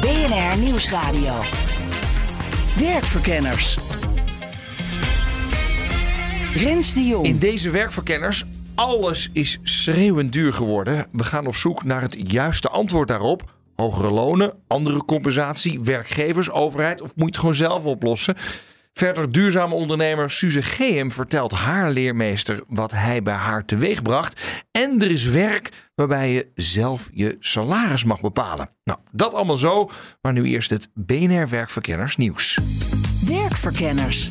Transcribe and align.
BNR 0.00 0.58
Nieuwsradio. 0.58 1.32
Werkverkenners. 2.78 3.78
Rens 6.54 6.94
de 6.94 7.04
Jong. 7.04 7.26
In 7.26 7.38
deze 7.38 7.70
werkverkenners, 7.70 8.44
alles 8.74 9.30
is 9.32 9.58
schreeuwend 9.62 10.32
duur 10.32 10.52
geworden. 10.52 11.06
We 11.12 11.24
gaan 11.24 11.46
op 11.46 11.54
zoek 11.54 11.84
naar 11.84 12.00
het 12.00 12.30
juiste 12.30 12.68
antwoord 12.68 13.08
daarop. 13.08 13.50
Hogere 13.76 14.10
lonen, 14.10 14.54
andere 14.66 15.04
compensatie, 15.04 15.80
werkgevers, 15.80 16.50
overheid 16.50 17.02
of 17.02 17.08
moet 17.08 17.18
je 17.18 17.24
het 17.24 17.36
gewoon 17.36 17.54
zelf 17.54 17.84
oplossen? 17.84 18.36
Verder 18.98 19.32
duurzame 19.32 19.74
ondernemer 19.74 20.30
Suze 20.30 20.62
Geem 20.62 21.12
vertelt 21.12 21.52
haar 21.52 21.90
leermeester 21.90 22.62
wat 22.68 22.90
hij 22.90 23.22
bij 23.22 23.34
haar 23.34 23.64
teweegbracht. 23.64 24.40
En 24.70 25.02
er 25.02 25.10
is 25.10 25.24
werk 25.24 25.90
waarbij 25.94 26.32
je 26.32 26.50
zelf 26.54 27.10
je 27.12 27.36
salaris 27.40 28.04
mag 28.04 28.20
bepalen. 28.20 28.70
Nou, 28.84 28.98
dat 29.12 29.34
allemaal 29.34 29.56
zo, 29.56 29.90
maar 30.20 30.32
nu 30.32 30.44
eerst 30.44 30.70
het 30.70 30.88
BNR 30.94 31.48
Werkverkenners 31.48 32.16
nieuws. 32.16 32.58
Werkverkenners. 33.26 34.30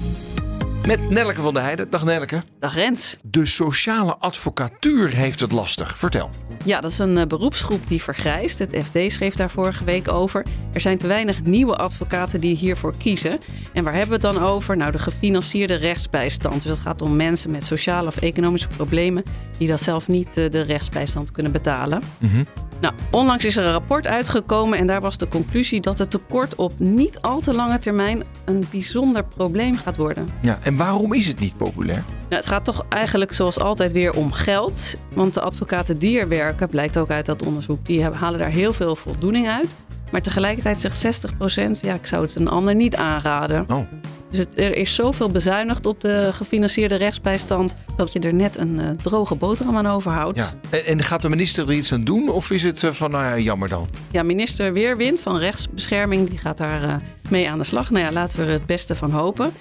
Met 0.87 1.09
Nelleke 1.09 1.41
van 1.41 1.53
der 1.53 1.63
Heijden. 1.63 1.89
Dag 1.89 2.03
Nelleke. 2.03 2.41
Dag 2.59 2.75
Rens. 2.75 3.17
De 3.23 3.45
sociale 3.45 4.17
advocatuur 4.17 5.09
heeft 5.09 5.39
het 5.39 5.51
lastig. 5.51 5.97
Vertel. 5.97 6.29
Ja, 6.65 6.81
dat 6.81 6.91
is 6.91 6.99
een 6.99 7.17
uh, 7.17 7.25
beroepsgroep 7.25 7.87
die 7.87 8.01
vergrijst. 8.01 8.59
Het 8.59 8.77
FD 8.83 9.11
schreef 9.11 9.35
daar 9.35 9.49
vorige 9.49 9.83
week 9.83 10.11
over. 10.11 10.45
Er 10.73 10.81
zijn 10.81 10.97
te 10.97 11.07
weinig 11.07 11.43
nieuwe 11.43 11.75
advocaten 11.75 12.41
die 12.41 12.55
hiervoor 12.55 12.97
kiezen. 12.97 13.39
En 13.73 13.83
waar 13.83 13.93
hebben 13.93 14.19
we 14.19 14.27
het 14.27 14.35
dan 14.35 14.43
over? 14.43 14.77
Nou, 14.77 14.91
de 14.91 14.99
gefinancierde 14.99 15.75
rechtsbijstand. 15.75 16.53
Dus 16.53 16.71
dat 16.71 16.79
gaat 16.79 17.01
om 17.01 17.15
mensen 17.15 17.51
met 17.51 17.65
sociale 17.65 18.07
of 18.07 18.17
economische 18.17 18.67
problemen 18.67 19.23
die 19.57 19.67
dat 19.67 19.81
zelf 19.81 20.07
niet 20.07 20.37
uh, 20.37 20.49
de 20.49 20.61
rechtsbijstand 20.61 21.31
kunnen 21.31 21.51
betalen. 21.51 22.01
Mhm. 22.17 22.43
Nou, 22.81 22.93
onlangs 23.11 23.45
is 23.45 23.57
er 23.57 23.65
een 23.65 23.71
rapport 23.71 24.07
uitgekomen 24.07 24.77
en 24.77 24.87
daar 24.87 25.01
was 25.01 25.17
de 25.17 25.27
conclusie 25.27 25.81
dat 25.81 25.99
het 25.99 26.11
tekort 26.11 26.55
op 26.55 26.73
niet 26.77 27.21
al 27.21 27.39
te 27.39 27.53
lange 27.53 27.77
termijn 27.77 28.23
een 28.45 28.65
bijzonder 28.71 29.23
probleem 29.23 29.77
gaat 29.77 29.97
worden. 29.97 30.29
Ja, 30.41 30.57
en 30.63 30.75
waarom 30.75 31.13
is 31.13 31.27
het 31.27 31.39
niet 31.39 31.57
populair? 31.57 32.03
Nou, 32.29 32.35
het 32.41 32.45
gaat 32.45 32.65
toch 32.65 32.85
eigenlijk 32.89 33.33
zoals 33.33 33.59
altijd 33.59 33.91
weer 33.91 34.13
om 34.13 34.31
geld. 34.31 34.95
Want 35.13 35.33
de 35.33 35.41
advocaten 35.41 35.97
die 35.97 36.19
er 36.19 36.27
werken, 36.27 36.69
blijkt 36.69 36.97
ook 36.97 37.09
uit 37.09 37.25
dat 37.25 37.45
onderzoek, 37.45 37.85
die 37.85 38.03
halen 38.03 38.39
daar 38.39 38.49
heel 38.49 38.73
veel 38.73 38.95
voldoening 38.95 39.47
uit. 39.49 39.75
Maar 40.11 40.21
tegelijkertijd 40.21 40.81
zegt 40.81 41.31
60%, 41.77 41.81
ja, 41.81 41.93
ik 41.93 42.05
zou 42.05 42.21
het 42.21 42.35
een 42.35 42.47
ander 42.47 42.75
niet 42.75 42.95
aanraden. 42.95 43.65
Oh. 43.69 43.87
Dus 44.29 44.39
het, 44.39 44.49
er 44.55 44.75
is 44.75 44.95
zoveel 44.95 45.29
bezuinigd 45.29 45.85
op 45.85 46.01
de 46.01 46.29
gefinancierde 46.33 46.95
rechtsbijstand 46.95 47.75
dat 47.95 48.13
je 48.13 48.19
er 48.19 48.33
net 48.33 48.57
een 48.57 48.79
uh, 48.79 48.89
droge 48.89 49.35
boterham 49.35 49.77
aan 49.77 49.87
overhoudt. 49.87 50.37
Ja. 50.37 50.53
En, 50.69 50.85
en, 50.85 51.03
gaat 51.03 51.21
de 51.21 51.29
minister 51.29 51.67
er 51.67 51.73
iets 51.73 51.91
aan 51.91 52.03
doen 52.03 52.29
of 52.29 52.51
is 52.51 52.63
het 52.63 52.81
uh, 52.81 52.91
van, 52.91 53.11
nou 53.11 53.23
ja, 53.23 53.37
jammer 53.37 53.69
dan? 53.69 53.87
Ja, 54.11 54.23
minister 54.23 54.73
Weerwind 54.73 55.19
van 55.19 55.37
Rechtsbescherming, 55.37 56.29
die 56.29 56.37
gaat 56.37 56.57
daar 56.57 56.83
uh, 56.83 56.95
mee 57.29 57.49
aan 57.49 57.57
de 57.57 57.63
slag. 57.63 57.91
Nou 57.91 58.05
ja, 58.05 58.11
laten 58.11 58.39
we 58.39 58.45
er 58.45 58.51
het 58.51 58.65
beste 58.65 58.95
van 58.95 59.11
hopen 59.11 59.51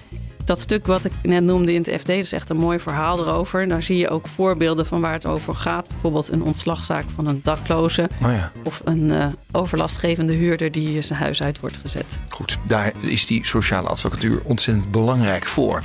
dat 0.47 0.59
stuk 0.59 0.87
wat 0.87 1.05
ik 1.05 1.11
net 1.21 1.43
noemde 1.43 1.73
in 1.73 1.83
het 1.87 2.01
FD, 2.01 2.09
is 2.09 2.31
echt 2.31 2.49
een 2.49 2.57
mooi 2.57 2.79
verhaal 2.79 3.19
erover. 3.19 3.61
En 3.61 3.69
daar 3.69 3.83
zie 3.83 3.97
je 3.97 4.09
ook 4.09 4.27
voorbeelden 4.27 4.85
van 4.85 5.01
waar 5.01 5.13
het 5.13 5.25
over 5.25 5.55
gaat. 5.55 5.87
Bijvoorbeeld 5.87 6.31
een 6.31 6.43
ontslagzaak 6.43 7.05
van 7.15 7.27
een 7.27 7.39
dakloze. 7.43 8.09
Oh 8.23 8.31
ja. 8.31 8.51
Of 8.63 8.81
een 8.85 9.11
uh, 9.11 9.25
overlastgevende 9.51 10.33
huurder 10.33 10.71
die 10.71 11.01
zijn 11.01 11.19
huis 11.19 11.43
uit 11.43 11.59
wordt 11.59 11.77
gezet. 11.77 12.19
Goed, 12.29 12.57
daar 12.67 12.93
is 13.01 13.25
die 13.25 13.45
sociale 13.45 13.87
advocatuur 13.87 14.41
ontzettend 14.43 14.91
belangrijk 14.91 15.45
voor. 15.45 15.81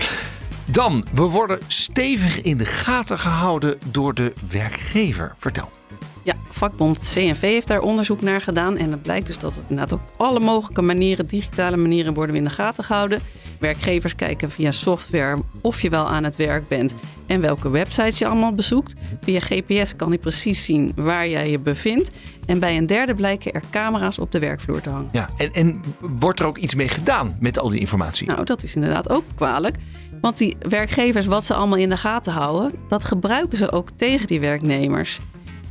Dan, 0.65 1.07
we 1.15 1.23
worden 1.23 1.59
stevig 1.67 2.43
in 2.43 2.57
de 2.57 2.67
gaten 2.67 3.19
gehouden 3.19 3.79
door 3.91 4.15
de 4.15 4.33
werkgever. 4.51 5.35
Vertel. 5.37 5.82
Ja, 6.23 6.35
vakbond 6.49 6.99
CNV 6.99 7.41
heeft 7.41 7.69
daar 7.69 7.81
onderzoek 7.81 8.21
naar 8.21 8.41
gedaan. 8.41 8.77
En 8.77 8.91
het 8.91 9.03
blijkt 9.03 9.27
dus 9.27 9.39
dat 9.39 9.55
het 9.55 9.65
inderdaad 9.69 9.93
op 9.93 10.01
alle 10.17 10.41
mogelijke 10.41 10.83
manieren, 10.83 11.27
digitale 11.27 11.77
manieren, 11.77 12.15
worden 12.15 12.33
we 12.33 12.41
in 12.41 12.47
de 12.47 12.55
gaten 12.55 12.85
gehouden. 12.85 13.21
Werkgevers 13.59 14.15
kijken 14.15 14.51
via 14.51 14.71
software 14.71 15.39
of 15.61 15.81
je 15.81 15.91
wel 15.91 16.09
aan 16.09 16.25
het 16.25 16.37
werk 16.37 16.69
bent 16.69 16.95
en 17.27 17.41
welke 17.41 17.71
websites 17.71 18.19
je 18.19 18.27
allemaal 18.27 18.55
bezoekt. 18.55 18.95
Via 19.21 19.41
GPS 19.41 19.97
kan 19.97 20.09
hij 20.09 20.19
precies 20.19 20.65
zien 20.65 20.93
waar 20.97 21.29
jij 21.29 21.51
je 21.51 21.59
bevindt. 21.59 22.11
En 22.47 22.59
bij 22.59 22.77
een 22.77 22.87
derde 22.87 23.15
blijken 23.15 23.53
er 23.53 23.63
camera's 23.71 24.19
op 24.19 24.33
de 24.33 24.39
werkvloer 24.39 24.81
te 24.81 24.91
hangen. 24.91 25.09
Ja, 25.13 25.29
en, 25.37 25.53
en 25.53 25.81
wordt 26.01 26.41
er 26.41 26.47
ook 26.47 26.59
iets 26.59 26.75
mee 26.75 26.89
gedaan 26.89 27.37
met 27.41 27.59
al 27.59 27.69
die 27.69 27.81
informatie? 27.81 28.27
Nou, 28.27 28.45
dat 28.45 28.63
is 28.63 28.75
inderdaad 28.75 29.11
ook 29.11 29.25
kwalijk. 29.35 29.77
Want 30.21 30.39
die 30.39 30.57
werkgevers, 30.69 31.27
wat 31.27 31.45
ze 31.45 31.55
allemaal 31.55 31.79
in 31.79 31.89
de 31.89 31.97
gaten 31.97 32.33
houden, 32.33 32.73
dat 32.89 33.05
gebruiken 33.05 33.59
ze 33.59 33.73
ook 33.73 33.91
tegen 33.91 34.27
die 34.27 34.41
werknemers. 34.41 35.21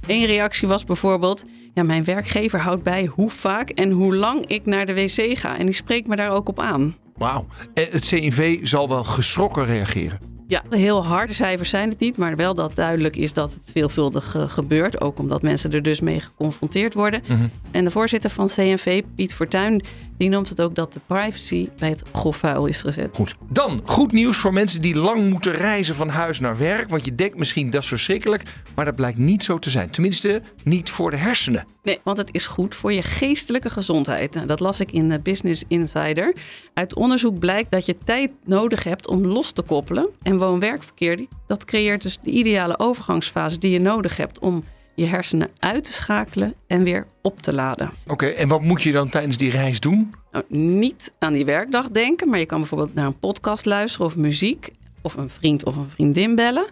Eén 0.08 0.26
reactie 0.26 0.68
was 0.68 0.84
bijvoorbeeld: 0.84 1.46
ja, 1.74 1.84
mijn 1.84 2.04
werkgever 2.04 2.60
houdt 2.60 2.84
bij 2.84 3.06
hoe 3.06 3.30
vaak 3.30 3.70
en 3.70 3.92
hoe 3.92 4.16
lang 4.16 4.46
ik 4.46 4.66
naar 4.66 4.86
de 4.86 4.94
wc 4.94 5.38
ga. 5.38 5.58
En 5.58 5.66
die 5.66 5.76
spreekt 5.76 6.08
me 6.08 6.16
daar 6.16 6.32
ook 6.32 6.50
op 6.50 6.60
aan. 6.60 6.96
Wauw. 7.18 7.46
En 7.74 7.88
het 7.90 8.08
CNV 8.08 8.60
zal 8.62 8.90
wel 8.90 9.04
geschrokken 9.04 9.66
reageren. 9.66 10.20
Ja, 10.52 10.64
de 10.70 10.78
heel 10.78 11.06
harde 11.06 11.34
cijfers 11.34 11.70
zijn 11.70 11.90
het 11.90 12.00
niet, 12.00 12.18
maar 12.18 12.36
wel 12.36 12.54
dat 12.54 12.76
duidelijk 12.76 13.16
is 13.16 13.34
dat 13.34 13.54
het 13.54 13.70
veelvuldig 13.72 14.36
uh, 14.36 14.50
gebeurt. 14.50 15.02
Ook 15.02 15.20
omdat 15.20 15.42
mensen 15.42 15.72
er 15.72 15.84
dus 15.84 16.00
mee 16.00 16.20
geconfronteerd 16.20 16.94
worden. 16.94 17.22
Mhm. 17.28 17.48
En 17.72 17.84
de 17.84 17.90
voorzitter 17.90 18.30
van 18.30 18.48
CNV, 18.48 19.02
Piet 19.16 19.34
Fortuyn, 19.34 19.84
die 20.22 20.30
noemt 20.30 20.50
het 20.50 20.62
ook 20.62 20.76
dat 20.76 20.94
de 20.94 21.00
privacy 21.06 21.70
bij 21.78 21.90
het 21.90 22.04
grofvuil 22.12 22.66
is 22.66 22.82
gezet. 22.82 23.10
Goed. 23.14 23.36
Dan 23.50 23.82
goed 23.86 24.12
nieuws 24.12 24.38
voor 24.38 24.54
mensen 24.54 24.82
die 24.82 24.96
lang 24.96 25.30
moeten 25.30 25.54
reizen 25.54 25.96
van 25.96 26.10
huis 26.10 26.40
naar 26.40 26.58
werk. 26.58 26.90
Want 26.90 27.06
je 27.06 27.16
denkt 27.16 27.38
misschien 27.38 27.70
dat 27.70 27.82
is 27.82 27.88
verschrikkelijk, 27.88 28.44
maar 28.76 28.86
dat 28.86 28.96
blijkt 28.96 29.18
niet 29.18 29.44
zo 29.44 29.60
te 29.60 29.70
zijn. 29.70 29.90
Tenminste, 29.90 30.42
niet 30.64 30.90
voor 30.90 31.12
de 31.12 31.18
hersenen. 31.18 31.66
Nee, 31.84 32.00
want 32.04 32.18
het 32.18 32.30
is 32.32 32.48
goed 32.48 32.76
voor 32.76 32.94
je 32.94 33.02
geestelijke 33.02 33.70
gezondheid. 33.70 34.34
Nou, 34.34 34.48
dat 34.48 34.60
las 34.60 34.80
ik 34.80 34.92
in 34.92 35.20
Business 35.24 35.64
Insider. 35.68 36.36
Uit 36.74 36.96
onderzoek 36.96 37.40
blijkt 37.40 37.72
dat 37.72 37.86
je 37.86 37.98
tijd 38.04 38.32
nodig 38.46 38.84
hebt 38.84 39.08
om 39.08 39.26
los 39.26 39.52
te 39.52 39.62
koppelen. 39.62 40.10
En 40.22 40.38
woon-werkverkeer, 40.38 41.26
dat 41.48 41.66
creëert 41.66 42.02
dus 42.02 42.18
de 42.24 42.32
ideale 42.32 42.80
overgangsfase 42.80 43.58
die 43.58 43.72
je 43.72 43.80
nodig 43.80 44.18
hebt 44.18 44.40
om 44.40 44.64
je 45.02 45.08
hersenen 45.08 45.50
uit 45.60 45.84
te 45.84 45.92
schakelen 45.94 46.54
en 46.68 46.84
weer 46.84 47.08
op 47.22 47.42
te 47.42 47.54
laden. 47.54 47.88
Oké, 48.04 48.12
okay, 48.12 48.34
en 48.34 48.48
wat 48.48 48.62
moet 48.62 48.82
je 48.82 48.92
dan 48.92 49.10
tijdens 49.10 49.38
die 49.38 49.52
reis 49.52 49.80
doen? 49.80 50.14
Nou, 50.32 50.46
niet 50.48 51.14
aan 51.20 51.34
die 51.34 51.46
werkdag 51.46 51.90
denken, 51.90 52.30
maar 52.30 52.40
je 52.40 52.46
kan 52.46 52.60
bijvoorbeeld 52.60 52.94
naar 52.94 53.06
een 53.06 53.20
podcast 53.20 53.66
luisteren 53.66 54.08
of 54.08 54.16
muziek 54.16 54.70
of 55.02 55.14
een 55.14 55.30
vriend 55.30 55.66
of 55.66 55.76
een 55.76 55.90
vriendin 55.90 56.36
bellen. 56.36 56.66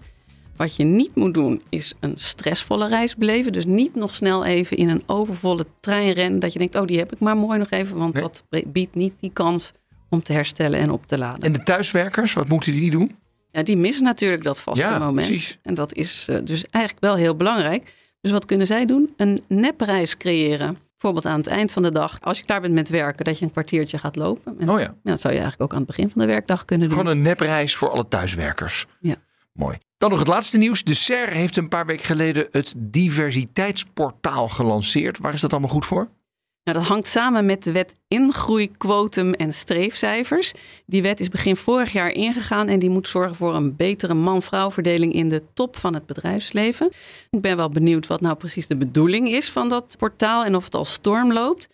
Wat 0.56 0.76
je 0.76 0.84
niet 0.84 1.16
moet 1.16 1.34
doen 1.34 1.62
is 1.70 1.94
een 2.00 2.14
stressvolle 2.16 2.88
reis 2.88 3.16
beleven. 3.16 3.52
Dus 3.54 3.66
niet 3.66 3.96
nog 3.96 4.16
snel 4.16 4.46
even 4.46 4.78
in 4.78 4.90
een 4.90 5.04
overvolle 5.06 5.66
trein 5.80 6.12
rennen 6.12 6.40
dat 6.40 6.54
je 6.54 6.60
denkt, 6.60 6.76
oh 6.76 6.86
die 6.88 6.98
heb 6.98 7.14
ik 7.14 7.20
maar 7.20 7.38
mooi 7.38 7.60
nog 7.60 7.70
even, 7.70 7.98
want 7.98 8.14
Nee. 8.14 8.24
dat 8.24 8.44
biedt 8.68 8.96
niet 8.96 9.14
die 9.20 9.32
kans 9.34 9.72
om 10.10 10.24
te 10.24 10.34
herstellen 10.34 10.80
en 10.80 10.92
op 10.92 11.06
te 11.06 11.18
laden. 11.18 11.42
En 11.44 11.52
de 11.52 11.64
thuiswerkers, 11.64 12.34
wat 12.34 12.48
moeten 12.48 12.72
die 12.72 12.92
doen? 12.92 13.16
Ja, 13.52 13.64
die 13.64 13.78
missen 13.78 14.04
natuurlijk 14.04 14.44
dat 14.44 14.60
vaste 14.60 14.86
Ja, 14.86 15.00
moment. 15.00 15.16
precies. 15.28 15.58
En 15.64 15.74
dat 15.74 15.94
is 15.94 16.26
eh, 16.30 16.38
dus 16.44 16.64
eigenlijk 16.72 17.04
wel 17.06 17.16
heel 17.16 17.36
belangrijk. 17.36 17.94
Dus 18.22 18.32
wat 18.32 18.46
kunnen 18.46 18.68
zij 18.68 18.86
doen? 18.86 19.14
Een 19.18 19.44
nepreis 19.48 20.18
creëren. 20.18 20.78
Bijvoorbeeld 20.92 21.34
aan 21.34 21.40
het 21.40 21.48
eind 21.48 21.72
van 21.72 21.84
de 21.84 21.92
dag, 21.92 22.18
als 22.22 22.38
je 22.38 22.44
klaar 22.46 22.62
bent 22.62 22.74
met 22.74 22.90
werken, 22.90 23.26
dat 23.26 23.40
je 23.40 23.46
een 23.46 23.52
kwartiertje 23.52 23.98
gaat 23.98 24.16
lopen. 24.16 24.60
En, 24.60 24.70
Oh 24.70 24.80
ja, 24.80 24.96
dat 25.04 25.22
zou 25.22 25.34
je 25.34 25.40
eigenlijk 25.40 25.62
ook 25.62 25.72
aan 25.72 25.86
het 25.86 25.96
begin 25.96 26.10
van 26.10 26.22
de 26.22 26.28
werkdag 26.28 26.66
kunnen 26.66 26.88
doen. 26.90 26.98
gewoon 26.98 27.12
een 27.12 27.22
nepreis 27.22 27.76
voor 27.76 27.90
alle 27.90 28.08
thuiswerkers. 28.08 28.86
Ja. 29.00 29.16
Mooi. 29.54 29.78
Dan 29.98 30.10
nog 30.10 30.20
het 30.20 30.28
laatste 30.28 30.58
nieuws. 30.58 30.84
De 30.84 30.94
SER 30.94 31.30
heeft 31.30 31.58
een 31.58 31.68
paar 31.68 31.86
weken 31.86 32.06
geleden 32.06 32.48
het 32.52 32.74
diversiteitsportaal 32.78 34.48
gelanceerd. 34.48 35.18
Waar 35.18 35.34
is 35.34 35.42
dat 35.42 35.52
allemaal 35.52 35.70
goed 35.70 35.86
voor? 35.86 36.10
Nou, 36.70 36.82
dat 36.82 36.90
hangt 36.90 37.08
samen 37.08 37.46
met 37.46 37.64
de 37.64 37.72
wet 37.72 37.96
ingroei, 38.08 38.72
quotum 38.78 39.34
en 39.34 39.54
streefcijfers. 39.54 40.54
Die 40.86 41.02
wet 41.02 41.20
is 41.20 41.30
begin 41.30 41.56
vorig 41.56 41.92
jaar 41.92 42.12
ingegaan 42.12 42.68
en 42.68 42.80
die 42.80 42.90
moet 42.90 43.08
zorgen 43.08 43.36
voor 43.36 43.56
een 43.56 43.76
betere 43.76 44.14
man-vrouw 44.14 44.72
verdeling 44.72 45.14
in 45.14 45.30
de 45.30 45.44
top 45.54 45.78
van 45.78 45.94
het 45.94 46.06
bedrijfsleven. 46.06 46.92
Ik 47.30 47.42
ben 47.42 47.58
wel 47.58 47.70
benieuwd 47.70 48.08
wat 48.08 48.22
nou 48.22 48.36
precies 48.36 48.68
de 48.68 48.76
bedoeling 48.76 49.28
is 49.30 49.50
van 49.50 49.70
dat 49.70 49.96
portaal 49.98 50.46
en 50.46 50.56
of 50.56 50.64
het 50.64 50.76
al 50.76 50.86
storm 50.86 51.34
loopt. 51.34 51.70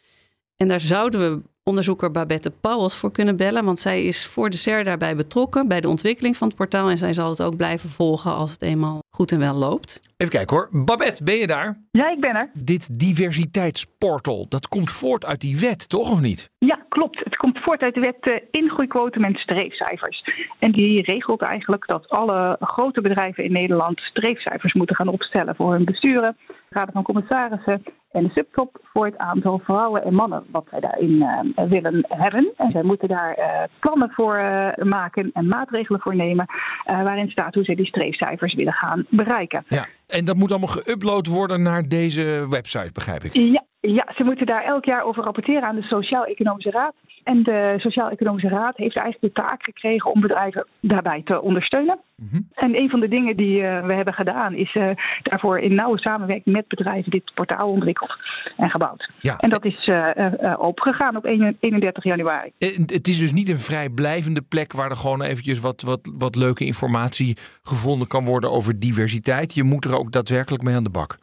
En 0.55 0.67
daar 0.67 0.79
zouden 0.79 1.19
we 1.19 1.41
onderzoeker 1.69 2.11
Babette 2.11 2.51
Pauwels 2.61 2.97
voor 2.97 3.11
kunnen 3.11 3.35
bellen. 3.35 3.65
Want 3.65 3.79
zij 3.79 4.03
is 4.03 4.25
voor 4.25 4.49
de 4.49 4.57
SER 4.57 4.83
daarbij 4.83 5.15
betrokken 5.15 5.67
bij 5.67 5.81
de 5.81 5.87
ontwikkeling 5.87 6.37
van 6.37 6.47
het 6.47 6.57
portaal. 6.57 6.89
En 6.89 6.97
zij 6.97 7.13
zal 7.13 7.29
het 7.29 7.41
ook 7.41 7.57
blijven 7.57 7.89
volgen 7.89 8.35
als 8.35 8.51
het 8.51 8.61
eenmaal 8.61 8.99
goed 9.09 9.31
en 9.31 9.39
wel 9.39 9.55
loopt. 9.55 9.99
Even 10.17 10.33
kijken 10.33 10.55
hoor. 10.55 10.69
Babette, 10.71 11.23
ben 11.23 11.35
je 11.35 11.47
daar? 11.47 11.77
Ja, 11.91 12.11
ik 12.11 12.19
ben 12.19 12.35
er. 12.35 12.49
Dit 12.53 12.99
diversiteitsportal, 12.99 14.45
dat 14.49 14.67
komt 14.67 14.91
voort 14.91 15.25
uit 15.25 15.41
die 15.41 15.59
wet, 15.59 15.89
toch 15.89 16.11
of 16.11 16.21
niet? 16.21 16.49
Ja, 16.57 16.85
klopt. 16.89 17.19
Het 17.23 17.35
komt 17.35 17.59
voort 17.59 17.81
uit 17.81 17.93
de 17.93 17.99
wet 17.99 18.27
uh, 18.27 18.35
ingroeiquotum 18.51 19.23
en 19.23 19.35
streefcijfers. 19.35 20.23
En 20.59 20.71
die 20.71 21.01
regelt 21.01 21.41
eigenlijk 21.41 21.87
dat 21.87 22.09
alle 22.09 22.57
grote 22.59 23.01
bedrijven 23.01 23.43
in 23.43 23.51
Nederland 23.51 23.99
streefcijfers 23.99 24.73
moeten 24.73 24.95
gaan 24.95 25.07
opstellen 25.07 25.55
voor 25.55 25.71
hun 25.71 25.85
besturen, 25.85 26.37
raden 26.75 26.93
van 26.93 27.03
commissarissen 27.03 27.83
en 28.11 28.23
de 28.23 28.29
subtop 28.33 28.79
voor 28.83 29.05
het 29.05 29.17
aantal 29.17 29.59
vrouwen 29.63 30.03
en 30.03 30.13
mannen 30.13 30.43
wat 30.51 30.67
zij 30.69 30.79
daarin 30.79 31.11
uh, 31.11 31.69
willen 31.69 32.05
hebben. 32.07 32.53
En 32.57 32.71
zij 32.71 32.83
moeten 32.83 33.07
daar 33.07 33.37
uh, 33.37 33.63
plannen 33.79 34.11
voor 34.11 34.37
uh, 34.37 34.85
maken 34.85 35.29
en 35.33 35.47
maatregelen 35.47 36.01
voor 36.01 36.15
nemen, 36.15 36.45
waarin 36.85 37.29
staat 37.29 37.53
hoe 37.53 37.63
ze 37.63 37.75
die 37.75 37.85
streefcijfers 37.85 38.53
willen 38.53 38.73
gaan 38.73 39.05
bereiken. 39.09 39.63
Ja, 39.67 39.85
en 40.07 40.25
dat 40.25 40.35
moet 40.35 40.51
allemaal 40.51 40.77
geüpload 40.77 41.29
worden 41.29 41.61
naar 41.61 41.83
deze 41.83 42.45
website, 42.49 42.91
begrijp 42.93 43.23
ik? 43.23 43.33
Ja, 43.33 43.63
ja, 43.79 44.07
ze 44.15 44.23
moeten 44.23 44.45
daar 44.45 44.63
elk 44.63 44.85
jaar 44.85 45.03
over 45.03 45.23
rapporteren 45.23 45.63
aan 45.63 45.75
de 45.75 45.81
Sociaal-Economische 45.81 46.71
Raad. 46.71 46.93
En 47.25 47.43
de 47.43 47.73
Sociaal-Economische 47.77 48.49
Raad 48.49 48.77
heeft 48.77 48.97
eigenlijk 48.97 49.35
de 49.35 49.41
taak 49.41 49.63
gekregen 49.63 50.11
om 50.11 50.21
bedrijven 50.21 50.67
daarbij 50.79 51.21
te 51.25 51.41
ondersteunen. 51.41 51.99
Mm 52.15 52.27
-hmm. 52.31 52.49
En 52.53 52.81
een 52.81 52.89
van 52.89 52.99
de 52.99 53.07
dingen 53.07 53.37
die 53.37 53.61
uh, 53.61 53.85
we 53.85 53.93
hebben 53.93 54.13
gedaan 54.13 54.53
is 54.53 54.75
uh, 54.75 54.89
daarvoor 55.21 55.59
in 55.59 55.75
nauwe 55.75 55.99
samenwerking 55.99 56.55
met 56.55 56.67
bedrijven 56.67 57.11
dit 57.11 57.31
portaal 57.33 57.69
ontwikkeld 57.69 58.17
en 58.57 58.69
gebouwd. 58.69 59.11
Ja. 59.19 59.37
En 59.37 59.49
dat 59.49 59.65
is 59.65 59.87
uh, 59.87 60.09
opengegaan 60.57 61.17
op 61.17 61.25
31 61.25 62.03
januari. 62.03 62.51
Het 62.85 63.07
is 63.07 63.19
dus 63.19 63.33
niet 63.33 63.49
een 63.49 63.59
vrijblijvende 63.59 64.41
plek 64.41 64.73
waar 64.73 64.89
er 64.89 64.95
gewoon 64.95 65.21
eventjes 65.21 65.59
wat, 65.59 65.81
wat, 65.81 66.11
wat 66.17 66.35
leuke 66.35 66.65
informatie 66.65 67.37
gevonden 67.63 68.07
kan 68.07 68.25
worden 68.25 68.51
over 68.51 68.79
diversiteit. 68.79 69.53
Je 69.53 69.63
moet 69.63 69.85
er 69.85 69.97
ook 69.97 70.11
daadwerkelijk 70.11 70.63
mee 70.63 70.75
aan 70.75 70.83
de 70.83 70.89
bak. 70.89 71.17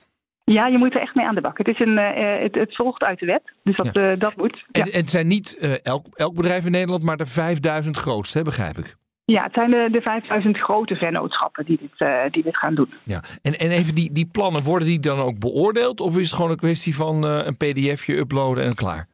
Ja, 0.53 0.67
je 0.67 0.79
moet 0.79 0.95
er 0.95 1.01
echt 1.01 1.15
mee 1.15 1.27
aan 1.27 1.35
de 1.35 1.41
bak. 1.41 1.59
Het, 1.59 1.69
is 1.69 1.79
een, 1.79 1.99
uh, 1.99 2.43
het, 2.43 2.55
het, 2.55 2.77
volgt 2.77 3.03
uit 3.03 3.19
de 3.19 3.27
wet, 3.27 3.43
dus 3.63 3.77
dat, 3.77 3.89
ja. 3.93 4.13
uh, 4.13 4.19
dat 4.19 4.37
moet. 4.37 4.65
En, 4.73 4.83
en, 4.83 4.99
het 4.99 5.11
zijn 5.11 5.27
niet 5.27 5.59
uh, 5.61 5.75
elk, 5.83 6.07
elk 6.15 6.35
bedrijf 6.35 6.65
in 6.65 6.71
Nederland, 6.71 7.03
maar 7.03 7.17
de 7.17 7.27
5000 7.27 7.97
grootste, 7.97 8.39
hè, 8.39 8.45
begrijp 8.45 8.79
ik. 8.79 8.97
Ja, 9.25 9.43
het 9.43 9.53
zijn 9.55 9.71
de, 9.71 9.89
de 9.93 10.01
5000 10.01 10.59
grote 10.59 10.95
vennootschappen 10.95 11.65
die 11.65 11.79
dit, 11.81 12.09
die 12.33 12.43
dit 12.43 12.57
gaan 12.57 12.75
doen. 12.75 12.95
Ja. 13.05 13.23
En, 13.43 13.59
en 13.59 13.71
even 13.71 13.95
die, 13.95 14.13
die 14.13 14.29
plannen, 14.33 14.63
worden 14.63 14.89
die 14.89 15.01
dan 15.01 15.19
ook 15.19 15.39
beoordeeld? 15.39 16.01
Of 16.01 16.19
is 16.19 16.27
het 16.27 16.35
gewoon 16.35 16.51
een 16.51 16.57
kwestie 16.57 16.97
van 16.97 17.23
een 17.25 17.57
pdfje 17.57 18.17
uploaden 18.17 18.65
en 18.65 18.75
klaar? 18.75 19.07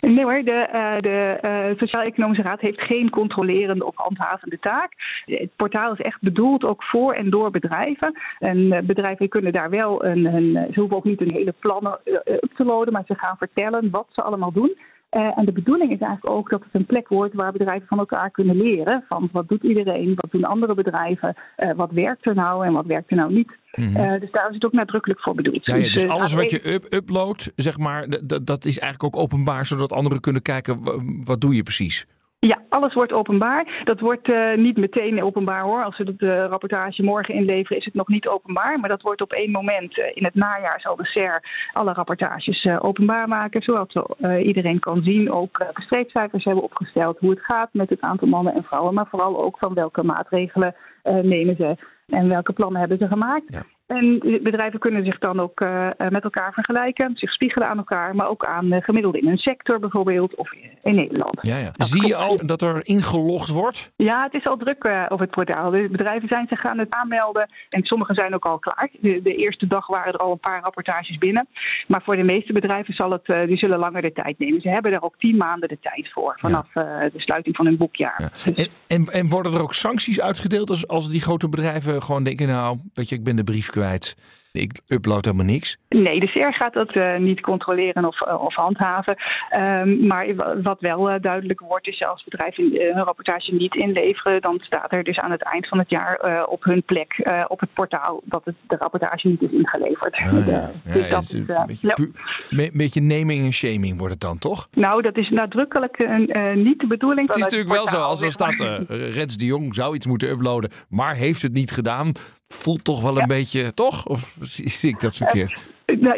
Nee 0.00 0.24
hoor, 0.24 0.42
de, 0.42 0.68
uh, 0.74 1.00
de 1.00 1.38
uh, 1.42 1.78
Sociaal-Economische 1.78 2.42
Raad 2.42 2.60
heeft 2.60 2.82
geen 2.82 3.10
controlerende 3.10 3.86
of 3.86 3.96
handhavende 3.96 4.58
taak. 4.58 4.92
Het 5.24 5.50
portaal 5.56 5.92
is 5.92 6.00
echt 6.00 6.20
bedoeld 6.20 6.64
ook 6.64 6.82
voor 6.84 7.12
en 7.12 7.30
door 7.30 7.50
bedrijven. 7.50 8.20
En 8.38 8.58
uh, 8.58 8.78
bedrijven 8.78 9.28
kunnen 9.28 9.52
daar 9.52 9.70
wel 9.70 10.04
een, 10.04 10.24
een, 10.24 10.52
ze 10.72 10.80
hoeven 10.80 10.96
ook 10.96 11.04
niet 11.04 11.20
een 11.20 11.32
hele 11.32 11.54
plannen 11.58 11.98
up 12.24 12.52
te 12.54 12.64
loaden, 12.64 12.92
maar 12.92 13.04
ze 13.06 13.14
gaan 13.14 13.36
vertellen 13.36 13.90
wat 13.90 14.06
ze 14.10 14.22
allemaal 14.22 14.52
doen. 14.52 14.76
Uh, 15.16 15.38
en 15.38 15.44
de 15.44 15.52
bedoeling 15.52 15.92
is 15.92 15.98
eigenlijk 15.98 16.36
ook 16.36 16.50
dat 16.50 16.62
het 16.64 16.74
een 16.74 16.86
plek 16.86 17.08
wordt 17.08 17.34
waar 17.34 17.52
bedrijven 17.52 17.86
van 17.86 17.98
elkaar 17.98 18.30
kunnen 18.30 18.56
leren. 18.56 19.04
Van 19.08 19.28
wat 19.32 19.48
doet 19.48 19.62
iedereen, 19.62 20.12
wat 20.14 20.30
doen 20.30 20.44
andere 20.44 20.74
bedrijven, 20.74 21.36
uh, 21.58 21.70
wat 21.76 21.90
werkt 21.90 22.26
er 22.26 22.34
nou 22.34 22.66
en 22.66 22.72
wat 22.72 22.86
werkt 22.86 23.10
er 23.10 23.16
nou 23.16 23.32
niet. 23.32 23.56
Mm 23.74 23.86
-hmm. 23.86 23.96
uh, 23.96 24.20
dus 24.20 24.30
daar 24.30 24.48
is 24.48 24.54
het 24.54 24.64
ook 24.64 24.72
nadrukkelijk 24.72 25.20
voor 25.20 25.34
bedoeld. 25.34 25.66
Ja, 25.66 25.74
ja, 25.74 25.82
dus, 25.82 25.92
dus 25.92 26.06
alles 26.06 26.34
wat 26.34 26.50
je 26.50 26.72
up 26.72 26.94
uploadt, 26.94 27.52
zeg 27.56 27.78
maar, 27.78 28.06
dat 28.44 28.64
is 28.64 28.78
eigenlijk 28.78 29.16
ook 29.16 29.22
openbaar, 29.22 29.66
zodat 29.66 29.92
anderen 29.92 30.20
kunnen 30.20 30.42
kijken 30.42 30.78
wat 31.24 31.40
doe 31.40 31.54
je 31.54 31.62
precies. 31.62 32.06
Ja, 32.38 32.62
alles 32.68 32.94
wordt 32.94 33.12
openbaar. 33.12 33.82
Dat 33.84 34.00
wordt 34.00 34.28
uh, 34.28 34.56
niet 34.56 34.76
meteen 34.76 35.22
openbaar 35.22 35.62
hoor. 35.62 35.84
Als 35.84 35.98
we 35.98 36.16
de 36.16 36.46
rapportage 36.46 37.02
morgen 37.02 37.34
inleveren, 37.34 37.78
is 37.78 37.84
het 37.84 37.94
nog 37.94 38.08
niet 38.08 38.28
openbaar. 38.28 38.80
Maar 38.80 38.88
dat 38.88 39.02
wordt 39.02 39.20
op 39.20 39.32
één 39.32 39.50
moment. 39.50 39.98
Uh, 39.98 40.04
in 40.14 40.24
het 40.24 40.34
najaar 40.34 40.80
zal 40.80 40.96
de 40.96 41.04
SER 41.06 41.68
alle 41.72 41.92
rapportages 41.92 42.68
openbaar 42.78 43.28
maken. 43.28 43.62
Zodat 43.62 44.06
iedereen 44.42 44.78
kan 44.78 45.02
zien 45.02 45.32
ook 45.32 45.58
welke 45.58 45.82
streefcijfers 45.82 46.44
hebben 46.44 46.64
opgesteld. 46.64 47.18
Hoe 47.18 47.30
het 47.30 47.44
gaat 47.44 47.68
met 47.72 47.90
het 47.90 48.00
aantal 48.00 48.28
mannen 48.28 48.54
en 48.54 48.64
vrouwen. 48.64 48.94
Maar 48.94 49.06
vooral 49.06 49.42
ook 49.42 49.58
van 49.58 49.74
welke 49.74 50.02
maatregelen 50.02 50.74
nemen 51.02 51.56
ze. 51.56 51.76
En 52.06 52.28
welke 52.28 52.52
plannen 52.52 52.80
hebben 52.80 52.98
ze 52.98 53.06
gemaakt. 53.06 53.54
Ja. 53.54 53.75
En 53.86 54.18
bedrijven 54.42 54.78
kunnen 54.78 55.04
zich 55.04 55.18
dan 55.18 55.40
ook 55.40 55.60
uh, 55.60 55.88
met 56.08 56.24
elkaar 56.24 56.52
vergelijken, 56.52 57.16
zich 57.16 57.32
spiegelen 57.32 57.68
aan 57.68 57.76
elkaar, 57.76 58.14
maar 58.14 58.28
ook 58.28 58.44
aan 58.44 58.72
uh, 58.72 58.82
gemiddelde 58.82 59.18
in 59.18 59.28
hun 59.28 59.36
sector 59.36 59.78
bijvoorbeeld 59.78 60.34
of 60.34 60.52
in 60.82 60.94
Nederland. 60.94 61.38
Ja, 61.40 61.56
ja. 61.56 61.70
Zie 61.76 62.06
je 62.06 62.16
al 62.16 62.36
dat 62.46 62.62
er 62.62 62.80
ingelogd 62.82 63.48
wordt? 63.48 63.92
Ja, 63.96 64.22
het 64.22 64.34
is 64.34 64.46
al 64.46 64.56
druk 64.56 64.84
uh, 64.84 65.04
over 65.08 65.24
het 65.24 65.34
portaal. 65.34 65.70
De 65.70 65.88
bedrijven 65.90 66.28
zijn 66.28 66.46
zich 66.48 66.64
aan 66.64 66.78
het 66.78 66.94
aanmelden 66.94 67.50
en 67.68 67.82
sommige 67.82 68.14
zijn 68.14 68.34
ook 68.34 68.44
al 68.44 68.58
klaar. 68.58 68.88
De, 69.00 69.22
de, 69.22 69.34
eerste 69.34 69.66
dag 69.66 69.86
waren 69.86 70.12
er 70.12 70.18
al 70.18 70.32
een 70.32 70.38
paar 70.38 70.62
rapportages 70.62 71.18
binnen. 71.18 71.48
Maar 71.86 72.02
voor 72.02 72.16
de 72.16 72.22
meeste 72.22 72.52
bedrijven 72.52 72.94
zal 72.94 73.10
het, 73.10 73.48
die 73.48 73.56
zullen 73.56 73.78
langer 73.78 74.02
de 74.02 74.12
tijd 74.12 74.38
nemen. 74.38 74.60
Ze 74.60 74.68
hebben 74.68 74.92
er 74.92 75.02
ook 75.02 75.18
tien 75.18 75.36
maanden 75.36 75.68
de 75.68 75.78
tijd 75.80 76.12
voor 76.12 76.36
vanaf 76.40 76.66
ja. 76.74 77.08
de 77.12 77.20
sluiting 77.20 77.56
van 77.56 77.66
hun 77.66 77.76
boekjaar. 77.76 78.14
Ja. 78.18 78.28
Dus... 78.28 78.44
En, 78.54 78.68
en, 78.86 79.04
en, 79.12 79.28
worden 79.28 79.52
er 79.52 79.62
ook 79.62 79.74
sancties 79.74 80.20
uitgedeeld 80.20 80.70
als, 80.70 80.88
als 80.88 81.08
die 81.08 81.20
grote 81.20 81.48
bedrijven 81.48 82.02
gewoon 82.02 82.24
denken, 82.24 82.46
nou, 82.46 82.78
weet 82.94 83.08
je, 83.08 83.14
ik 83.14 83.24
ben 83.24 83.36
de 83.36 83.44
brief 83.44 83.70
kwijt. 83.80 84.16
Ik 84.56 84.80
upload 84.88 85.24
helemaal 85.24 85.46
niks. 85.46 85.78
Nee, 85.88 86.20
de 86.20 86.26
CR 86.26 86.52
gaat 86.52 86.72
dat 86.72 86.96
uh, 86.96 87.16
niet 87.16 87.40
controleren 87.40 88.04
of, 88.04 88.20
uh, 88.20 88.42
of 88.44 88.54
handhaven. 88.54 89.16
Um, 89.58 90.06
maar 90.06 90.26
wat 90.62 90.80
wel 90.80 91.10
uh, 91.10 91.14
duidelijk 91.20 91.60
wordt, 91.60 91.86
is 91.86 92.04
als 92.04 92.24
bedrijven 92.24 92.64
hun 92.94 93.04
rapportage 93.04 93.54
niet 93.54 93.74
inleveren, 93.74 94.40
dan 94.40 94.58
staat 94.62 94.92
er 94.92 95.04
dus 95.04 95.18
aan 95.18 95.30
het 95.30 95.42
eind 95.42 95.68
van 95.68 95.78
het 95.78 95.90
jaar 95.90 96.44
op 96.46 96.64
hun 96.64 96.82
plek 96.82 97.28
op 97.48 97.60
het 97.60 97.72
portaal 97.72 98.20
dat 98.24 98.44
het, 98.44 98.54
de 98.66 98.76
rapportage 98.76 99.28
niet 99.28 99.42
is 99.42 99.50
ingeleverd. 99.50 100.14
Ah, 100.16 100.46
ja. 100.46 100.70
Dus 100.94 101.08
ja, 101.08 101.10
dat 101.10 101.22
is, 101.22 101.32
een 101.32 101.46
beetje, 101.66 102.12
ja. 102.48 102.70
beetje 102.72 103.00
naming 103.00 103.44
en 103.44 103.52
shaming 103.52 103.98
wordt 103.98 104.12
het 104.12 104.22
dan, 104.22 104.38
toch? 104.38 104.68
Nou, 104.72 105.02
dat 105.02 105.16
is 105.16 105.30
nadrukkelijk 105.30 106.08
niet 106.54 106.80
de 106.80 106.86
bedoeling. 106.86 107.28
Het 107.28 107.36
is 107.36 107.42
natuurlijk 107.42 107.70
wel 107.70 107.86
zo, 107.86 108.00
als 108.00 108.22
er 108.22 108.30
staat, 108.30 108.58
Rens 108.88 109.36
de 109.36 109.44
Jong 109.44 109.74
zou 109.74 109.94
iets 109.94 110.06
moeten 110.06 110.28
uploaden, 110.28 110.70
maar 110.88 111.14
heeft 111.14 111.42
het 111.42 111.52
niet 111.52 111.70
gedaan 111.70 112.12
voelt 112.48 112.84
toch 112.84 113.00
wel 113.00 113.18
een 113.18 113.26
beetje, 113.26 113.74
toch? 113.74 114.06
Of 114.06 114.36
zie 114.40 114.90
ik 114.90 115.00
dat 115.00 115.16
verkeerd? 115.16 115.58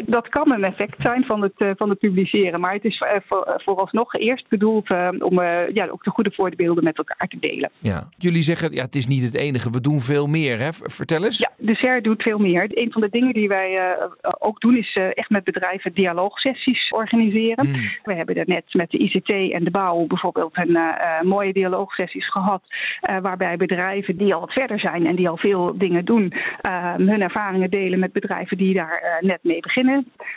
Dat 0.05 0.29
kan 0.29 0.51
een 0.51 0.63
effect 0.63 1.01
zijn 1.01 1.23
van 1.23 1.41
het, 1.41 1.53
uh, 1.57 1.71
van 1.75 1.89
het 1.89 1.99
publiceren. 1.99 2.59
Maar 2.59 2.73
het 2.73 2.85
is 2.85 2.99
uh, 2.99 3.09
voor, 3.27 3.61
vooralsnog 3.65 4.15
eerst 4.15 4.47
bedoeld 4.47 4.89
om 5.19 5.41
ja, 5.73 5.87
ook 5.91 6.03
de 6.03 6.09
goede 6.09 6.31
voorbeelden 6.31 6.83
met 6.83 6.97
elkaar 6.97 7.27
te 7.27 7.37
delen. 7.39 7.69
Ja. 7.79 8.09
Jullie 8.17 8.41
zeggen, 8.41 8.71
ja, 8.71 8.83
het 8.83 8.95
is 8.95 9.07
niet 9.07 9.23
het 9.23 9.35
enige. 9.35 9.69
We 9.69 9.81
doen 9.81 9.99
veel 9.99 10.27
meer. 10.27 10.59
Hè? 10.59 10.69
Vertel 10.73 11.23
eens. 11.23 11.37
Ja, 11.37 11.51
de 11.57 11.75
SER 11.75 12.01
doet 12.01 12.21
veel 12.21 12.37
meer. 12.37 12.67
Een 12.69 12.91
van 12.91 13.01
de 13.01 13.09
dingen 13.09 13.33
die 13.33 13.47
wij 13.47 13.97
ook 14.39 14.61
doen 14.61 14.77
is 14.77 14.99
echt 15.13 15.29
met 15.29 15.43
bedrijven 15.43 15.93
dialoogsessies 15.93 16.91
organiseren. 16.91 17.67
Mm. 17.67 17.89
We 18.03 18.13
hebben 18.13 18.35
er 18.35 18.47
net 18.47 18.63
met 18.71 18.91
de 18.91 18.97
ICT 18.97 19.53
en 19.53 19.63
de 19.63 19.71
bouw 19.71 20.05
bijvoorbeeld 20.05 20.57
een 20.57 20.77
mooie 21.27 21.53
dialoogsessies 21.53 22.31
gehad. 22.31 22.61
waarbij 23.21 23.57
bedrijven 23.57 24.17
die 24.17 24.33
al 24.33 24.39
wat 24.39 24.53
verder 24.53 24.79
zijn 24.79 25.05
en 25.05 25.15
die 25.15 25.29
al 25.29 25.37
veel 25.37 25.77
dingen 25.77 26.05
doen, 26.05 26.33
hun 26.97 27.21
ervaringen 27.21 27.69
delen 27.69 27.99
met 27.99 28.13
bedrijven 28.13 28.57
die 28.57 28.73
daar 28.73 29.19
net 29.21 29.39
mee 29.41 29.59
beginnen. 29.59 29.78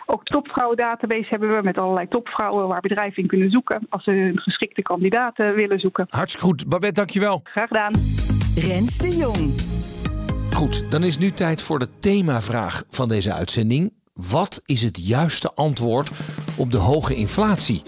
Ook 0.06 0.24
de 0.24 0.34
topvrouwendatabase 0.34 1.26
hebben 1.28 1.56
we 1.56 1.62
met 1.62 1.78
allerlei 1.78 2.08
topvrouwen 2.08 2.68
waar 2.68 2.80
bedrijven 2.80 3.22
in 3.22 3.28
kunnen 3.28 3.50
zoeken 3.50 3.86
als 3.88 4.04
ze 4.04 4.10
hun 4.10 4.38
geschikte 4.38 4.82
kandidaten 4.82 5.54
willen 5.54 5.78
zoeken. 5.78 6.06
Hartstikke 6.08 6.46
goed. 6.46 6.68
Babette, 6.68 6.94
dankjewel. 6.94 7.40
Graag 7.44 7.68
gedaan. 7.68 7.92
Rens 8.54 8.98
de 8.98 9.16
Jong. 9.16 9.60
Goed, 10.52 10.90
dan 10.90 11.04
is 11.04 11.18
nu 11.18 11.30
tijd 11.30 11.62
voor 11.62 11.78
de 11.78 11.98
themavraag 12.00 12.84
van 12.90 13.08
deze 13.08 13.32
uitzending. 13.32 13.92
Wat 14.14 14.62
is 14.66 14.82
het 14.82 15.06
juiste 15.06 15.52
antwoord 15.54 16.10
op 16.58 16.70
de 16.70 16.78
hoge 16.78 17.14
inflatie? 17.14 17.82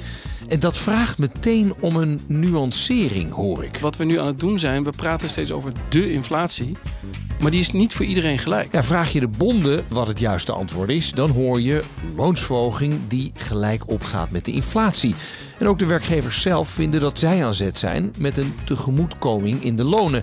En 0.49 0.61
dat 0.61 0.77
vraagt 0.77 1.19
meteen 1.19 1.75
om 1.81 1.97
een 1.97 2.21
nuancering, 2.27 3.33
hoor 3.33 3.65
ik. 3.65 3.79
Wat 3.79 3.97
we 3.97 4.05
nu 4.05 4.19
aan 4.19 4.27
het 4.27 4.41
doen 4.41 4.59
zijn, 4.59 4.85
we 4.85 4.91
praten 4.91 5.29
steeds 5.29 5.53
over 5.53 5.73
de 5.89 6.13
inflatie. 6.13 6.77
Maar 7.41 7.51
die 7.51 7.61
is 7.61 7.73
niet 7.73 7.93
voor 7.93 8.05
iedereen 8.05 8.39
gelijk. 8.39 8.73
Ja, 8.73 8.85
vraag 8.85 9.13
je 9.13 9.21
de 9.21 9.29
bonden 9.29 9.85
wat 9.89 10.07
het 10.07 10.19
juiste 10.19 10.53
antwoord 10.53 10.91
is, 10.91 11.11
dan 11.11 11.31
hoor 11.31 11.61
je 11.61 11.83
loonsverhoging 12.17 12.95
die 13.09 13.33
gelijk 13.35 13.89
opgaat 13.89 14.31
met 14.31 14.45
de 14.45 14.53
inflatie. 14.53 15.15
En 15.59 15.69
ook 15.69 15.79
de 15.79 15.87
werkgevers 15.87 16.41
zelf 16.41 16.69
vinden 16.69 17.01
dat 17.01 17.19
zij 17.19 17.45
aan 17.45 17.55
zet 17.55 17.79
zijn 17.79 18.13
met 18.19 18.37
een 18.37 18.55
tegemoetkoming 18.65 19.63
in 19.63 19.77
de 19.77 19.85
lonen. 19.85 20.23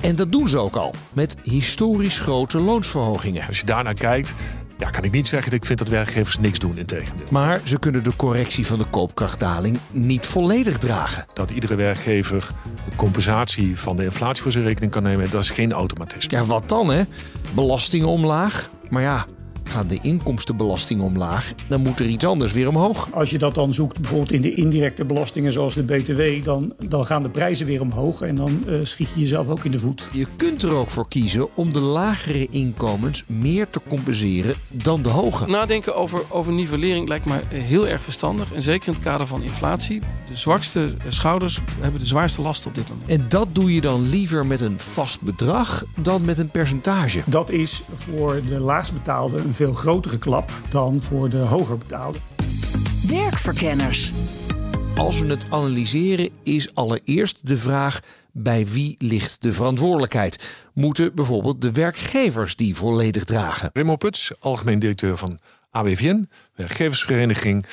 En 0.00 0.16
dat 0.16 0.32
doen 0.32 0.48
ze 0.48 0.58
ook 0.58 0.76
al, 0.76 0.94
met 1.12 1.36
historisch 1.42 2.18
grote 2.18 2.60
loonsverhogingen. 2.60 3.46
Als 3.46 3.58
je 3.58 3.66
daarnaar 3.66 3.94
kijkt, 3.94 4.34
ja, 4.78 4.90
kan 4.90 5.04
ik 5.04 5.12
niet 5.12 5.26
zeggen 5.26 5.50
dat 5.50 5.60
ik 5.60 5.66
vind 5.66 5.78
dat 5.78 5.88
werkgevers 5.88 6.38
niks 6.38 6.58
doen, 6.58 6.78
in 6.78 6.86
tegendeel. 6.86 7.26
Maar 7.30 7.60
ze 7.64 7.78
kunnen 7.78 8.04
de 8.04 8.16
correctie 8.16 8.66
van 8.66 8.78
de 8.78 8.84
koopkrachtdaling 8.84 9.78
niet 9.90 10.26
volledig 10.26 10.78
dragen. 10.78 11.26
Dat 11.32 11.50
iedere 11.50 11.74
werkgever 11.74 12.50
de 12.90 12.96
compensatie 12.96 13.78
van 13.78 13.96
de 13.96 14.04
inflatie 14.04 14.42
voor 14.42 14.52
zijn 14.52 14.64
rekening 14.64 14.92
kan 14.92 15.02
nemen, 15.02 15.30
dat 15.30 15.42
is 15.42 15.50
geen 15.50 15.72
automatisme. 15.72 16.38
Ja, 16.38 16.44
wat 16.44 16.68
dan 16.68 16.90
hè? 16.90 17.02
Belastingen 17.54 18.08
omlaag? 18.08 18.70
Maar 18.88 19.02
ja, 19.02 19.26
gaat 19.68 19.88
de 19.88 19.98
inkomstenbelasting 20.02 21.00
omlaag, 21.00 21.54
dan 21.68 21.80
moet 21.80 22.00
er 22.00 22.06
iets 22.06 22.24
anders 22.24 22.52
weer 22.52 22.68
omhoog. 22.68 23.08
Als 23.12 23.30
je 23.30 23.38
dat 23.38 23.54
dan 23.54 23.72
zoekt 23.72 24.00
bijvoorbeeld 24.00 24.32
in 24.32 24.40
de 24.40 24.54
indirecte 24.54 25.04
belastingen 25.04 25.52
zoals 25.52 25.74
de 25.74 25.84
BTW, 25.84 26.44
dan, 26.44 26.72
dan 26.88 27.06
gaan 27.06 27.22
de 27.22 27.30
prijzen 27.30 27.66
weer 27.66 27.80
omhoog 27.80 28.20
en 28.20 28.36
dan 28.36 28.62
uh, 28.66 28.78
schiet 28.82 29.08
je 29.14 29.20
jezelf 29.20 29.48
ook 29.48 29.64
in 29.64 29.70
de 29.70 29.78
voet. 29.78 30.08
Je 30.12 30.26
kunt 30.36 30.62
er 30.62 30.74
ook 30.74 30.90
voor 30.90 31.08
kiezen 31.08 31.56
om 31.56 31.72
de 31.72 31.80
lagere 31.80 32.48
inkomens 32.50 33.24
meer 33.26 33.68
te 33.68 33.80
compenseren 33.88 34.54
dan 34.72 35.02
de 35.02 35.08
hoge. 35.08 35.46
Nadenken 35.46 35.96
over, 35.96 36.20
over 36.28 36.52
nivellering 36.52 37.08
lijkt 37.08 37.26
me 37.26 37.40
heel 37.48 37.88
erg 37.88 38.02
verstandig. 38.02 38.52
En 38.52 38.62
zeker 38.62 38.88
in 38.88 38.94
het 38.94 39.02
kader 39.02 39.26
van 39.26 39.42
inflatie. 39.42 40.00
De 40.28 40.36
zwakste 40.36 40.94
schouders 41.08 41.60
hebben 41.80 42.00
de 42.00 42.06
zwaarste 42.06 42.42
last 42.42 42.66
op 42.66 42.74
dit 42.74 42.88
moment. 42.88 43.08
En 43.08 43.24
dat 43.28 43.48
doe 43.52 43.74
je 43.74 43.80
dan 43.80 44.08
liever 44.08 44.46
met 44.46 44.60
een 44.60 44.80
vast 44.80 45.20
bedrag 45.20 45.84
dan 46.00 46.24
met 46.24 46.38
een 46.38 46.50
percentage? 46.50 47.22
Dat 47.26 47.50
is 47.50 47.82
voor 47.94 48.40
de 48.46 48.60
laagstbetaalde 48.60 49.38
een 49.38 49.54
veel 49.56 49.72
grotere 49.72 50.18
klap 50.18 50.50
dan 50.68 51.00
voor 51.02 51.28
de 51.28 51.36
hoger 51.36 51.78
betaalde. 51.78 52.18
Werkverkenners. 53.08 54.12
Als 54.96 55.20
we 55.20 55.26
het 55.26 55.46
analyseren, 55.50 56.30
is 56.42 56.74
allereerst 56.74 57.46
de 57.46 57.56
vraag: 57.56 58.00
bij 58.32 58.66
wie 58.66 58.94
ligt 58.98 59.42
de 59.42 59.52
verantwoordelijkheid? 59.52 60.68
Moeten 60.74 61.14
bijvoorbeeld 61.14 61.60
de 61.60 61.72
werkgevers 61.72 62.56
die 62.56 62.74
volledig 62.74 63.24
dragen? 63.24 63.70
Remo 63.72 63.96
Puts, 63.96 64.32
algemeen 64.38 64.78
directeur 64.78 65.16
van 65.16 65.38
AWVN, 65.70 66.28
werkgeversvereniging 66.54 67.66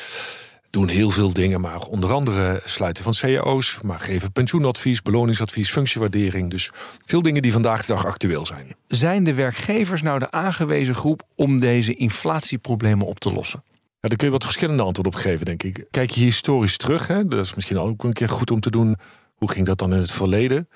doen 0.73 0.87
heel 0.87 1.09
veel 1.09 1.33
dingen, 1.33 1.61
maar 1.61 1.81
onder 1.81 2.13
andere 2.13 2.61
sluiten 2.65 3.03
van 3.03 3.13
cao's, 3.13 3.79
maar 3.81 3.99
geven 3.99 4.31
pensioenadvies, 4.31 5.01
beloningsadvies, 5.01 5.71
functiewaardering. 5.71 6.49
Dus 6.49 6.71
veel 7.05 7.21
dingen 7.21 7.41
die 7.41 7.51
vandaag 7.51 7.81
de 7.81 7.93
dag 7.93 8.05
actueel 8.05 8.45
zijn. 8.45 8.75
Zijn 8.87 9.23
de 9.23 9.33
werkgevers 9.33 10.01
nou 10.01 10.19
de 10.19 10.31
aangewezen 10.31 10.95
groep 10.95 11.23
om 11.35 11.59
deze 11.59 11.93
inflatieproblemen 11.93 13.07
op 13.07 13.19
te 13.19 13.33
lossen? 13.33 13.63
Ja, 13.99 14.09
daar 14.09 14.17
kun 14.17 14.27
je 14.27 14.33
wat 14.33 14.43
verschillende 14.43 14.83
antwoorden 14.83 15.13
op 15.13 15.19
geven, 15.19 15.45
denk 15.45 15.63
ik. 15.63 15.85
Kijk 15.91 16.09
je 16.09 16.23
historisch 16.23 16.77
terug, 16.77 17.07
hè, 17.07 17.27
dat 17.27 17.45
is 17.45 17.53
misschien 17.53 17.79
ook 17.79 18.03
een 18.03 18.13
keer 18.13 18.29
goed 18.29 18.51
om 18.51 18.59
te 18.59 18.71
doen. 18.71 18.95
Hoe 19.35 19.51
ging 19.51 19.65
dat 19.65 19.77
dan 19.77 19.93
in 19.93 19.99
het 19.99 20.11
verleden? 20.11 20.69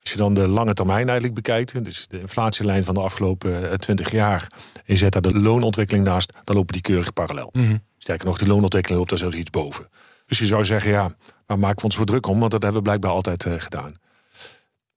Als 0.00 0.12
je 0.12 0.16
dan 0.16 0.34
de 0.34 0.48
lange 0.48 0.74
termijn 0.74 1.04
eigenlijk 1.04 1.34
bekijkt, 1.34 1.84
dus 1.84 2.06
de 2.06 2.20
inflatielijn 2.20 2.84
van 2.84 2.94
de 2.94 3.00
afgelopen 3.00 3.80
20 3.80 4.06
eh, 4.06 4.12
jaar, 4.12 4.46
en 4.74 4.82
je 4.84 4.96
zet 4.96 5.12
daar 5.12 5.22
de 5.22 5.38
loonontwikkeling 5.38 6.04
naast, 6.04 6.32
dan 6.44 6.56
lopen 6.56 6.72
die 6.72 6.82
keurig 6.82 7.12
parallel. 7.12 7.48
Mhm. 7.52 7.76
Sterker 8.02 8.26
nog, 8.26 8.38
de 8.38 8.46
loonontwikkeling 8.46 8.98
loopt 8.98 9.10
daar 9.10 9.18
zelfs 9.18 9.36
iets 9.36 9.50
boven. 9.50 9.88
Dus 10.26 10.38
je 10.38 10.46
zou 10.46 10.64
zeggen, 10.64 10.90
ja, 10.90 11.14
waar 11.46 11.58
maken 11.58 11.76
we 11.76 11.84
ons 11.84 11.96
voor 11.96 12.06
druk 12.06 12.26
om? 12.26 12.38
Want 12.38 12.50
dat 12.50 12.62
hebben 12.62 12.80
we 12.80 12.86
blijkbaar 12.86 13.10
altijd 13.10 13.44
uh, 13.44 13.54
gedaan. 13.58 13.94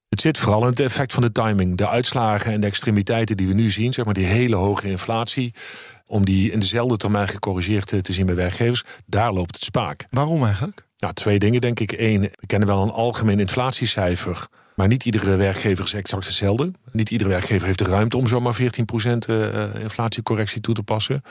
Het 0.09 0.21
zit 0.21 0.37
vooral 0.37 0.61
in 0.61 0.69
het 0.69 0.79
effect 0.79 1.13
van 1.13 1.23
de 1.23 1.31
timing. 1.31 1.77
De 1.77 1.89
uitslagen 1.89 2.51
en 2.51 2.61
de 2.61 2.67
extremiteiten 2.67 3.37
die 3.37 3.47
we 3.47 3.53
nu 3.53 3.69
zien, 3.69 3.93
zeg 3.93 4.05
maar 4.05 4.13
die 4.13 4.25
hele 4.25 4.55
hoge 4.55 4.89
inflatie, 4.89 5.53
om 6.05 6.25
die 6.25 6.51
in 6.51 6.59
dezelfde 6.59 6.97
termijn 6.97 7.27
gecorrigeerd 7.27 8.03
te 8.03 8.13
zien 8.13 8.25
bij 8.25 8.35
werkgevers, 8.35 8.83
daar 9.05 9.33
loopt 9.33 9.55
het 9.55 9.63
spaak. 9.63 10.07
Waarom 10.09 10.45
eigenlijk? 10.45 10.85
Nou, 10.97 11.13
twee 11.13 11.39
dingen 11.39 11.61
denk 11.61 11.79
ik. 11.79 11.91
Eén, 11.91 12.21
we 12.21 12.47
kennen 12.47 12.67
wel 12.67 12.83
een 12.83 12.91
algemeen 12.91 13.39
inflatiecijfer. 13.39 14.47
Maar 14.75 14.87
niet 14.87 15.05
iedere 15.05 15.35
werkgever 15.35 15.85
is 15.85 15.93
exact 15.93 16.25
hetzelfde. 16.25 16.71
Niet 16.91 17.11
iedere 17.11 17.29
werkgever 17.29 17.65
heeft 17.65 17.79
de 17.79 17.85
ruimte 17.85 18.17
om 18.17 18.27
zomaar 18.27 18.57
14% 18.61 18.65
uh, 19.29 19.75
inflatiecorrectie 19.75 20.61
toe 20.61 20.75
te 20.75 20.83
passen. 20.83 21.21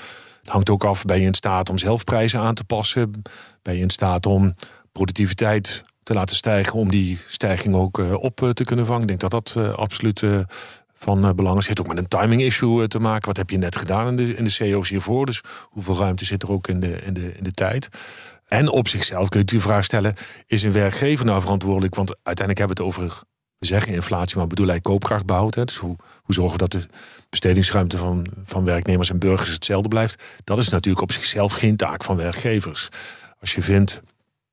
Het 0.44 0.52
hangt 0.52 0.70
ook 0.70 0.84
af, 0.84 1.04
ben 1.04 1.20
je 1.20 1.26
in 1.26 1.34
staat 1.34 1.70
om 1.70 1.78
zelf 1.78 2.04
prijzen 2.04 2.40
aan 2.40 2.54
te 2.54 2.64
passen? 2.64 3.22
Ben 3.62 3.74
je 3.74 3.80
in 3.80 3.90
staat 3.90 4.26
om 4.26 4.54
productiviteit 4.92 5.82
te 6.02 6.14
laten 6.14 6.36
stijgen... 6.36 6.78
om 6.78 6.90
die 6.90 7.18
stijging 7.26 7.74
ook 7.74 7.98
uh, 7.98 8.12
op 8.12 8.40
uh, 8.40 8.50
te 8.50 8.64
kunnen 8.64 8.86
vangen? 8.86 9.02
Ik 9.02 9.08
denk 9.08 9.20
dat 9.20 9.30
dat 9.30 9.54
uh, 9.58 9.74
absoluut 9.74 10.22
van 10.94 11.34
belang 11.36 11.58
is. 11.58 11.66
Het 11.66 11.78
heeft 11.78 11.80
ook 11.80 11.94
met 11.94 11.98
een 11.98 12.20
timing 12.20 12.42
issue 12.42 12.88
te 12.88 12.98
maken. 12.98 13.26
Wat 13.26 13.36
heb 13.36 13.50
je 13.50 13.58
net 13.58 13.76
gedaan 13.76 14.08
in 14.08 14.16
de, 14.16 14.36
in 14.36 14.44
de 14.44 14.56
CO's 14.58 14.88
hiervoor? 14.88 15.26
Dus 15.26 15.40
hoeveel 15.62 15.96
ruimte 15.96 16.24
zit 16.24 16.42
er 16.42 16.50
ook 16.50 16.68
in 16.68 16.80
de, 16.80 17.02
in 17.02 17.14
de, 17.14 17.36
in 17.36 17.44
de 17.44 17.52
tijd? 17.52 17.88
En 18.48 18.68
op 18.68 18.88
zichzelf 18.88 19.28
kun 19.28 19.38
je 19.38 19.46
de 19.46 19.60
vraag 19.60 19.84
stellen: 19.84 20.14
is 20.46 20.62
een 20.62 20.72
werkgever 20.72 21.24
nou 21.24 21.40
verantwoordelijk? 21.40 21.94
Want 21.94 22.10
uiteindelijk 22.22 22.58
hebben 22.58 22.76
we 22.76 22.82
het 22.82 23.02
over, 23.02 23.22
zeggen 23.66 23.92
inflatie, 23.92 24.36
maar 24.36 24.46
bedoel 24.46 24.66
hij 24.66 24.80
koopkracht 24.80 25.26
behouden. 25.26 25.66
Dus 25.66 25.76
hoe, 25.76 25.96
hoe 26.22 26.34
zorgen 26.34 26.52
we 26.52 26.68
dat 26.68 26.72
de 26.72 26.88
bestedingsruimte 27.30 27.96
van, 27.96 28.26
van 28.44 28.64
werknemers 28.64 29.10
en 29.10 29.18
burgers 29.18 29.52
hetzelfde 29.52 29.88
blijft? 29.88 30.22
Dat 30.44 30.58
is 30.58 30.68
natuurlijk 30.68 31.02
op 31.02 31.12
zichzelf 31.12 31.52
geen 31.52 31.76
taak 31.76 32.04
van 32.04 32.16
werkgevers. 32.16 32.88
Als 33.40 33.54
je 33.54 33.62
vindt, 33.62 34.02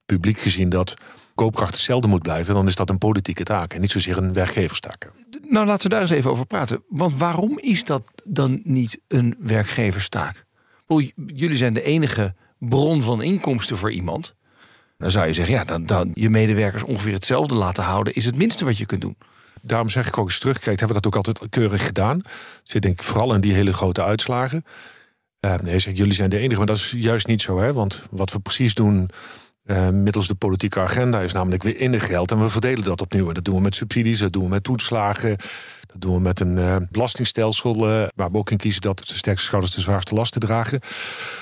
publiek 0.06 0.40
gezien, 0.40 0.70
dat 0.70 0.94
koopkracht 1.36 1.74
hetzelfde 1.74 2.08
moet 2.08 2.22
blijven, 2.22 2.54
dan 2.54 2.68
is 2.68 2.76
dat 2.76 2.90
een 2.90 2.98
politieke 2.98 3.44
taak 3.44 3.74
en 3.74 3.82
niet 3.82 3.92
zozeer 3.92 4.18
een 4.18 4.34
werkgeverstaak. 4.34 5.12
Nou, 5.50 5.66
laten 5.66 5.84
we 5.84 5.90
daar 5.90 6.02
eens 6.02 6.10
even 6.10 6.32
over 6.32 6.46
praten. 6.46 6.84
Want 6.88 7.20
waarom 7.20 7.60
is 7.60 7.84
dat 7.84 8.04
dan 8.24 8.62
niet 8.64 9.00
een 9.08 9.36
werkgeverstaak? 9.40 10.46
Jullie 11.16 11.58
zijn 11.58 11.74
de 11.74 11.84
enige 11.84 12.36
bron 12.60 13.02
van 13.02 13.22
inkomsten 13.22 13.78
voor 13.78 13.92
iemand. 13.92 14.36
Dan 15.02 15.12
zou 15.12 15.28
je 15.28 15.34
zeggen, 15.34 15.54
ja, 15.54 15.64
dan, 15.64 15.86
dan 15.86 16.12
je 16.14 16.30
medewerkers 16.30 16.84
ongeveer 16.84 17.14
hetzelfde 17.14 17.56
laten 17.56 17.84
houden, 17.84 18.14
is 18.14 18.26
het 18.26 18.36
minste 18.36 18.66
wat 18.66 18.78
je 18.78 18.86
kunt 18.86 19.02
doen. 19.02 19.18
Daarom 19.62 19.90
zeg 19.90 20.08
ik 20.08 20.18
ook 20.18 20.28
eens 20.28 20.40
terugkijkt, 20.40 20.80
hebben 20.80 20.98
we 20.98 21.02
dat 21.02 21.14
ook 21.14 21.26
altijd 21.26 21.50
keurig 21.50 21.86
gedaan. 21.86 22.22
Zit 22.64 22.82
denk 22.82 23.00
ik 23.00 23.04
vooral 23.04 23.34
in 23.34 23.42
die 23.42 23.54
hele 23.54 23.74
grote 23.74 24.04
uitslagen. 24.04 24.66
Uh, 25.46 25.56
nee, 25.56 25.80
zeg, 25.80 25.98
jullie 25.98 26.14
zijn 26.14 26.30
de 26.30 26.38
enige, 26.38 26.58
maar 26.58 26.66
dat 26.66 26.78
is 26.78 26.94
juist 26.98 27.28
niet 27.28 27.42
zo. 27.42 27.60
Hè? 27.60 27.74
Want 27.74 28.04
wat 28.10 28.32
we 28.32 28.40
precies 28.40 28.74
doen 28.74 29.10
uh, 29.66 29.90
middels 29.90 30.28
de 30.28 30.36
politieke 30.36 30.80
agenda 30.80 31.20
is 31.20 31.34
namelijk 31.34 31.64
weer 31.64 31.80
in 31.80 31.92
de 31.92 32.00
geld. 32.00 32.32
En 32.32 32.42
we 32.42 32.50
verdelen 32.50 32.84
dat 32.84 33.02
opnieuw. 33.02 33.28
En 33.28 33.34
dat 33.34 33.46
doen 33.46 33.56
we 33.56 33.62
met 33.62 33.76
subsidies, 33.76 34.20
dat 34.20 34.34
doen 34.34 34.44
we 34.44 34.50
met 34.50 34.64
toetslagen. 34.64 35.38
Dat 35.88 36.02
doen 36.02 36.14
we 36.14 36.20
met 36.20 36.40
een 36.40 36.58
uh, 36.58 36.76
belastingstelsel 36.92 37.78
waar 38.16 38.32
we 38.32 38.38
ook 38.38 38.52
in 38.52 38.58
kiezen 38.58 38.82
dat 38.82 38.98
de 38.98 39.16
sterkste 39.16 39.46
schouders 39.46 39.76
de 39.76 39.82
zwaarste 39.82 40.16
lasten 40.16 40.42
dragen. 40.42 40.80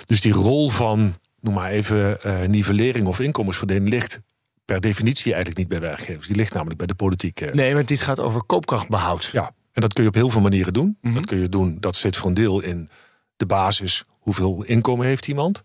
Dus 0.05 0.21
die 0.21 0.33
rol 0.33 0.69
van, 0.69 1.15
noem 1.41 1.53
maar 1.53 1.69
even, 1.69 2.17
nivellering 2.47 3.07
of 3.07 3.19
inkomensverdeling 3.19 3.89
ligt 3.89 4.21
per 4.65 4.79
definitie 4.79 5.33
eigenlijk 5.33 5.57
niet 5.57 5.67
bij 5.67 5.89
werkgevers. 5.89 6.27
Die 6.27 6.35
ligt 6.35 6.53
namelijk 6.53 6.77
bij 6.77 6.87
de 6.87 6.95
politiek. 6.95 7.53
Nee, 7.53 7.73
maar 7.73 7.85
dit 7.85 8.01
gaat 8.01 8.19
over 8.19 8.43
koopkrachtbehoud. 8.43 9.29
Ja, 9.31 9.51
en 9.71 9.81
dat 9.81 9.93
kun 9.93 10.03
je 10.03 10.09
op 10.09 10.15
heel 10.15 10.29
veel 10.29 10.41
manieren 10.41 10.73
doen. 10.73 10.97
Mhm. 11.01 11.13
Dat 11.13 11.25
kun 11.25 11.37
je 11.37 11.49
doen, 11.49 11.77
dat 11.79 11.95
zit 11.95 12.15
voor 12.15 12.27
een 12.27 12.33
deel 12.33 12.61
in 12.61 12.89
de 13.35 13.45
basis. 13.45 14.03
Hoeveel 14.09 14.63
inkomen 14.63 15.05
heeft 15.05 15.27
iemand? 15.27 15.61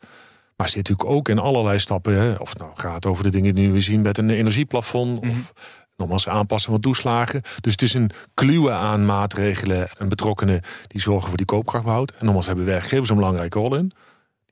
Maar 0.56 0.68
zit 0.68 0.76
natuurlijk 0.76 1.08
ook 1.08 1.28
in 1.28 1.38
allerlei 1.38 1.78
stappen. 1.78 2.14
Hè? 2.14 2.34
Of 2.34 2.48
het 2.48 2.58
nou 2.58 2.70
gaat 2.74 3.06
over 3.06 3.24
de 3.24 3.30
dingen 3.30 3.54
die 3.54 3.72
we 3.72 3.80
zien 3.80 4.00
met 4.00 4.18
een 4.18 4.30
energieplafond. 4.30 5.20
Mhm. 5.20 5.30
Of 5.30 5.52
nogmaals 5.96 6.28
aanpassen 6.28 6.70
van 6.70 6.80
toeslagen. 6.80 7.42
Dus 7.60 7.72
het 7.72 7.82
is 7.82 7.94
een 7.94 8.10
kluwe 8.34 8.70
aan 8.70 9.06
maatregelen 9.06 9.88
en 9.98 10.08
betrokkenen 10.08 10.60
die 10.86 11.00
zorgen 11.00 11.28
voor 11.28 11.36
die 11.36 11.46
koopkrachtbehoud. 11.46 12.10
En 12.10 12.24
nogmaals 12.24 12.46
hebben 12.46 12.64
werkgevers 12.64 13.10
een 13.10 13.16
belangrijke 13.16 13.58
rol 13.58 13.76
in. 13.76 13.92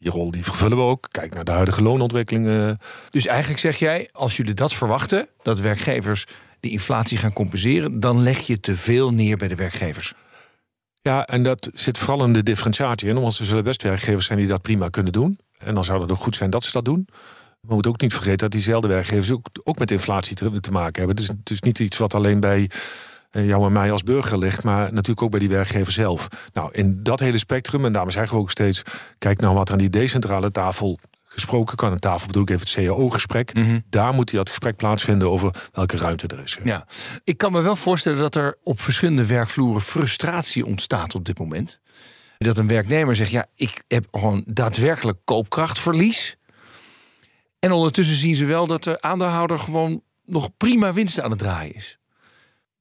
Die 0.02 0.10
rol 0.10 0.30
die 0.30 0.44
vervullen 0.44 0.76
we 0.76 0.82
ook. 0.82 1.06
Kijk 1.10 1.34
naar 1.34 1.44
de 1.44 1.50
huidige 1.50 1.82
loonontwikkelingen. 1.82 2.78
Dus 3.10 3.26
eigenlijk 3.26 3.60
zeg 3.60 3.76
jij, 3.76 4.08
als 4.12 4.36
jullie 4.36 4.54
dat 4.54 4.74
verwachten, 4.74 5.28
dat 5.42 5.60
werkgevers 5.60 6.26
de 6.60 6.70
inflatie 6.70 7.18
gaan 7.18 7.32
compenseren, 7.32 8.00
dan 8.00 8.22
leg 8.22 8.38
je 8.38 8.60
te 8.60 8.76
veel 8.76 9.12
neer 9.12 9.36
bij 9.36 9.48
de 9.48 9.54
werkgevers. 9.54 10.14
Ja, 11.02 11.26
en 11.26 11.42
dat 11.42 11.70
zit 11.74 11.98
vooral 11.98 12.24
in 12.24 12.32
de 12.32 12.42
differentiatie. 12.42 13.08
En 13.08 13.14
nogmaals, 13.14 13.38
er 13.38 13.46
zullen 13.46 13.64
best 13.64 13.82
werkgevers 13.82 14.26
zijn 14.26 14.38
die 14.38 14.48
dat 14.48 14.62
prima 14.62 14.88
kunnen 14.88 15.12
doen. 15.12 15.38
En 15.58 15.74
dan 15.74 15.84
zou 15.84 16.00
het 16.00 16.10
ook 16.10 16.20
goed 16.20 16.36
zijn 16.36 16.50
dat 16.50 16.64
ze 16.64 16.72
dat 16.72 16.84
doen. 16.84 17.08
We 17.60 17.74
moeten 17.74 17.90
ook 17.90 18.00
niet 18.00 18.12
vergeten 18.12 18.38
dat 18.38 18.50
diezelfde 18.50 18.88
werkgevers 18.88 19.32
ook, 19.32 19.46
ook 19.62 19.78
met 19.78 19.90
inflatie 19.90 20.36
te, 20.36 20.60
te 20.60 20.70
maken 20.70 20.98
hebben. 20.98 21.16
Dus 21.16 21.28
het 21.28 21.50
is 21.50 21.60
niet 21.60 21.78
iets 21.78 21.98
wat 21.98 22.14
alleen 22.14 22.40
bij 22.40 22.70
jou 23.40 23.66
en 23.66 23.72
mij 23.72 23.92
als 23.92 24.02
burger 24.02 24.38
ligt, 24.38 24.62
maar 24.62 24.92
natuurlijk 24.92 25.22
ook 25.22 25.30
bij 25.30 25.40
die 25.40 25.48
werkgever 25.48 25.92
zelf. 25.92 26.28
Nou, 26.52 26.72
in 26.72 27.02
dat 27.02 27.20
hele 27.20 27.38
spectrum, 27.38 27.84
en 27.84 27.92
daarom 27.92 28.10
zeggen 28.10 28.36
we 28.36 28.42
ook 28.42 28.50
steeds: 28.50 28.82
kijk 29.18 29.40
nou 29.40 29.54
wat 29.54 29.66
er 29.66 29.72
aan 29.72 29.78
die 29.78 29.90
decentrale 29.90 30.50
tafel 30.50 30.98
gesproken 31.32 31.76
kan. 31.76 31.90
Aan 31.90 31.98
tafel 31.98 32.26
bedoel 32.26 32.42
ik 32.42 32.50
even 32.50 32.60
het 32.60 32.86
CAO-gesprek. 32.86 33.54
Mhm. 33.54 33.80
Daar 33.90 34.14
moet 34.14 34.30
dat 34.30 34.48
gesprek 34.48 34.76
plaatsvinden 34.76 35.30
over 35.30 35.54
welke 35.72 35.96
ruimte 35.96 36.26
er 36.26 36.42
is. 36.42 36.58
Ja, 36.64 36.86
ik 37.24 37.38
kan 37.38 37.52
me 37.52 37.60
wel 37.60 37.76
voorstellen 37.76 38.18
dat 38.18 38.34
er 38.34 38.58
op 38.62 38.80
verschillende 38.80 39.26
werkvloeren 39.26 39.82
frustratie 39.82 40.66
ontstaat 40.66 41.14
op 41.14 41.24
dit 41.24 41.38
moment. 41.38 41.80
Dat 42.38 42.58
een 42.58 42.66
werknemer 42.66 43.16
zegt: 43.16 43.30
ja, 43.30 43.46
ik 43.54 43.82
heb 43.88 44.06
gewoon 44.10 44.44
daadwerkelijk 44.46 45.18
koopkrachtverlies. 45.24 46.36
En 47.58 47.72
ondertussen 47.72 48.16
zien 48.16 48.36
ze 48.36 48.44
wel 48.44 48.66
dat 48.66 48.84
de 48.84 49.00
aandeelhouder 49.00 49.58
gewoon 49.58 50.02
nog 50.24 50.56
prima 50.56 50.92
winst 50.92 51.20
aan 51.20 51.30
het 51.30 51.38
draaien 51.38 51.74
is. 51.74 51.98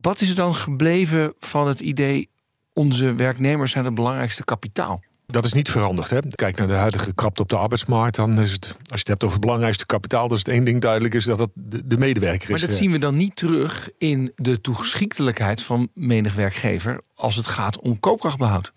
Wat 0.02 0.22
is 0.22 0.30
er 0.30 0.36
dan 0.36 0.56
gebleven 0.56 1.34
van 1.40 1.68
het 1.68 1.80
idee: 1.80 2.30
onze 2.74 3.14
werknemers 3.14 3.72
zijn 3.72 3.86
het 3.86 3.94
belangrijkste 3.94 4.44
kapitaal? 4.44 5.02
Dat 5.26 5.46
is 5.46 5.54
niet 5.54 5.70
veranderd. 5.70 6.10
Hè? 6.10 6.20
Kijk 6.36 6.58
naar 6.58 6.68
de 6.68 6.74
huidige 6.74 7.14
krapte 7.14 7.42
op 7.42 7.50
de 7.50 7.58
arbeidsmarkt. 7.58 8.16
Dan 8.16 8.40
is 8.40 8.52
het, 8.52 8.68
als 8.68 8.78
je 8.88 8.96
het 8.96 9.08
hebt 9.08 9.24
over 9.24 9.36
het 9.36 9.46
belangrijkste 9.46 9.86
kapitaal, 9.86 10.28
dan 10.28 10.38
is 10.38 10.44
het 10.44 10.54
één 10.54 10.64
ding 10.64 10.82
duidelijk: 10.82 11.14
is 11.14 11.26
dat 11.26 11.40
het 11.40 11.50
de, 11.54 11.88
de 11.88 11.98
medewerker 11.98 12.50
Maar 12.50 12.60
is. 12.60 12.66
dat 12.66 12.76
zien 12.76 12.92
we 12.92 12.98
dan 12.98 13.16
niet 13.16 13.36
terug 13.36 13.90
in 13.98 14.32
de 14.36 14.62
toegeschiktelijkheid 14.62 15.64
van 15.64 15.90
menig 15.94 16.36
werkgever 16.36 17.02
als 17.16 17.36
het 17.36 17.48
gaat 17.48 17.80
om 17.80 18.00
koopkrachtbehoud. 18.00 18.74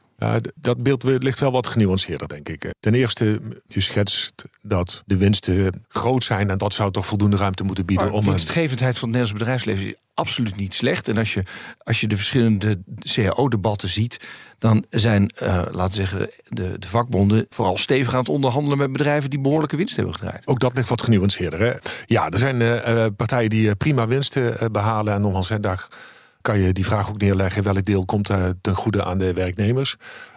Dat 0.54 0.83
beeld 0.83 1.02
ligt 1.02 1.40
wel 1.40 1.52
wat 1.52 1.66
genuanceerder, 1.66 2.28
denk 2.28 2.49
ik. 2.49 2.75
Ten 2.80 2.94
eerste, 2.94 3.40
je 3.66 3.80
schetst 3.80 4.44
dat 4.62 5.02
de 5.06 5.16
winsten 5.16 5.85
groot 5.88 6.25
zijn 6.25 6.50
en 6.50 6.59
dat 6.59 6.73
zou 6.75 6.90
toch 6.90 7.06
voldoende 7.06 7.37
ruimte 7.37 7.64
moeten 7.64 7.87
bieden 7.87 8.06
Maar 8.06 8.14
om 8.14 8.25
een- 8.25 8.30
winstgevendheid 8.30 8.99
van 8.99 9.09
het 9.09 9.16
Nederlands 9.16 9.33
bedrijfsleven 9.44 9.87
is 9.90 9.94
absoluut 10.14 10.56
niet 10.56 10.75
slecht. 10.75 11.09
En 11.09 11.16
als 11.18 11.35
je, 11.35 11.44
als 11.78 12.00
je 12.00 12.06
de 12.09 12.16
verschillende 12.16 12.78
CAO-debatten 12.99 13.88
ziet, 13.88 14.16
dan 14.59 14.85
zijn, 14.90 15.33
uh, 15.42 15.49
laten 15.71 16.00
we 16.00 16.06
zeggen, 16.06 16.30
de, 16.49 16.78
de 16.78 16.88
vakbonden 16.88 17.47
vooral 17.49 17.78
stevig 17.78 18.12
aan 18.12 18.18
het 18.18 18.28
onderhandelen 18.28 18.78
met 18.78 18.92
bedrijven 18.92 19.30
die 19.30 19.40
behoorlijke 19.40 19.76
winst 19.76 19.97
hebben 19.97 20.14
gedraaid. 20.14 20.47
Ook 20.47 20.61
dat 20.61 20.75
ligt 20.75 20.88
wat 20.88 21.02
genuanceerder. 21.02 21.61
Hè? 21.61 21.73
Ja, 22.06 22.28
er 22.30 22.38
zijn 22.38 22.61
uh, 22.61 23.06
partijen 23.16 23.50
die 23.50 23.75
prima 23.76 24.06
winsten 24.06 24.73
behalen. 24.73 25.14
En 25.14 25.21
nogmaals, 25.21 25.49
daar 25.61 25.88
kan 26.45 26.59
je 26.59 26.73
die 26.73 26.85
vraag 26.85 27.09
ook 27.09 27.21
neerleggen: 27.21 27.63
welk 27.63 27.85
deel 27.85 28.05
komt 28.05 28.27
ten 28.61 28.75
goede 28.75 29.05
aan 29.05 29.19
de 29.19 29.33
werknemers? 29.33 29.97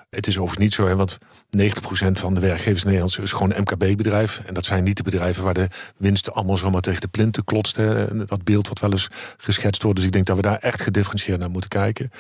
Het 0.10 0.28
is 0.28 0.38
overigens 0.38 0.64
niet 0.64 0.74
zo, 0.74 0.88
hè, 0.88 0.96
want 0.96 1.18
90% 1.58 2.20
van 2.20 2.34
de 2.34 2.40
werkgevers 2.40 2.82
in 2.82 2.88
Nederland 2.88 3.20
is 3.20 3.32
gewoon 3.32 3.54
een 3.54 3.62
MKB-bedrijf. 3.62 4.42
En 4.46 4.54
dat 4.54 4.66
zijn 4.66 4.84
niet 4.84 4.98
de 4.98 5.04
bedrijven 5.04 5.44
waar 5.44 5.54
de 5.54 5.68
winsten 5.98 6.34
allemaal 6.34 6.58
zomaar 6.58 6.82
tegen 6.82 7.02
de 7.02 7.08
plinten 7.08 7.44
klotsten. 7.44 8.18
Dat 8.28 8.44
beeld 8.44 8.68
wat 8.68 8.80
wel 8.80 8.92
eens 8.92 9.08
geschetst 9.38 9.84
wordt. 9.84 9.98
Dus 9.98 10.06
ik 10.06 10.14
denk 10.14 10.26
dat 10.26 10.36
we 10.36 10.42
daar 10.42 10.58
echt 10.58 10.82
gedifferentieerd 10.82 11.40
naar 11.40 11.50
moeten 11.50 11.70
kijken. 11.70 12.12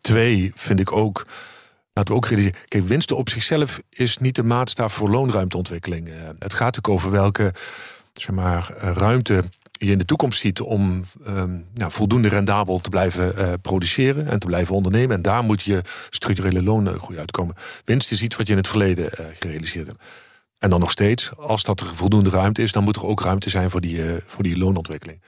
Twee, 0.00 0.52
vind 0.54 0.80
ik 0.80 0.92
ook. 0.92 1.26
Laten 1.92 2.14
we 2.14 2.20
ook 2.20 2.26
realiseren. 2.26 2.58
Kijk, 2.68 2.86
winsten 2.86 3.16
op 3.16 3.28
zichzelf 3.28 3.80
is 3.90 4.18
niet 4.18 4.34
de 4.34 4.42
maatstaf 4.42 4.94
voor 4.94 5.10
loonruimteontwikkeling. 5.10 6.08
Eh, 6.08 6.14
het 6.38 6.54
gaat 6.54 6.78
ook 6.78 6.88
over 6.88 7.10
welke 7.10 7.52
zeg 8.12 8.34
maar, 8.34 8.72
ruimte 8.76 9.44
je 9.86 9.92
in 9.92 9.98
de 9.98 10.04
toekomst 10.04 10.40
ziet 10.40 10.60
om 10.60 11.04
nou, 11.74 11.92
voldoende 11.92 12.28
rendabel 12.28 12.78
te 12.78 12.88
blijven 12.88 13.34
uh, 13.38 13.52
produceren 13.62 14.26
en 14.26 14.38
te 14.38 14.46
blijven 14.46 14.74
ondernemen. 14.74 15.16
En 15.16 15.22
daar 15.22 15.44
moet 15.44 15.62
je 15.62 15.80
structurele 16.10 16.62
loongroei 16.62 17.18
uitkomen. 17.18 17.54
Winst 17.84 18.10
is 18.10 18.22
iets 18.22 18.36
wat 18.36 18.46
je 18.46 18.52
in 18.52 18.58
het 18.58 18.68
verleden 18.68 19.04
uh, 19.04 19.26
gerealiseerd 19.38 19.86
hebt. 19.86 20.02
En 20.58 20.70
dan 20.70 20.80
nog 20.80 20.90
steeds, 20.90 21.30
als 21.36 21.62
dat 21.62 21.80
er 21.80 21.94
voldoende 21.94 22.30
ruimte 22.30 22.62
is, 22.62 22.72
dan 22.72 22.84
moet 22.84 22.96
er 22.96 23.06
ook 23.06 23.20
ruimte 23.20 23.50
zijn 23.50 23.70
voor 23.70 23.80
die, 23.80 23.96
uh, 23.96 24.12
voor 24.26 24.42
die 24.42 24.58
loonontwikkeling. 24.58 25.22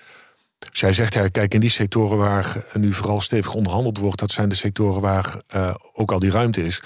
Jij 0.72 0.92
zegt, 0.92 1.14
ja, 1.14 1.28
kijk, 1.28 1.54
in 1.54 1.60
die 1.60 1.70
sectoren 1.70 2.18
waar 2.18 2.64
nu 2.72 2.92
vooral 2.92 3.20
stevig 3.20 3.54
onderhandeld 3.54 3.98
wordt, 3.98 4.18
dat 4.18 4.30
zijn 4.30 4.48
de 4.48 4.54
sectoren 4.54 5.00
waar 5.00 5.36
ook 5.92 6.12
al 6.12 6.18
die 6.18 6.30
ruimte 6.30 6.62
is. 6.62 6.82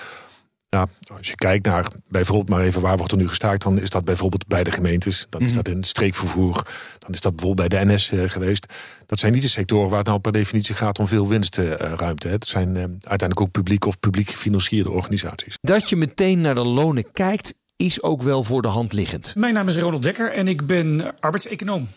Ja, 0.69 0.89
als 1.17 1.29
je 1.29 1.35
kijkt 1.35 1.67
naar 1.67 1.89
bijvoorbeeld 2.09 2.49
maar 2.49 2.61
even 2.61 2.81
waar 2.81 2.97
wordt 2.97 3.13
er 3.13 3.19
nu 3.19 3.29
gestaakt, 3.29 3.63
dan 3.63 3.81
is 3.81 3.91
dat 3.91 4.05
bijvoorbeeld 4.05 4.47
bij 4.47 4.65
de 4.65 4.73
gemeentes, 4.73 5.27
dan 5.29 5.41
is 5.41 5.47
mhm. 5.47 5.57
dat 5.57 5.69
in 5.69 5.77
het 5.77 5.87
streekvervoer, 5.87 6.67
dan 6.99 7.13
is 7.13 7.21
dat 7.21 7.37
bijvoorbeeld 7.37 7.69
bij 7.69 7.85
de 7.85 7.93
NS 7.93 8.13
uh, 8.13 8.25
eh, 8.25 8.31
geweest. 8.31 8.67
Dat 9.07 9.19
zijn 9.19 9.33
niet 9.33 9.43
de 9.43 9.49
sectoren 9.49 9.89
waar 9.89 9.99
het 9.99 10.07
nou 10.07 10.21
per 10.21 10.33
definitie 10.33 10.75
gaat 10.75 10.99
om 10.99 11.09
veel 11.09 11.29
winstruimte. 11.29 12.27
Uh, 12.27 12.33
het 12.33 12.47
zijn 12.47 12.69
uh, 12.69 12.83
uiteindelijk 12.83 13.41
ook 13.41 13.51
publiek 13.51 13.87
of 13.87 13.99
publiek 13.99 14.31
gefinancierde 14.31 14.91
organisaties. 14.91 15.59
Dat 15.61 15.89
je 15.89 15.97
meteen 15.97 16.41
naar 16.41 16.55
de 16.55 16.65
lonen 16.65 17.13
kijkt, 17.13 17.55
is 17.77 18.03
ook 18.03 18.23
wel 18.23 18.45
voor 18.45 18.63
de 18.63 18.69
hand 18.69 18.93
liggend. 18.93 19.35
Mijn 19.35 19.55
naam 19.55 19.69
is 19.69 19.77
Ronald 19.77 20.03
Dekker 20.03 20.33
en 20.33 20.49
ik 20.49 20.67
ben 20.67 21.15
arbeidseconoom. 21.21 21.89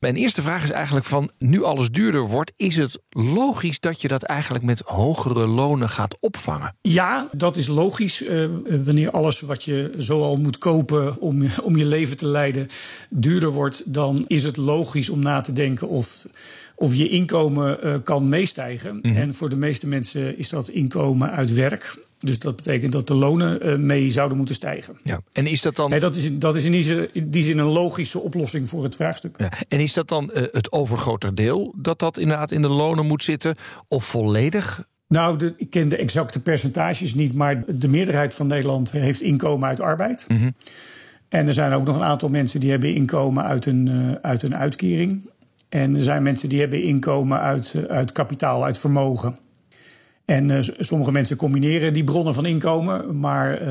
Mijn 0.00 0.16
eerste 0.16 0.42
vraag 0.42 0.62
is 0.62 0.70
eigenlijk 0.70 1.06
van, 1.06 1.30
nu 1.38 1.62
alles 1.62 1.90
duurder 1.90 2.28
wordt, 2.28 2.52
is 2.56 2.76
het 2.76 2.98
logisch 3.10 3.80
dat 3.80 4.00
je 4.00 4.08
dat 4.08 4.22
eigenlijk 4.22 4.64
met 4.64 4.82
hogere 4.84 5.46
lonen 5.46 5.88
gaat 5.88 6.16
opvangen? 6.20 6.76
Ja, 6.82 7.28
dat 7.32 7.56
is 7.56 7.66
logisch. 7.66 8.22
Uh, 8.22 8.46
wanneer 8.84 9.10
alles 9.10 9.40
wat 9.40 9.64
je 9.64 9.94
zoal 9.98 10.36
moet 10.36 10.58
kopen 10.58 11.20
om, 11.20 11.46
om 11.62 11.76
je 11.76 11.84
leven 11.84 12.16
te 12.16 12.26
leiden 12.26 12.66
duurder 13.10 13.50
wordt, 13.50 13.92
dan 13.92 14.24
is 14.26 14.44
het 14.44 14.56
logisch 14.56 15.10
om 15.10 15.20
na 15.20 15.40
te 15.40 15.52
denken 15.52 15.88
of, 15.88 16.26
of 16.74 16.94
je 16.94 17.08
inkomen 17.08 17.86
uh, 17.86 17.96
kan 18.04 18.28
meestijgen. 18.28 18.98
Mhm. 19.02 19.16
En 19.16 19.34
voor 19.34 19.48
de 19.48 19.56
meeste 19.56 19.86
mensen 19.86 20.38
is 20.38 20.48
dat 20.48 20.68
inkomen 20.68 21.30
uit 21.30 21.54
werk. 21.54 21.98
Dus 22.18 22.38
dat 22.38 22.56
betekent 22.56 22.92
dat 22.92 23.06
de 23.06 23.14
lonen 23.14 23.66
uh, 23.66 23.76
mee 23.78 24.10
zouden 24.10 24.36
moeten 24.36 24.54
stijgen. 24.54 24.96
Ja. 25.02 25.20
En 25.32 25.46
is 25.46 25.62
dat 25.62 25.76
dan. 25.76 25.90
Nee, 25.90 26.00
dat 26.00 26.16
is, 26.16 26.38
dat 26.38 26.56
is 26.56 26.64
in, 26.64 26.72
die 26.72 26.82
zin, 26.82 27.08
in 27.12 27.30
die 27.30 27.42
zin 27.42 27.58
een 27.58 27.66
logische 27.66 28.20
oplossing 28.20 28.68
voor 28.68 28.82
het 28.82 28.96
vraagstuk. 28.96 29.34
Ja. 29.38 29.52
En 29.68 29.80
is 29.80 29.92
dat 29.92 30.08
dan 30.08 30.30
uh, 30.34 30.42
het 30.52 30.72
overgrote 30.72 31.34
deel 31.34 31.74
dat 31.76 31.98
dat 31.98 32.18
inderdaad 32.18 32.50
in 32.50 32.62
de 32.62 32.68
lonen 32.68 33.06
moet 33.06 33.24
zitten? 33.24 33.56
Of 33.88 34.04
volledig? 34.04 34.86
Nou, 35.08 35.38
de, 35.38 35.54
ik 35.56 35.70
ken 35.70 35.88
de 35.88 35.96
exacte 35.96 36.42
percentages 36.42 37.14
niet, 37.14 37.34
maar 37.34 37.64
de 37.66 37.88
meerderheid 37.88 38.34
van 38.34 38.46
Nederland 38.46 38.92
heeft 38.92 39.20
inkomen 39.20 39.68
uit 39.68 39.80
arbeid. 39.80 40.24
Mm 40.28 40.36
-hmm. 40.36 40.54
En 41.28 41.46
er 41.46 41.54
zijn 41.54 41.72
ook 41.72 41.84
nog 41.84 41.96
een 41.96 42.02
aantal 42.02 42.28
mensen 42.28 42.60
die 42.60 42.70
hebben 42.70 42.94
inkomen 42.94 43.44
uit 43.44 43.66
een, 43.66 43.86
uh, 43.86 44.12
uit 44.12 44.42
een 44.42 44.56
uitkering. 44.56 45.30
En 45.68 45.94
er 45.94 46.02
zijn 46.02 46.22
mensen 46.22 46.48
die 46.48 46.60
hebben 46.60 46.82
inkomen 46.82 47.40
uit, 47.40 47.74
uit 47.88 48.12
kapitaal, 48.12 48.64
uit 48.64 48.78
vermogen. 48.78 49.38
En 50.26 50.48
uh, 50.48 50.58
sommige 50.60 51.12
mensen 51.12 51.36
combineren 51.36 51.92
die 51.92 52.04
bronnen 52.04 52.34
van 52.34 52.46
inkomen. 52.46 53.20
Maar 53.20 53.52
uh, 53.52 53.66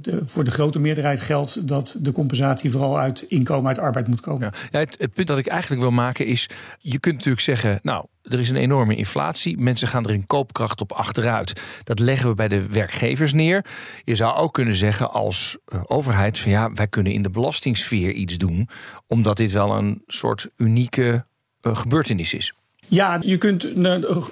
de, 0.00 0.20
voor 0.24 0.44
de 0.44 0.50
grote 0.50 0.78
meerderheid 0.78 1.20
geldt 1.20 1.68
dat 1.68 1.96
de 2.00 2.12
compensatie 2.12 2.70
vooral 2.70 2.98
uit 2.98 3.22
inkomen 3.22 3.68
uit 3.68 3.78
arbeid 3.78 4.08
moet 4.08 4.20
komen. 4.20 4.52
Ja. 4.70 4.78
het, 4.78 5.14
punt 5.14 5.28
dat 5.28 5.38
ik 5.38 5.46
eigenlijk 5.46 5.82
wil 5.82 5.90
maken 5.90 6.26
is: 6.26 6.48
je 6.78 6.98
kunt 6.98 7.14
natuurlijk 7.14 7.42
zeggen, 7.42 7.78
nou, 7.82 8.06
er 8.22 8.40
is 8.40 8.50
een 8.50 8.56
enorme 8.56 8.94
inflatie. 8.94 9.58
Mensen 9.58 9.88
gaan 9.88 10.04
er 10.04 10.14
in 10.14 10.26
koopkracht 10.26 10.80
op 10.80 10.92
achteruit. 10.92 11.60
Dat 11.84 11.98
leggen 11.98 12.28
we 12.28 12.34
bij 12.34 12.48
de 12.48 12.66
werkgevers 12.66 13.32
neer. 13.32 13.64
Je 14.04 14.14
zou 14.14 14.36
ook 14.36 14.52
kunnen 14.52 14.74
zeggen 14.74 15.12
als 15.12 15.58
uh, 15.74 15.80
overheid: 15.86 16.38
van 16.38 16.50
ja, 16.50 16.72
wij 16.72 16.88
kunnen 16.88 17.12
in 17.12 17.22
de 17.22 17.30
belastingsfeer 17.30 18.12
iets 18.12 18.38
doen. 18.38 18.68
Omdat 19.06 19.36
dit 19.36 19.52
wel 19.52 19.76
een 19.76 20.02
soort 20.06 20.48
unieke 20.56 21.26
gebeurtenis 21.60 22.34
is. 22.34 22.54
Ja, 22.88 23.18
je 23.20 23.38
kunt 23.38 23.70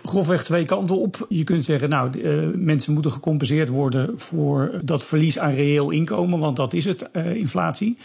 grofweg 0.05 0.45
twee 0.45 0.65
kanten 0.65 0.99
op. 0.99 1.27
Je 1.29 1.45
kunt 1.45 1.65
zeggen, 1.65 1.89
nou, 1.89 2.19
uh, 2.19 2.49
mensen 2.55 2.93
moeten 2.93 3.11
gecompenseerd 3.11 3.69
worden 3.69 4.13
voor 4.17 4.81
dat 4.85 5.05
verlies 5.05 5.39
aan 5.39 5.55
reëel 5.55 5.91
inkomen, 5.91 6.39
want 6.39 6.57
dat 6.57 6.73
is 6.73 6.85
het, 6.85 7.09
uh, 7.13 7.35
inflatie. 7.35 7.97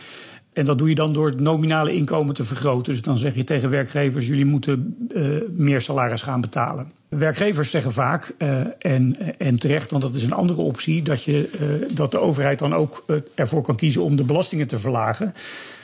En 0.53 0.65
dat 0.65 0.77
doe 0.77 0.89
je 0.89 0.95
dan 0.95 1.13
door 1.13 1.27
het 1.27 1.39
nominale 1.39 1.93
inkomen 1.93 2.35
te 2.35 2.43
vergroten. 2.43 2.93
Dus 2.93 3.01
dan 3.01 3.17
zeg 3.17 3.35
je 3.35 3.43
tegen 3.43 3.69
werkgevers: 3.69 4.27
jullie 4.27 4.45
moeten 4.45 5.07
meer 5.55 5.81
salaris 5.81 6.21
gaan 6.21 6.41
betalen. 6.41 6.91
Werkgevers 7.09 7.69
zeggen 7.69 7.91
vaak, 7.91 8.35
en, 8.79 9.15
en 9.37 9.59
terecht, 9.59 9.91
want 9.91 10.03
dat 10.03 10.15
is 10.15 10.23
een 10.23 10.31
andere 10.31 10.61
optie, 10.61 11.01
dat, 11.01 11.23
je, 11.23 11.49
dat 11.93 12.11
de 12.11 12.19
overheid 12.19 12.59
dan 12.59 12.73
ook 12.73 13.05
ervoor 13.35 13.61
kan 13.61 13.75
kiezen 13.75 14.03
om 14.03 14.15
de 14.15 14.23
belastingen 14.23 14.67
te 14.67 14.79
verlagen 14.79 15.33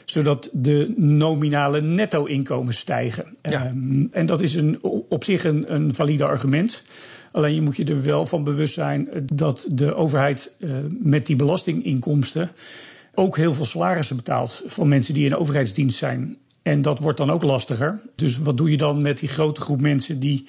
zodat 0.06 0.50
de 0.54 0.94
nominale 0.98 1.82
netto-inkomens 1.82 2.78
stijgen. 2.78 3.26
Ja. 3.42 3.68
Um, 3.68 4.10
en 4.12 4.26
dat 4.26 4.42
is 4.42 4.56
een, 4.56 4.80
op 5.10 5.24
zich 5.24 5.44
een, 5.44 5.74
een 5.74 5.94
valide 5.94 6.24
argument. 6.24 6.84
Alleen 7.32 7.56
je 7.56 7.62
moet 7.62 7.78
je 7.78 7.86
er 7.86 8.02
wel 8.02 8.26
van 8.26 8.44
bewust 8.44 8.74
zijn 8.74 9.10
dat 9.34 9.68
de 9.72 9.96
overheid 9.96 10.56
uh, 10.60 10.72
met 10.89 11.26
die 11.26 11.36
belastinginkomsten 11.36 12.52
ook 13.16 13.38
heel 13.38 13.54
veel 13.54 13.66
salarissen 13.66 14.16
betaalt 14.16 14.63
van 14.66 14.88
mensen 14.88 15.13
die 15.13 15.26
in 15.26 15.36
overheidsdienst 15.36 15.98
zijn. 15.98 16.38
En 16.63 16.82
dat 16.82 16.99
wordt 16.99 17.17
dan 17.17 17.32
ook 17.32 17.43
lastiger. 17.43 17.99
Dus 18.15 18.38
wat 18.38 18.58
doe 18.58 18.71
je 18.71 18.78
dan 18.78 19.02
met 19.02 19.17
die 19.17 19.30
grote 19.30 19.62
groep 19.62 19.82
mensen 19.82 20.19
die 20.19 20.45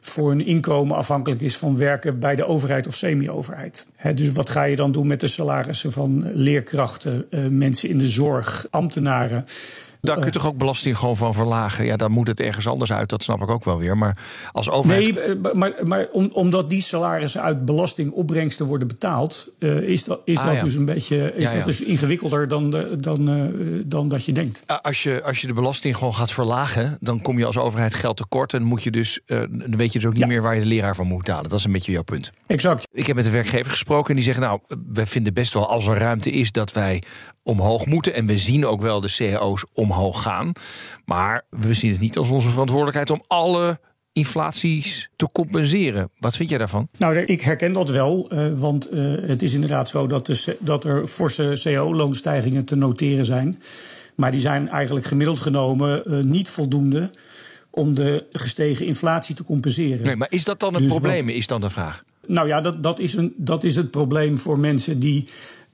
voor 0.00 0.28
hun 0.28 0.46
inkomen 0.46 0.96
afhankelijk 0.96 1.40
is 1.40 1.56
van 1.56 1.78
werken 1.78 2.18
bij 2.18 2.36
de 2.36 2.44
overheid 2.44 2.86
of 2.86 2.94
semi-overheid? 2.94 3.86
dus 4.14 4.32
wat 4.32 4.50
ga 4.50 4.62
je 4.62 4.76
dan 4.76 4.92
doen 4.92 5.06
met 5.06 5.20
de 5.20 5.26
salarissen 5.26 5.92
van 5.92 6.32
leerkrachten, 6.32 7.30
eh, 7.30 7.46
mensen 7.46 7.88
in 7.88 7.98
de 7.98 8.08
zorg, 8.08 8.66
ambtenaren? 8.70 9.44
Daar 10.00 10.16
kun 10.16 10.24
je 10.24 10.32
toch 10.32 10.46
ook 10.46 10.58
belasting 10.58 10.98
gewoon 10.98 11.16
van 11.16 11.34
verlagen? 11.34 11.84
Ja, 11.84 11.96
dan 11.96 12.10
moet 12.10 12.26
het 12.28 12.40
ergens 12.40 12.66
anders 12.66 12.92
uit, 12.92 13.08
dat 13.08 13.22
snap 13.22 13.42
ik 13.42 13.48
ook 13.48 13.64
wel 13.64 13.78
weer. 13.78 13.98
Maar 13.98 14.16
als 14.52 14.70
overheid... 14.70 15.14
Nee, 15.14 15.40
eh, 15.40 15.52
maar, 15.52 15.72
maar 15.84 16.08
om, 16.12 16.30
omdat 16.32 16.70
die 16.70 16.80
salarissen 16.80 17.42
uit 17.42 17.64
belastingopbrengsten 17.64 18.66
worden 18.66 18.88
betaald... 18.88 19.48
Uh, 19.58 19.88
is 19.88 20.04
dat, 20.04 20.20
is 20.24 20.38
ah, 20.38 20.44
dat 20.44 20.54
ja. 20.54 20.62
dus 20.62 20.74
een 20.74 20.84
beetje 20.84 21.32
is 21.34 21.50
ja, 21.50 21.56
dat 21.56 21.64
dus 21.64 21.82
ingewikkelder 21.82 22.48
dan, 22.48 22.70
de, 22.70 22.96
dan, 22.96 23.30
uh, 23.30 23.82
dan 23.86 24.08
dat 24.08 24.24
je 24.24 24.32
denkt. 24.32 24.62
Als 24.82 25.02
je, 25.02 25.22
als 25.22 25.40
je 25.40 25.46
de 25.46 25.52
belasting 25.52 25.96
gewoon 25.96 26.14
gaat 26.14 26.32
verlagen... 26.32 26.96
dan 27.00 27.20
kom 27.20 27.38
je 27.38 27.46
als 27.46 27.58
overheid 27.58 27.94
geld 27.94 28.16
tekort... 28.16 28.54
en 28.54 28.62
moet 28.62 28.82
je 28.82 28.90
dus, 28.90 29.20
uh, 29.26 29.38
dan 29.38 29.76
weet 29.76 29.92
je 29.92 29.98
dus 29.98 30.08
ook 30.08 30.14
niet 30.14 30.26
meer 30.26 30.42
waar 30.42 30.54
je 30.54 30.60
de 30.60 30.66
leraar 30.66 30.94
van 30.94 31.06
moet 31.06 31.18
betalen. 31.18 31.48
Dat 31.50 31.58
is 31.58 31.64
een 31.64 31.72
beetje 31.72 31.92
jouw 31.92 32.02
punt. 32.02 32.32
Exact. 32.46 32.88
Ik 32.92 33.06
heb 33.06 33.16
met 33.16 33.24
de 33.24 33.30
werkgever 33.30 33.70
gesproken 33.70 34.08
en 34.08 34.14
die 34.14 34.24
zeggen... 34.24 34.42
nou, 34.42 34.60
wij 34.92 35.06
vinden 35.06 35.34
best 35.34 35.52
wel 35.54 35.68
als 35.68 35.86
er 35.86 35.98
ruimte 35.98 36.30
is 36.30 36.52
dat 36.52 36.72
wij 36.72 37.02
omhoog 37.42 37.86
moeten. 37.86 38.14
En 38.14 38.26
we 38.26 38.38
zien 38.38 38.66
ook 38.66 38.80
wel 38.80 39.00
de 39.00 39.14
cao's 39.16 39.64
omhoog 39.90 40.22
gaan. 40.22 40.52
Maar 41.04 41.44
we 41.50 41.74
zien 41.74 41.90
het 41.90 42.00
niet 42.00 42.16
als 42.16 42.30
onze 42.30 42.50
verantwoordelijkheid 42.50 43.10
om 43.10 43.22
alle 43.26 43.80
inflaties 44.12 45.10
te 45.16 45.28
compenseren. 45.32 46.10
Wat 46.18 46.36
vind 46.36 46.48
jij 46.48 46.58
daarvan? 46.58 46.88
Nou, 46.98 47.18
ik 47.18 47.40
herken 47.40 47.72
dat 47.72 47.88
wel. 47.88 48.32
Uh, 48.32 48.58
want 48.58 48.94
uh, 48.94 49.28
het 49.28 49.42
is 49.42 49.54
inderdaad 49.54 49.88
zo 49.88 50.06
dat, 50.06 50.26
de, 50.26 50.56
dat 50.60 50.84
er 50.84 51.06
forse 51.06 51.60
cao-loonstijgingen 51.62 52.64
te 52.64 52.76
noteren 52.76 53.24
zijn. 53.24 53.58
Maar 54.14 54.30
die 54.30 54.40
zijn 54.40 54.68
eigenlijk 54.68 55.06
gemiddeld 55.06 55.40
genomen 55.40 56.02
uh, 56.06 56.24
niet 56.24 56.48
voldoende 56.48 57.10
om 57.70 57.94
de 57.94 58.26
gestegen 58.32 58.86
inflatie 58.86 59.34
te 59.34 59.44
compenseren. 59.44 60.06
Nee, 60.06 60.16
maar 60.16 60.30
is 60.30 60.44
dat 60.44 60.60
dan 60.60 60.74
een 60.74 60.82
dus 60.82 60.90
probleem, 60.90 61.26
wat, 61.26 61.34
is 61.34 61.46
dan 61.46 61.60
de 61.60 61.70
vraag? 61.70 62.04
Nou 62.26 62.48
ja, 62.48 62.60
dat, 62.60 62.82
dat, 62.82 62.98
is 62.98 63.14
een, 63.14 63.34
dat 63.36 63.64
is 63.64 63.76
het 63.76 63.90
probleem 63.90 64.38
voor 64.38 64.58
mensen 64.58 64.98
die 64.98 65.28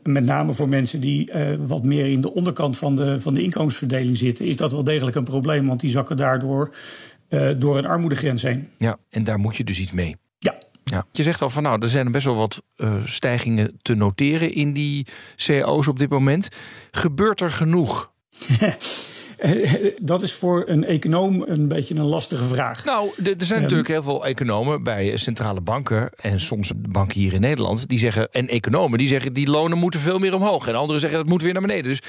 met 0.05 0.25
name 0.25 0.53
voor 0.53 0.69
mensen 0.69 1.01
die 1.01 1.33
uh, 1.35 1.57
wat 1.67 1.85
meer 1.85 2.07
in 2.07 2.21
de 2.21 2.35
onderkant 2.35 2.77
van 2.77 2.95
de, 2.95 3.21
van 3.21 3.35
de 3.35 3.43
inkomensverdeling 3.43 4.17
zitten, 4.17 4.47
is 4.47 4.57
dat 4.57 4.73
wel 4.73 4.85
degelijk 4.85 5.17
een 5.17 5.25
probleem. 5.25 5.67
Want 5.67 5.81
die 5.81 5.91
zakken 5.91 6.17
daardoor 6.17 6.75
uh, 7.29 7.51
door 7.59 7.79
een 7.79 7.87
armoedegrens 7.87 8.43
heen. 8.43 8.69
Ja, 8.79 8.97
en 9.11 9.25
daar 9.25 9.39
moet 9.39 9.57
je 9.57 9.65
dus 9.65 9.81
iets 9.81 9.93
mee. 9.93 10.17
Ja. 10.39 10.55
Ja. 10.85 11.07
Je 11.13 11.23
zegt 11.23 11.43
al 11.43 11.51
van 11.51 11.63
nou, 11.63 11.83
er 11.83 11.89
zijn 11.89 12.13
best 12.13 12.25
wel 12.25 12.37
wat 12.37 12.63
uh, 12.77 12.95
stijgingen 13.05 13.79
te 13.83 13.95
noteren 13.95 14.55
in 14.55 14.73
die 14.73 15.07
cao's 15.37 15.89
op 15.89 15.99
dit 15.99 16.11
moment. 16.11 16.49
Gebeurt 16.91 17.41
er 17.41 17.51
genoeg? 17.51 18.13
dat 20.01 20.23
is 20.23 20.33
voor 20.33 20.63
een 20.67 20.85
econoom 20.85 21.43
een 21.47 21.69
beetje 21.69 21.95
een 21.95 22.05
lastige 22.05 22.45
vraag. 22.45 22.85
Nou, 22.85 23.09
er 23.25 23.35
zijn 23.39 23.51
Ehm, 23.53 23.61
natuurlijk 23.63 23.89
heel 23.89 24.03
veel 24.03 24.27
economen 24.27 24.83
bij 24.83 25.17
centrale 25.17 25.61
banken 25.61 26.11
en 26.17 26.41
soms 26.41 26.73
banken 26.89 27.21
hier 27.21 27.33
in 27.33 27.41
Nederland 27.41 27.89
die 27.89 27.99
zeggen 27.99 28.33
en 28.33 28.49
economen 28.49 28.99
die 28.99 29.09
zeggen 29.09 29.33
die 29.33 29.51
lonen 29.51 29.79
moeten 29.79 30.01
veel 30.01 30.19
meer 30.19 30.35
omhoog 30.35 30.67
en 30.69 30.75
anderen 30.75 31.01
zeggen 31.01 31.19
dat 31.19 31.29
moet 31.29 31.43
weer 31.43 31.53
naar 31.53 31.63
beneden. 31.63 31.85
Dus 31.85 32.01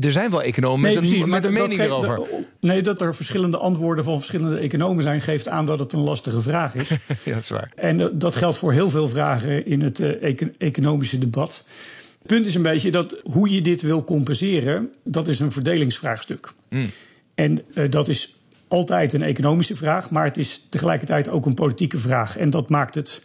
er 0.00 0.12
zijn 0.12 0.30
wel 0.30 0.42
economen 0.42 0.80
met 0.80 0.96
een, 0.96 1.28
met 1.28 1.44
een 1.44 1.52
mening 1.52 1.80
erover. 1.80 2.20
nee, 2.60 2.82
dat 2.82 3.00
er 3.00 3.14
verschillende 3.14 3.56
antwoorden 3.58 4.04
van 4.04 4.16
verschillende 4.18 4.58
economen 4.58 5.02
zijn, 5.02 5.20
geeft 5.20 5.48
aan 5.48 5.66
dat 5.66 5.78
het 5.78 5.92
een 5.92 6.00
lastige 6.00 6.40
vraag 6.40 6.74
is. 6.74 6.88
ja, 7.24 7.34
dat 7.34 7.42
is 7.42 7.48
waar. 7.50 7.72
En 7.76 7.96
dat- 7.96 8.20
dat 8.20 8.36
geldt 8.36 8.56
voor 8.56 8.72
heel 8.72 8.90
veel 8.90 9.08
vragen 9.08 9.66
in 9.66 9.80
het 9.82 10.00
eh, 10.00 10.22
eco- 10.22 10.50
economische 10.58 11.18
debat. 11.18 11.64
Het 12.22 12.30
punt 12.30 12.46
is 12.46 12.54
een 12.54 12.62
beetje 12.62 12.90
dat 12.90 13.20
hoe 13.22 13.50
je 13.50 13.62
dit 13.62 13.82
wil 13.82 14.04
compenseren, 14.04 14.90
dat 15.04 15.28
is 15.28 15.40
een 15.40 15.52
verdelingsvraagstuk. 15.52 16.52
En 17.34 17.58
eh, 17.74 17.90
dat 17.90 18.08
is 18.08 18.36
altijd 18.68 19.12
een 19.12 19.22
economische 19.22 19.76
vraag, 19.76 20.10
maar 20.10 20.24
het 20.24 20.36
is 20.36 20.66
tegelijkertijd 20.68 21.28
ook 21.28 21.46
een 21.46 21.54
politieke 21.54 21.98
vraag. 21.98 22.36
En 22.36 22.50
dat 22.50 22.68
maakt 22.68 22.94
het 22.94 23.22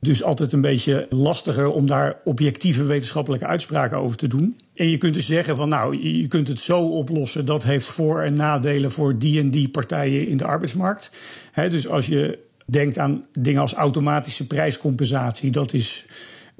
dus 0.00 0.22
altijd 0.22 0.52
een 0.52 0.60
beetje 0.60 1.06
lastiger 1.10 1.66
om 1.66 1.86
daar 1.86 2.16
objectieve 2.24 2.84
wetenschappelijke 2.84 3.46
uitspraken 3.46 3.96
over 3.96 4.16
te 4.16 4.28
doen. 4.28 4.56
En 4.74 4.90
je 4.90 4.98
kunt 4.98 5.14
dus 5.14 5.26
zeggen 5.26 5.56
van 5.56 5.68
nou, 5.68 6.08
je 6.08 6.28
kunt 6.28 6.48
het 6.48 6.60
zo 6.60 6.80
oplossen, 6.80 7.46
dat 7.46 7.64
heeft 7.64 7.86
voor- 7.86 8.22
en 8.22 8.34
nadelen 8.34 8.90
voor 8.90 9.18
die 9.18 9.40
en 9.40 9.50
die 9.50 9.68
partijen 9.68 10.28
in 10.28 10.36
de 10.36 10.44
arbeidsmarkt. 10.44 11.10
Dus 11.54 11.88
als 11.88 12.06
je 12.06 12.38
denkt 12.66 12.98
aan 12.98 13.24
dingen 13.38 13.60
als 13.60 13.74
automatische 13.74 14.46
prijscompensatie, 14.46 15.50
dat 15.50 15.72
is 15.72 16.04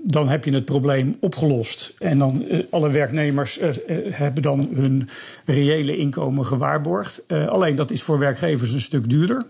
dan 0.04 0.28
heb 0.28 0.44
je 0.44 0.52
het 0.52 0.64
probleem 0.64 1.16
opgelost. 1.20 1.94
En 1.98 2.18
dan 2.18 2.48
eh, 2.48 2.58
alle 2.70 2.90
werknemers 2.90 3.58
eh, 3.58 3.68
eh, 3.68 4.14
hebben 4.14 4.42
dan 4.42 4.68
hun 4.74 5.08
reële 5.44 5.96
inkomen 5.96 6.46
gewaarborgd. 6.46 7.24
Alleen 7.28 7.76
dat 7.76 7.90
is 7.90 8.02
voor 8.02 8.18
werkgevers 8.18 8.72
een 8.72 8.80
stuk 8.80 9.08
duurder. 9.08 9.46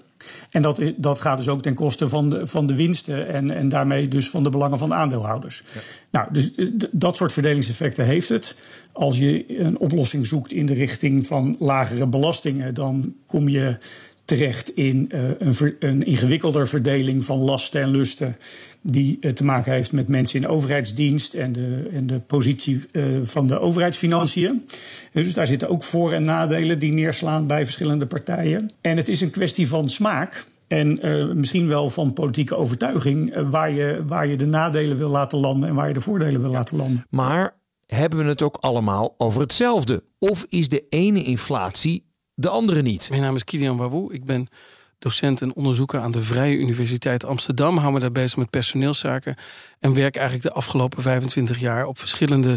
En 0.51 0.63
dat, 0.63 0.83
dat 0.97 1.21
gaat 1.21 1.37
dus 1.37 1.49
ook 1.49 1.63
ten 1.63 1.75
koste 1.75 2.09
van 2.09 2.31
de, 2.31 2.47
van 2.47 2.67
de 2.67 2.75
winsten 2.75 3.29
en, 3.29 3.51
en 3.51 3.69
daarmee 3.69 4.09
dus 4.09 4.31
van 4.31 4.43
de 4.43 4.51
belangen 4.51 4.79
van 4.79 4.89
de 4.89 4.95
aandeelhouders. 4.95 5.63
Nou, 6.11 6.29
dus 6.33 6.53
dat 6.91 7.17
soort 7.17 7.33
verdelingseffecten 7.33 8.05
heeft 8.05 8.29
het. 8.29 8.57
Als 8.93 9.19
je 9.19 9.59
een 9.61 9.79
oplossing 9.79 10.27
zoekt 10.27 10.53
in 10.53 10.67
de 10.67 10.75
richting 10.75 11.27
van 11.27 11.57
lagere 11.59 12.07
belastingen, 12.07 12.75
dan 12.75 13.15
kom 13.27 13.49
je 13.49 13.79
terecht 14.37 14.77
in 14.77 15.11
eh, 15.11 15.21
een, 15.39 15.77
een 15.79 16.03
ingewikkelder 16.07 16.69
verdeling 16.69 17.25
van 17.25 17.39
lasten 17.39 17.83
en 17.83 17.91
lusten. 17.91 18.37
die 18.81 19.19
eh, 19.21 19.33
te 19.33 19.45
maken 19.45 19.73
heeft 19.73 19.93
met 19.93 20.09
mensen 20.09 20.41
in 20.41 20.49
overheidsdienst 20.49 21.35
en 21.35 21.53
de, 21.53 21.91
en 21.93 22.07
de 22.07 22.21
positie 22.21 22.85
eh, 22.93 23.05
van 23.23 23.47
de 23.47 23.59
overheidsfinanciën. 23.59 24.67
Dus 25.13 25.35
daar 25.35 25.47
zitten 25.47 25.69
ook 25.69 25.83
voor- 25.83 26.13
en 26.13 26.23
nadelen 26.23 26.79
die 26.79 26.93
neerslaan 26.93 27.47
bij 27.47 27.65
verschillende 27.65 28.07
partijen. 28.07 28.71
En 28.81 28.97
het 28.97 29.09
is 29.09 29.21
een 29.21 29.31
kwestie 29.31 29.69
van 29.69 29.89
smaak. 29.89 30.47
En 30.67 30.99
misschien 31.39 31.69
wel 31.69 31.91
van 31.91 32.13
politieke 32.13 32.57
overtuiging, 32.57 33.49
waar, 33.51 33.71
je, 33.71 34.03
waar 34.07 34.27
je 34.27 34.37
de 34.37 34.47
nadelen 34.47 34.97
wil 34.97 35.09
laten 35.09 35.39
landen 35.39 35.69
en 35.69 35.75
waar 35.75 35.89
je 35.89 35.95
de 35.95 36.01
voordelen 36.01 36.41
wil 36.41 36.51
laten 36.51 36.77
landen. 36.77 37.07
Maar 37.11 37.55
hebben 37.87 38.19
we 38.19 38.25
het 38.25 38.43
ook 38.43 38.57
allemaal 38.61 39.15
over 39.19 39.41
hetzelfde? 39.41 40.03
Of 40.19 40.47
is 40.49 40.69
de 40.69 40.87
ene 40.89 41.23
inflatie 41.23 42.12
de 42.43 42.49
andere 42.49 42.83
niet? 42.83 43.11
Mijn 43.11 43.23
naam 43.23 43.37
is 43.37 43.45
Kilian 43.45 43.77
Wawoe. 43.77 44.13
Ik 44.13 44.25
ben 44.25 44.49
docent 44.99 45.43
en 45.43 45.55
onderzoeker 45.55 46.01
aan 46.01 46.13
de 46.13 46.23
Vrije 46.23 46.57
Universiteit 46.57 47.25
Amsterdam. 47.25 47.77
Hou 47.77 47.93
me 47.93 48.01
daar 48.01 48.13
bezig 48.13 48.37
met 48.37 48.51
personeelszaken. 48.51 49.37
En 49.81 49.95
werk 49.95 50.17
eigenlijk 50.17 50.47
de 50.47 50.53
afgelopen 50.53 51.03
25 51.03 51.61
jaar 51.61 51.87
op 51.87 51.99
verschillende, 51.99 52.51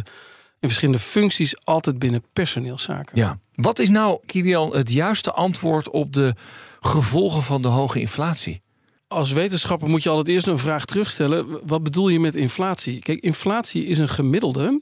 in 0.60 0.68
verschillende 0.68 1.00
functies, 1.00 1.66
altijd 1.66 2.00
binnen 2.00 2.24
personeelszaken. 2.34 3.18
Ja. 3.18 3.40
Wat 3.54 3.80
is 3.80 3.90
nou, 3.90 4.20
Kilian, 4.26 4.76
het 4.76 4.92
juiste 4.92 5.32
antwoord 5.32 5.90
op 5.90 6.14
de 6.14 6.36
gevolgen 6.80 7.44
van 7.44 7.62
de 7.62 7.68
hoge 7.68 8.00
inflatie? 8.00 8.62
Als 9.08 9.32
wetenschapper 9.32 9.90
moet 9.90 10.04
je 10.04 10.10
altijd 10.10 10.28
eerst 10.28 10.48
een 10.48 10.58
vraag 10.58 10.86
terugstellen. 10.86 11.68
Wat 11.68 11.84
bedoel 11.84 12.10
je 12.10 12.20
met 12.20 12.36
inflatie? 12.36 13.00
Kijk, 13.00 13.20
inflatie 13.20 13.86
is 13.86 13.98
een 13.98 14.10
gemiddelde. 14.10 14.82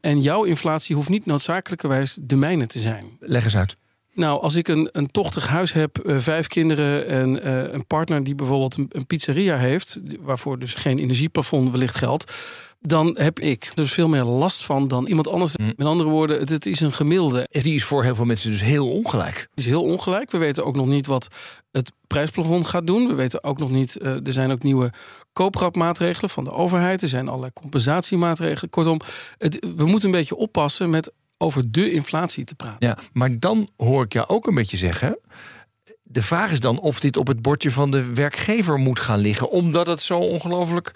En 0.00 0.20
jouw 0.20 0.44
inflatie 0.44 0.96
hoeft 0.96 1.08
niet 1.08 1.26
noodzakelijkerwijs 1.26 2.18
de 2.20 2.36
mijne 2.36 2.66
te 2.66 2.80
zijn. 2.80 3.16
Leg 3.20 3.44
eens 3.44 3.56
uit. 3.56 3.76
Nou, 4.14 4.40
als 4.40 4.54
ik 4.54 4.68
een, 4.68 4.88
een 4.92 5.06
tochtig 5.06 5.46
huis 5.46 5.72
heb, 5.72 5.98
eh, 5.98 6.18
vijf 6.18 6.46
kinderen 6.46 7.06
en 7.06 7.42
eh, 7.42 7.72
een 7.72 7.86
partner 7.86 8.24
die 8.24 8.34
bijvoorbeeld 8.34 8.76
een, 8.76 8.86
een 8.88 9.06
pizzeria 9.06 9.56
heeft, 9.56 9.98
waarvoor 10.20 10.58
dus 10.58 10.74
geen 10.74 10.98
energieplafond 10.98 11.70
wellicht 11.70 11.94
geldt, 11.94 12.32
dan 12.80 13.16
heb 13.18 13.38
ik 13.38 13.70
dus 13.74 13.92
veel 13.92 14.08
meer 14.08 14.22
last 14.22 14.64
van 14.64 14.88
dan 14.88 15.06
iemand 15.06 15.28
anders. 15.28 15.56
Met 15.56 15.86
andere 15.86 16.08
woorden, 16.08 16.38
het, 16.38 16.48
het 16.48 16.66
is 16.66 16.80
een 16.80 16.92
gemiddelde. 16.92 17.48
Die 17.50 17.74
is 17.74 17.84
voor 17.84 18.04
heel 18.04 18.14
veel 18.14 18.24
mensen 18.24 18.50
dus 18.50 18.62
heel 18.62 18.90
ongelijk. 18.90 19.36
Het 19.36 19.58
is 19.58 19.66
heel 19.66 19.82
ongelijk. 19.82 20.30
We 20.30 20.38
weten 20.38 20.64
ook 20.64 20.76
nog 20.76 20.86
niet 20.86 21.06
wat 21.06 21.28
het 21.70 21.92
prijsplafond 22.06 22.66
gaat 22.66 22.86
doen. 22.86 23.08
We 23.08 23.14
weten 23.14 23.44
ook 23.44 23.58
nog 23.58 23.70
niet, 23.70 23.96
eh, 23.96 24.26
er 24.26 24.32
zijn 24.32 24.52
ook 24.52 24.62
nieuwe 24.62 24.92
koopkrachtmaatregelen 25.32 26.30
van 26.30 26.44
de 26.44 26.52
overheid. 26.52 27.02
Er 27.02 27.08
zijn 27.08 27.28
allerlei 27.28 27.52
compensatiemaatregelen. 27.52 28.70
Kortom, 28.70 29.00
het, 29.38 29.58
we 29.76 29.84
moeten 29.86 30.08
een 30.08 30.14
beetje 30.14 30.36
oppassen 30.36 30.90
met 30.90 31.12
over 31.44 31.70
de 31.70 31.92
inflatie 31.92 32.44
te 32.44 32.54
praten. 32.54 32.86
Ja, 32.86 32.98
maar 33.12 33.38
dan 33.38 33.68
hoor 33.76 34.04
ik 34.04 34.12
jou 34.12 34.28
ook 34.28 34.46
een 34.46 34.54
beetje 34.54 34.76
zeggen. 34.76 35.18
De 36.02 36.22
vraag 36.22 36.50
is 36.50 36.60
dan 36.60 36.80
of 36.80 37.00
dit 37.00 37.16
op 37.16 37.26
het 37.26 37.42
bordje 37.42 37.70
van 37.70 37.90
de 37.90 38.14
werkgever 38.14 38.78
moet 38.78 39.00
gaan 39.00 39.18
liggen, 39.18 39.50
omdat 39.50 39.86
het 39.86 40.02
zo 40.02 40.18
ongelooflijk 40.18 40.92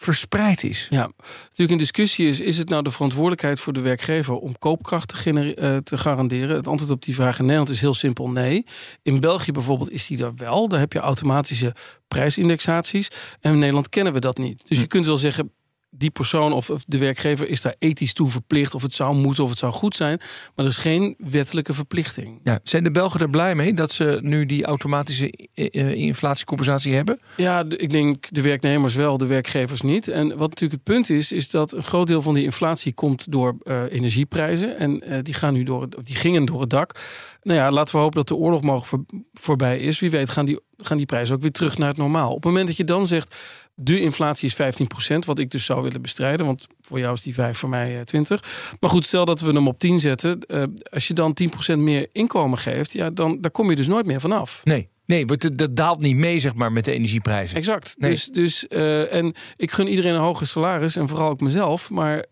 verspreid 0.00 0.62
is. 0.62 0.86
Ja, 0.90 1.10
natuurlijk 1.42 1.70
een 1.70 1.76
discussie 1.76 2.28
is: 2.28 2.40
is 2.40 2.58
het 2.58 2.68
nou 2.68 2.82
de 2.82 2.90
verantwoordelijkheid 2.90 3.60
voor 3.60 3.72
de 3.72 3.80
werkgever 3.80 4.34
om 4.34 4.58
koopkracht 4.58 5.08
te, 5.08 5.54
eh, 5.54 5.76
te 5.76 5.98
garanderen? 5.98 6.56
Het 6.56 6.66
antwoord 6.66 6.92
op 6.92 7.02
die 7.02 7.14
vraag 7.14 7.38
in 7.38 7.44
Nederland 7.44 7.70
is 7.70 7.80
heel 7.80 7.94
simpel: 7.94 8.30
nee. 8.30 8.66
In 9.02 9.20
België 9.20 9.52
bijvoorbeeld 9.52 9.90
is 9.90 10.06
die 10.06 10.24
er 10.24 10.34
wel. 10.36 10.68
Daar 10.68 10.80
heb 10.80 10.92
je 10.92 10.98
automatische 10.98 11.74
prijsindexaties. 12.08 13.08
En 13.40 13.52
in 13.52 13.58
Nederland 13.58 13.88
kennen 13.88 14.12
we 14.12 14.20
dat 14.20 14.38
niet. 14.38 14.62
Dus 14.68 14.80
je 14.80 14.86
kunt 14.86 15.06
wel 15.06 15.16
zeggen. 15.16 15.52
Die 15.92 16.10
persoon 16.10 16.52
of 16.52 16.70
de 16.86 16.98
werkgever 16.98 17.48
is 17.48 17.60
daar 17.60 17.74
ethisch 17.78 18.12
toe 18.12 18.28
verplicht, 18.28 18.74
of 18.74 18.82
het 18.82 18.94
zou 18.94 19.14
moeten 19.14 19.44
of 19.44 19.50
het 19.50 19.58
zou 19.58 19.72
goed 19.72 19.96
zijn. 19.96 20.18
Maar 20.54 20.64
er 20.64 20.70
is 20.70 20.76
geen 20.76 21.14
wettelijke 21.18 21.72
verplichting. 21.72 22.40
Ja, 22.44 22.60
zijn 22.62 22.84
de 22.84 22.90
Belgen 22.90 23.20
er 23.20 23.30
blij 23.30 23.54
mee 23.54 23.74
dat 23.74 23.92
ze 23.92 24.18
nu 24.22 24.46
die 24.46 24.64
automatische 24.64 25.48
eh, 25.54 25.66
eh, 25.72 25.92
inflatiecompensatie 25.92 26.94
hebben? 26.94 27.20
Ja, 27.36 27.64
ik 27.68 27.90
denk 27.90 28.26
de 28.30 28.42
werknemers 28.42 28.94
wel, 28.94 29.18
de 29.18 29.26
werkgevers 29.26 29.80
niet. 29.80 30.08
En 30.08 30.28
wat 30.28 30.48
natuurlijk 30.48 30.72
het 30.84 30.94
punt 30.94 31.10
is, 31.10 31.32
is 31.32 31.50
dat 31.50 31.72
een 31.72 31.82
groot 31.82 32.06
deel 32.06 32.22
van 32.22 32.34
die 32.34 32.44
inflatie 32.44 32.92
komt 32.92 33.32
door 33.32 33.56
eh, 33.62 33.82
energieprijzen. 33.92 34.78
En 34.78 35.22
die, 35.22 35.34
gaan 35.34 35.52
nu 35.52 35.62
door, 35.62 35.88
die 36.02 36.16
gingen 36.16 36.44
door 36.44 36.60
het 36.60 36.70
dak. 36.70 36.94
Nou 37.42 37.58
ja, 37.58 37.70
laten 37.70 37.94
we 37.94 38.00
hopen 38.00 38.16
dat 38.18 38.28
de 38.28 38.34
oorlog 38.34 38.62
mogelijk 38.62 38.86
voor, 38.86 39.22
voorbij 39.32 39.78
is. 39.78 40.00
Wie 40.00 40.10
weet 40.10 40.30
gaan 40.30 40.46
die, 40.46 40.60
gaan 40.82 40.96
die 40.96 41.06
prijzen 41.06 41.34
ook 41.34 41.40
weer 41.40 41.50
terug 41.52 41.78
naar 41.78 41.88
het 41.88 41.96
normaal. 41.96 42.28
Op 42.28 42.34
het 42.34 42.44
moment 42.44 42.66
dat 42.66 42.76
je 42.76 42.84
dan 42.84 43.06
zegt, 43.06 43.34
de 43.74 44.00
inflatie 44.00 44.48
is 44.48 44.80
15%, 45.14 45.16
wat 45.26 45.38
ik 45.38 45.50
dus 45.50 45.64
zou 45.64 45.82
willen 45.82 46.02
bestrijden. 46.02 46.46
Want 46.46 46.66
voor 46.80 46.98
jou 46.98 47.14
is 47.14 47.22
die 47.22 47.34
5, 47.34 47.58
voor 47.58 47.68
mij 47.68 47.98
eh, 47.98 48.04
20. 48.04 48.44
Maar 48.80 48.90
goed, 48.90 49.06
stel 49.06 49.24
dat 49.24 49.40
we 49.40 49.52
hem 49.52 49.68
op 49.68 49.78
10 49.78 49.98
zetten. 49.98 50.40
eh, 50.40 50.62
als 50.90 51.08
je 51.08 51.14
dan 51.14 51.36
10% 51.72 51.78
meer 51.78 52.08
inkomen 52.12 52.58
geeft, 52.58 52.92
ja, 52.92 53.10
dan 53.10 53.40
daar 53.40 53.50
kom 53.50 53.70
je 53.70 53.76
dus 53.76 53.86
nooit 53.86 54.06
meer 54.06 54.20
vanaf. 54.20 54.60
Nee, 54.64 54.88
nee, 55.06 55.24
dat 55.54 55.76
daalt 55.76 56.00
niet 56.00 56.16
mee 56.16 56.40
zeg 56.40 56.54
maar 56.54 56.72
met 56.72 56.84
de 56.84 56.92
energieprijzen. 56.92 57.56
Exact. 57.56 57.94
Nee. 57.98 58.10
Dus, 58.10 58.26
dus, 58.26 58.68
eh, 58.68 59.12
en 59.14 59.34
ik 59.56 59.70
gun 59.70 59.88
iedereen 59.88 60.14
een 60.14 60.20
hoger 60.20 60.46
salaris 60.46 60.96
en 60.96 61.08
vooral 61.08 61.30
ook 61.30 61.40
mezelf. 61.40 61.90
Maar 61.90 62.24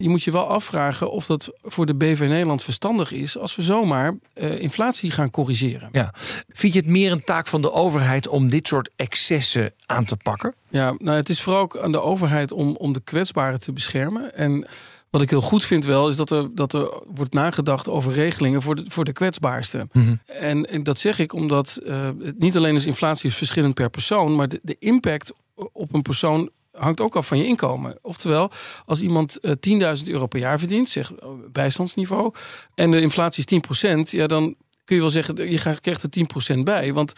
je 0.00 0.08
moet 0.08 0.22
je 0.22 0.30
wel 0.30 0.46
afvragen 0.46 1.10
of 1.10 1.26
dat 1.26 1.52
voor 1.62 1.86
de 1.86 1.94
BV 1.94 2.20
Nederland 2.20 2.62
verstandig 2.62 3.12
is 3.12 3.38
als 3.38 3.56
we 3.56 3.62
zomaar 3.62 4.14
eh, 4.32 4.60
inflatie 4.60 5.10
gaan 5.10 5.30
corrigeren. 5.30 5.88
Ja. 5.92 6.14
Vind 6.48 6.72
je 6.72 6.78
het 6.78 6.88
meer 6.88 7.12
een 7.12 7.24
taak 7.24 7.46
van 7.46 7.62
de 7.62 7.72
overheid 7.72 8.28
om 8.28 8.48
dit 8.48 8.66
soort 8.66 8.90
excessen 8.96 9.72
aan 9.86 10.04
te 10.04 10.16
pakken? 10.16 10.54
Ja, 10.68 10.94
nou, 10.96 11.16
het 11.16 11.28
is 11.28 11.40
vooral 11.40 11.62
ook 11.62 11.78
aan 11.78 11.92
de 11.92 12.00
overheid 12.00 12.52
om, 12.52 12.76
om 12.76 12.92
de 12.92 13.00
kwetsbaren 13.00 13.60
te 13.60 13.72
beschermen. 13.72 14.34
En 14.34 14.66
wat 15.10 15.22
ik 15.22 15.30
heel 15.30 15.40
goed 15.40 15.64
vind 15.64 15.84
wel, 15.84 16.08
is 16.08 16.16
dat 16.16 16.30
er, 16.30 16.54
dat 16.54 16.72
er 16.72 17.02
wordt 17.14 17.32
nagedacht 17.32 17.88
over 17.88 18.12
regelingen 18.12 18.62
voor 18.62 18.76
de, 18.76 18.84
voor 18.88 19.04
de 19.04 19.12
kwetsbaarsten. 19.12 19.90
En, 20.26 20.66
en 20.66 20.82
dat 20.82 20.98
zeg 20.98 21.18
ik 21.18 21.32
omdat 21.32 21.80
het 22.18 22.38
niet 22.38 22.56
alleen 22.56 22.74
is 22.74 22.86
inflatie 22.86 23.28
is 23.28 23.36
verschillend 23.36 23.74
per 23.74 23.90
persoon, 23.90 24.36
maar 24.36 24.48
de, 24.48 24.60
de 24.62 24.76
impact 24.78 25.32
op 25.54 25.94
een 25.94 26.02
persoon 26.02 26.50
hangt 26.80 27.00
ook 27.00 27.16
af 27.16 27.26
van 27.26 27.38
je 27.38 27.46
inkomen. 27.46 27.98
Oftewel, 28.02 28.50
als 28.84 29.00
iemand 29.02 29.40
eh 29.40 29.52
10.000 30.00 30.04
euro 30.04 30.26
per 30.26 30.38
jaar 30.40 30.58
verdient, 30.58 30.88
zeg 30.88 31.12
eh, 31.14 31.28
bijstandsniveau, 31.52 32.34
en 32.74 32.90
de 32.90 33.00
inflatie 33.00 33.44
is 33.46 33.84
10%, 33.86 34.10
ja, 34.10 34.26
dan 34.26 34.54
kun 34.84 34.96
je 34.96 35.00
wel 35.02 35.10
zeggen, 35.10 35.50
je 35.50 35.78
krijgt 35.80 36.02
er 36.02 36.54
10% 36.56 36.62
bij. 36.62 36.92
Want 36.92 37.12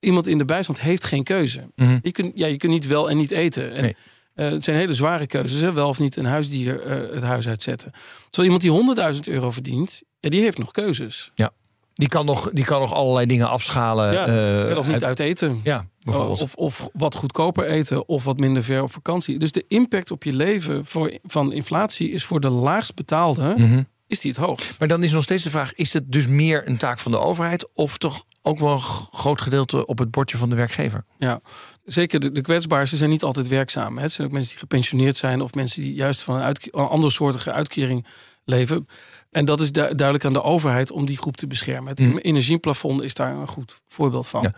iemand 0.00 0.26
in 0.26 0.38
de 0.38 0.44
bijstand 0.44 0.80
heeft 0.80 1.04
geen 1.04 1.22
keuze. 1.22 1.70
je, 2.02 2.12
kunt, 2.12 2.32
ja, 2.34 2.46
je 2.46 2.56
kunt 2.56 2.72
niet 2.72 2.86
wel 2.86 3.10
en 3.10 3.16
niet 3.16 3.30
eten. 3.30 3.74
En, 3.74 3.82
Nee. 3.82 3.96
eh, 4.34 4.50
het 4.50 4.64
zijn 4.64 4.76
hele 4.76 4.94
zware 4.94 5.26
keuzes, 5.26 5.60
hè? 5.60 5.72
wel 5.72 5.88
of 5.88 5.98
niet 5.98 6.16
een 6.16 6.24
huisdier 6.24 6.80
eh, 6.80 7.14
het 7.14 7.22
huis 7.22 7.48
uitzetten. 7.48 7.92
Terwijl 8.30 8.54
iemand 8.54 8.96
die 8.96 9.14
100.000 9.14 9.20
euro 9.32 9.50
verdient, 9.50 10.02
ja, 10.20 10.28
die 10.28 10.40
heeft 10.40 10.58
nog 10.58 10.70
keuzes. 10.70 11.30
Ja. 11.34 11.50
Die 11.98 12.08
kan 12.08 12.26
nog, 12.26 12.50
die 12.52 12.64
kan 12.64 12.80
nog 12.80 12.94
allerlei 12.94 13.26
dingen 13.26 13.48
afschalen. 13.48 14.12
Ja, 14.12 14.26
eh, 14.68 14.76
of 14.76 14.84
niet 14.86 14.94
uit- 14.94 15.04
uit 15.04 15.18
eten. 15.20 15.60
Ja, 15.64 15.86
bijvoorbeeld. 16.02 16.42
Of, 16.42 16.54
of 16.54 16.88
wat 16.92 17.14
goedkoper 17.14 17.66
eten 17.66 18.08
of 18.08 18.24
wat 18.24 18.38
minder 18.38 18.62
ver 18.64 18.82
op 18.82 18.92
vakantie. 18.92 19.38
Dus 19.38 19.52
de 19.52 19.64
impact 19.68 20.10
op 20.10 20.24
je 20.24 20.32
leven 20.32 20.84
voor, 20.84 21.18
van 21.22 21.52
inflatie 21.52 22.10
is 22.10 22.24
voor 22.24 22.40
de 22.40 22.48
laagst 22.48 22.94
betaalde 22.94 23.54
Mhm. 23.56 23.82
is 24.06 24.20
die 24.20 24.30
het 24.30 24.40
hoogst. 24.40 24.78
Maar 24.78 24.88
dan 24.88 25.02
is 25.02 25.12
nog 25.12 25.22
steeds 25.22 25.42
de 25.42 25.50
vraag: 25.50 25.74
is 25.74 25.92
het 25.92 26.12
dus 26.12 26.26
meer 26.26 26.68
een 26.68 26.76
taak 26.76 26.98
van 26.98 27.12
de 27.12 27.18
overheid 27.18 27.68
of 27.74 27.98
toch 27.98 28.24
ook 28.42 28.58
wel 28.58 28.72
een 28.72 28.80
groot 29.12 29.40
gedeelte 29.40 29.86
op 29.86 29.98
het 29.98 30.10
bordje 30.10 30.36
van 30.38 30.50
de 30.50 30.56
werkgever? 30.56 31.04
Ja, 31.18 31.40
zeker 31.84 32.20
de, 32.20 32.32
de 32.32 32.40
kwetsbaarste 32.40 32.96
zijn 32.96 33.10
niet 33.10 33.22
altijd 33.22 33.48
werkzaam. 33.48 33.96
Hè. 33.96 34.02
Het 34.02 34.12
zijn 34.12 34.26
ook 34.26 34.32
mensen 34.32 34.50
die 34.50 34.60
gepensioneerd 34.60 35.16
zijn 35.16 35.40
of 35.40 35.54
mensen 35.54 35.82
die 35.82 35.94
juist 35.94 36.22
van 36.22 36.34
een, 36.36 36.42
uitke- 36.42 36.68
een 36.72 36.86
andere 36.86 37.12
soortige 37.12 37.52
uitkering 37.52 38.06
leven. 38.44 38.88
En 39.30 39.44
dat 39.44 39.60
is 39.60 39.72
du- 39.72 39.80
duidelijk 39.94 40.24
aan 40.24 40.32
de 40.32 40.42
overheid 40.42 40.90
om 40.90 41.06
die 41.06 41.16
groep 41.18 41.36
te 41.36 41.46
beschermen. 41.46 41.88
Het 41.88 41.98
Mm. 42.00 42.16
energieplafond 42.18 43.02
is 43.02 43.14
daar 43.14 43.36
een 43.36 43.48
goed 43.48 43.80
voorbeeld 43.88 44.28
van. 44.28 44.42
Ja. 44.42 44.52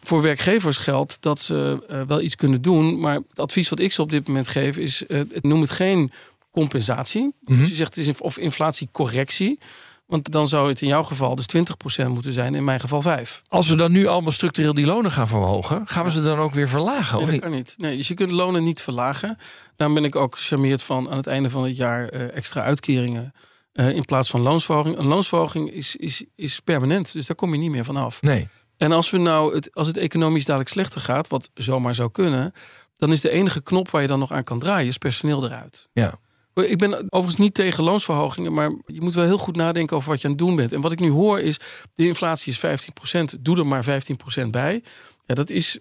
Voor 0.00 0.22
werkgevers 0.22 0.76
geldt 0.76 1.16
dat 1.20 1.40
ze 1.40 1.84
eh, 1.88 2.00
wel 2.06 2.20
iets 2.20 2.36
kunnen 2.36 2.62
doen, 2.62 3.00
maar 3.00 3.14
het 3.14 3.38
advies 3.40 3.68
wat 3.68 3.78
ik 3.80 3.92
ze 3.92 4.02
op 4.02 4.10
dit 4.10 4.26
moment 4.28 4.48
geef 4.48 4.76
is: 4.76 5.06
eh, 5.06 5.20
noem 5.40 5.60
het 5.60 5.70
geen 5.70 6.12
compensatie. 6.50 7.34
Mhm. 7.42 7.58
Dus 7.58 7.68
je 7.68 7.74
zegt 7.74 7.94
het 7.96 8.06
is 8.06 8.20
of 8.20 8.38
inflatiecorrectie. 8.38 9.58
Want 10.06 10.30
dan 10.32 10.48
zou 10.48 10.68
het 10.68 10.80
in 10.80 10.88
jouw 10.88 11.02
geval 11.02 11.34
dus 11.36 11.46
20% 11.46 12.08
moeten 12.08 12.32
zijn, 12.32 12.54
in 12.54 12.64
mijn 12.64 12.80
geval 12.80 13.02
5. 13.02 13.42
Als 13.48 13.68
we 13.68 13.76
dan 13.76 13.92
nu 13.92 14.06
allemaal 14.06 14.30
structureel 14.32 14.74
die 14.74 14.86
lonen 14.86 15.10
gaan 15.10 15.28
verhogen, 15.28 15.82
gaan 15.84 16.04
we 16.04 16.10
ze 16.10 16.20
dan 16.22 16.38
ook 16.38 16.54
weer 16.54 16.68
verlagen? 16.68 17.16
Nee, 17.16 17.24
Of 17.26 17.30
dat 17.30 17.40
kan 17.40 17.50
niet. 17.50 17.74
Nee, 17.76 17.96
dus 17.96 18.08
je 18.08 18.14
kunt 18.14 18.30
lonen 18.30 18.62
niet 18.64 18.80
verlagen. 18.82 19.38
Daarom 19.76 19.96
ben 19.96 20.04
ik 20.04 20.16
ook 20.16 20.34
gecharmeerd 20.36 20.82
van 20.82 21.10
aan 21.10 21.16
het 21.16 21.26
einde 21.26 21.50
van 21.50 21.64
het 21.64 21.76
jaar 21.76 22.08
eh, 22.08 22.36
extra 22.36 22.62
uitkeringen 22.62 23.32
eh, 23.72 23.94
in 23.94 24.04
plaats 24.04 24.30
van 24.30 24.40
loonsverhoging. 24.40 24.98
Een 24.98 25.06
loonsverhoging 25.06 25.70
is, 25.72 25.96
is, 25.96 26.24
is 26.34 26.60
permanent, 26.60 27.12
dus 27.12 27.26
daar 27.26 27.36
kom 27.36 27.52
je 27.52 27.58
niet 27.58 27.70
meer 27.70 27.84
van 27.84 27.96
af. 27.96 28.22
Nee. 28.22 28.48
En 28.76 28.92
als, 28.92 29.10
we 29.10 29.18
nou 29.18 29.54
het, 29.54 29.74
als 29.74 29.86
het 29.86 29.96
economisch 29.96 30.44
dadelijk 30.44 30.70
slechter 30.70 31.00
gaat, 31.00 31.28
wat 31.28 31.50
zomaar 31.54 31.94
zou 31.94 32.10
kunnen, 32.10 32.52
dan 32.96 33.12
is 33.12 33.20
de 33.20 33.30
enige 33.30 33.62
knop 33.62 33.90
waar 33.90 34.02
je 34.02 34.08
dan 34.08 34.18
nog 34.18 34.32
aan 34.32 34.44
kan 34.44 34.58
draaien, 34.58 34.88
is 34.88 34.98
personeel 34.98 35.44
eruit. 35.44 35.88
Ja. 35.92 36.14
Ik 36.54 36.78
ben 36.78 36.94
overigens 36.94 37.36
niet 37.36 37.54
tegen 37.54 37.84
loonsverhogingen, 37.84 38.52
maar 38.52 38.70
je 38.86 39.00
moet 39.00 39.14
wel 39.14 39.24
heel 39.24 39.38
goed 39.38 39.56
nadenken 39.56 39.96
over 39.96 40.10
wat 40.10 40.20
je 40.20 40.24
aan 40.24 40.32
het 40.32 40.42
doen 40.42 40.56
bent. 40.56 40.72
En 40.72 40.80
wat 40.80 40.92
ik 40.92 41.00
nu 41.00 41.10
hoor 41.10 41.40
is, 41.40 41.58
de 41.94 42.06
inflatie 42.06 42.52
is 42.52 42.88
15%, 43.36 43.40
doe 43.40 43.58
er 43.58 43.66
maar 43.66 43.84
15% 43.84 44.48
bij. 44.50 44.82
Ja, 45.26 45.34
dat 45.34 45.50
is 45.50 45.78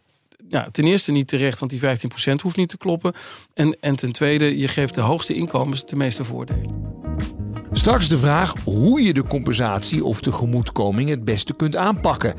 ja, 0.49 0.69
ten 0.71 0.85
eerste 0.85 1.11
niet 1.11 1.27
terecht, 1.27 1.59
want 1.59 1.71
die 1.71 1.79
15% 1.79 1.83
hoeft 2.41 2.57
niet 2.57 2.69
te 2.69 2.77
kloppen. 2.77 3.13
En, 3.53 3.77
en 3.79 3.95
ten 3.95 4.11
tweede, 4.11 4.57
je 4.57 4.67
geeft 4.67 4.95
de 4.95 5.01
hoogste 5.01 5.33
inkomens 5.33 5.85
de 5.85 5.95
meeste 5.95 6.23
voordelen. 6.23 6.99
Straks 7.71 8.07
de 8.07 8.17
vraag 8.17 8.53
hoe 8.63 9.01
je 9.01 9.13
de 9.13 9.23
compensatie 9.23 10.03
of 10.03 10.21
tegemoetkoming 10.21 11.09
het 11.09 11.23
beste 11.23 11.53
kunt 11.53 11.75
aanpakken. 11.75 12.35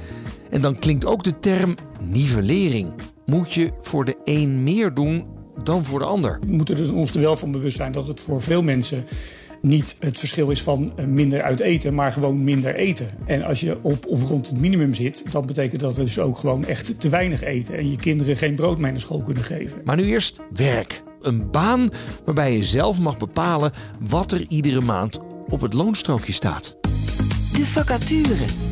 En 0.50 0.60
dan 0.60 0.78
klinkt 0.78 1.06
ook 1.06 1.24
de 1.24 1.38
term 1.38 1.74
nivellering. 2.00 2.92
Moet 3.26 3.52
je 3.52 3.70
voor 3.80 4.04
de 4.04 4.16
een 4.24 4.62
meer 4.62 4.94
doen 4.94 5.26
dan 5.62 5.84
voor 5.84 5.98
de 5.98 6.04
ander? 6.04 6.38
We 6.40 6.52
moeten 6.52 6.78
er 6.78 6.94
ons 6.94 7.10
er 7.14 7.20
wel 7.20 7.36
van 7.36 7.50
bewust 7.50 7.76
zijn 7.76 7.92
dat 7.92 8.06
het 8.06 8.20
voor 8.20 8.42
veel 8.42 8.62
mensen 8.62 9.04
niet 9.62 9.96
het 9.98 10.18
verschil 10.18 10.50
is 10.50 10.62
van 10.62 10.92
eh, 10.96 11.04
minder 11.04 11.42
uit 11.42 11.60
eten, 11.60 11.94
maar 11.94 12.12
gewoon 12.12 12.44
minder 12.44 12.74
eten. 12.74 13.08
En 13.26 13.42
als 13.42 13.60
je 13.60 13.78
op 13.82 14.06
of 14.06 14.28
rond 14.28 14.46
het 14.46 14.60
minimum 14.60 14.94
zit, 14.94 15.32
dan 15.32 15.46
betekent 15.46 15.80
dat 15.80 15.94
dus 15.94 16.18
ook 16.18 16.38
gewoon 16.38 16.64
echt 16.64 17.00
te 17.00 17.08
weinig 17.08 17.42
eten 17.42 17.76
en 17.76 17.90
je 17.90 17.96
kinderen 17.96 18.36
geen 18.36 18.54
brood 18.54 18.78
mee 18.78 18.90
naar 18.90 19.00
school 19.00 19.22
kunnen 19.22 19.44
geven. 19.44 19.80
Maar 19.84 19.96
nu 19.96 20.04
eerst 20.04 20.40
werk. 20.52 21.02
Een 21.20 21.50
baan 21.50 21.90
waarbij 22.24 22.56
je 22.56 22.62
zelf 22.62 22.98
mag 22.98 23.18
bepalen 23.18 23.72
wat 24.00 24.32
er 24.32 24.44
iedere 24.48 24.80
maand 24.80 25.18
op 25.48 25.60
het 25.60 25.72
loonstrookje 25.72 26.32
staat. 26.32 26.76
De 27.52 27.64
vacature. 27.64 28.71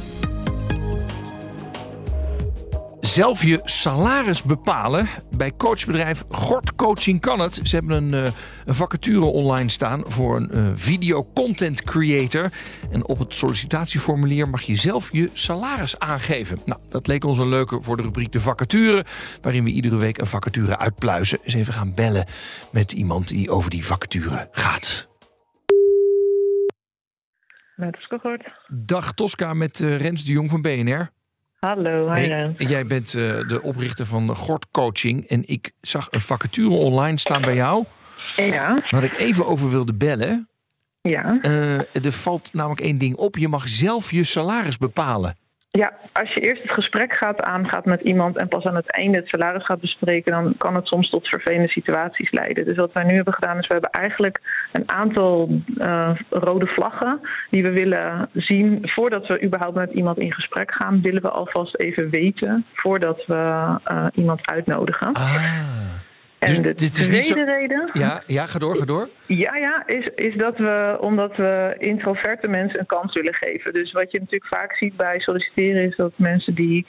Zelf 3.00 3.42
je 3.44 3.60
salaris 3.62 4.42
bepalen. 4.42 5.06
Bij 5.36 5.52
coachbedrijf 5.56 6.24
Gort 6.28 6.74
Coaching 6.74 7.20
kan 7.20 7.38
het. 7.38 7.60
Ze 7.62 7.76
hebben 7.76 7.96
een, 7.96 8.24
eh, 8.24 8.32
een 8.64 8.74
vacature 8.74 9.24
online 9.24 9.68
staan 9.68 10.02
voor 10.06 10.36
een 10.36 10.50
eh, 10.50 10.70
video 10.74 11.28
content 11.34 11.82
creator. 11.82 12.52
En 12.90 13.06
op 13.08 13.18
het 13.18 13.34
sollicitatieformulier 13.34 14.48
mag 14.48 14.62
je 14.62 14.76
zelf 14.76 15.12
je 15.12 15.30
salaris 15.32 15.98
aangeven. 15.98 16.58
Nou, 16.64 16.80
dat 16.88 17.06
leek 17.06 17.24
ons 17.24 17.38
een 17.38 17.48
leuke 17.48 17.82
voor 17.82 17.96
de 17.96 18.02
rubriek 18.02 18.32
de 18.32 18.40
vacature. 18.40 19.04
Waarin 19.42 19.64
we 19.64 19.70
iedere 19.70 19.96
week 19.96 20.18
een 20.18 20.26
vacature 20.26 20.78
uitpluizen. 20.78 21.38
Eens 21.42 21.54
even 21.54 21.72
gaan 21.72 21.94
bellen 21.94 22.26
met 22.72 22.92
iemand 22.92 23.28
die 23.28 23.50
over 23.50 23.70
die 23.70 23.84
vacature 23.84 24.48
gaat. 24.50 25.08
Met 27.76 27.96
Skogort. 27.96 28.50
Dag 28.68 29.12
Tosca 29.12 29.54
met 29.54 29.80
eh, 29.80 29.96
Rens 29.96 30.24
de 30.24 30.32
Jong 30.32 30.50
van 30.50 30.62
BNR. 30.62 31.10
Hallo, 31.60 32.08
Hey, 32.08 32.54
jij 32.56 32.86
bent 32.86 33.14
eh, 33.14 33.22
de 33.48 33.60
oprichter 33.62 34.06
van 34.06 34.36
Gort 34.36 34.66
Coaching. 34.70 35.26
En 35.28 35.42
ik 35.46 35.70
zag 35.80 36.08
een 36.10 36.20
vacature 36.20 36.70
online 36.74 37.18
staan 37.18 37.42
bij 37.42 37.54
jou. 37.54 37.84
Ja, 38.36 38.82
Waar 38.90 39.04
ik 39.04 39.18
even 39.18 39.46
over 39.46 39.70
wilde 39.70 39.94
bellen. 39.94 40.48
ja. 41.02 41.38
Eh, 41.42 41.78
er 42.04 42.12
valt 42.12 42.52
namelijk 42.54 42.80
één 42.80 42.98
ding 42.98 43.16
op. 43.16 43.36
Je 43.36 43.48
mag 43.48 43.68
zelf 43.68 44.10
je 44.10 44.24
salaris 44.24 44.76
bepalen. 44.78 45.36
Ja, 45.72 45.92
als 46.12 46.32
je 46.32 46.40
eerst 46.40 46.62
het 46.62 46.70
gesprek 46.70 47.12
gaat 47.12 47.42
aangaat 47.42 47.84
met 47.84 48.00
iemand 48.00 48.36
en 48.36 48.48
pas 48.48 48.64
aan 48.64 48.74
het 48.74 48.92
einde 48.92 49.18
het 49.18 49.28
salaris 49.28 49.64
gaat 49.64 49.80
bespreken, 49.80 50.32
dan 50.32 50.54
kan 50.56 50.74
het 50.74 50.86
soms 50.86 51.10
tot 51.10 51.28
vervelende 51.28 51.68
situaties 51.68 52.30
leiden. 52.30 52.64
Dus 52.64 52.76
wat 52.76 52.92
wij 52.92 53.04
nu 53.04 53.14
hebben 53.14 53.34
gedaan 53.34 53.58
is, 53.58 53.66
we 53.66 53.72
hebben 53.72 53.90
eigenlijk 53.90 54.40
een 54.72 54.90
aantal 54.90 55.60
eh, 55.78 56.10
rode 56.30 56.66
vlaggen 56.66 57.20
die 57.50 57.62
we 57.62 57.70
willen 57.70 58.28
zien 58.34 58.78
voordat 58.82 59.26
we 59.26 59.42
überhaupt 59.42 59.76
met 59.76 59.92
iemand 59.92 60.18
in 60.18 60.32
gesprek 60.32 60.72
gaan, 60.72 61.02
willen 61.02 61.22
we 61.22 61.30
alvast 61.30 61.76
even 61.76 62.10
weten 62.10 62.66
voordat 62.72 63.26
we 63.26 63.78
eh, 63.84 64.06
iemand 64.14 64.50
uitnodigen. 64.50 65.12
Ah. 65.12 65.99
En 66.40 66.48
dus 66.48 66.56
de 66.56 66.74
dit 66.74 66.96
is 66.98 67.08
niet 67.08 67.24
tweede 67.24 67.50
zo- 67.50 67.58
reden. 67.58 67.90
Ja, 67.92 68.22
ja, 68.26 68.46
ga 68.46 68.58
door, 68.58 68.76
ga 68.76 68.84
door. 68.84 69.08
Ja, 69.26 69.56
ja, 69.56 69.82
is, 69.86 70.08
is 70.14 70.36
dat 70.36 70.58
we, 70.58 70.96
omdat 71.00 71.36
we 71.36 71.74
introverte 71.78 72.48
mensen 72.48 72.80
een 72.80 72.86
kans 72.86 73.14
willen 73.14 73.34
geven. 73.34 73.72
Dus 73.72 73.92
wat 73.92 74.10
je 74.10 74.18
natuurlijk 74.18 74.54
vaak 74.54 74.76
ziet 74.76 74.96
bij 74.96 75.20
solliciteren 75.20 75.82
is 75.82 75.96
dat 75.96 76.12
mensen 76.16 76.54
die 76.54 76.86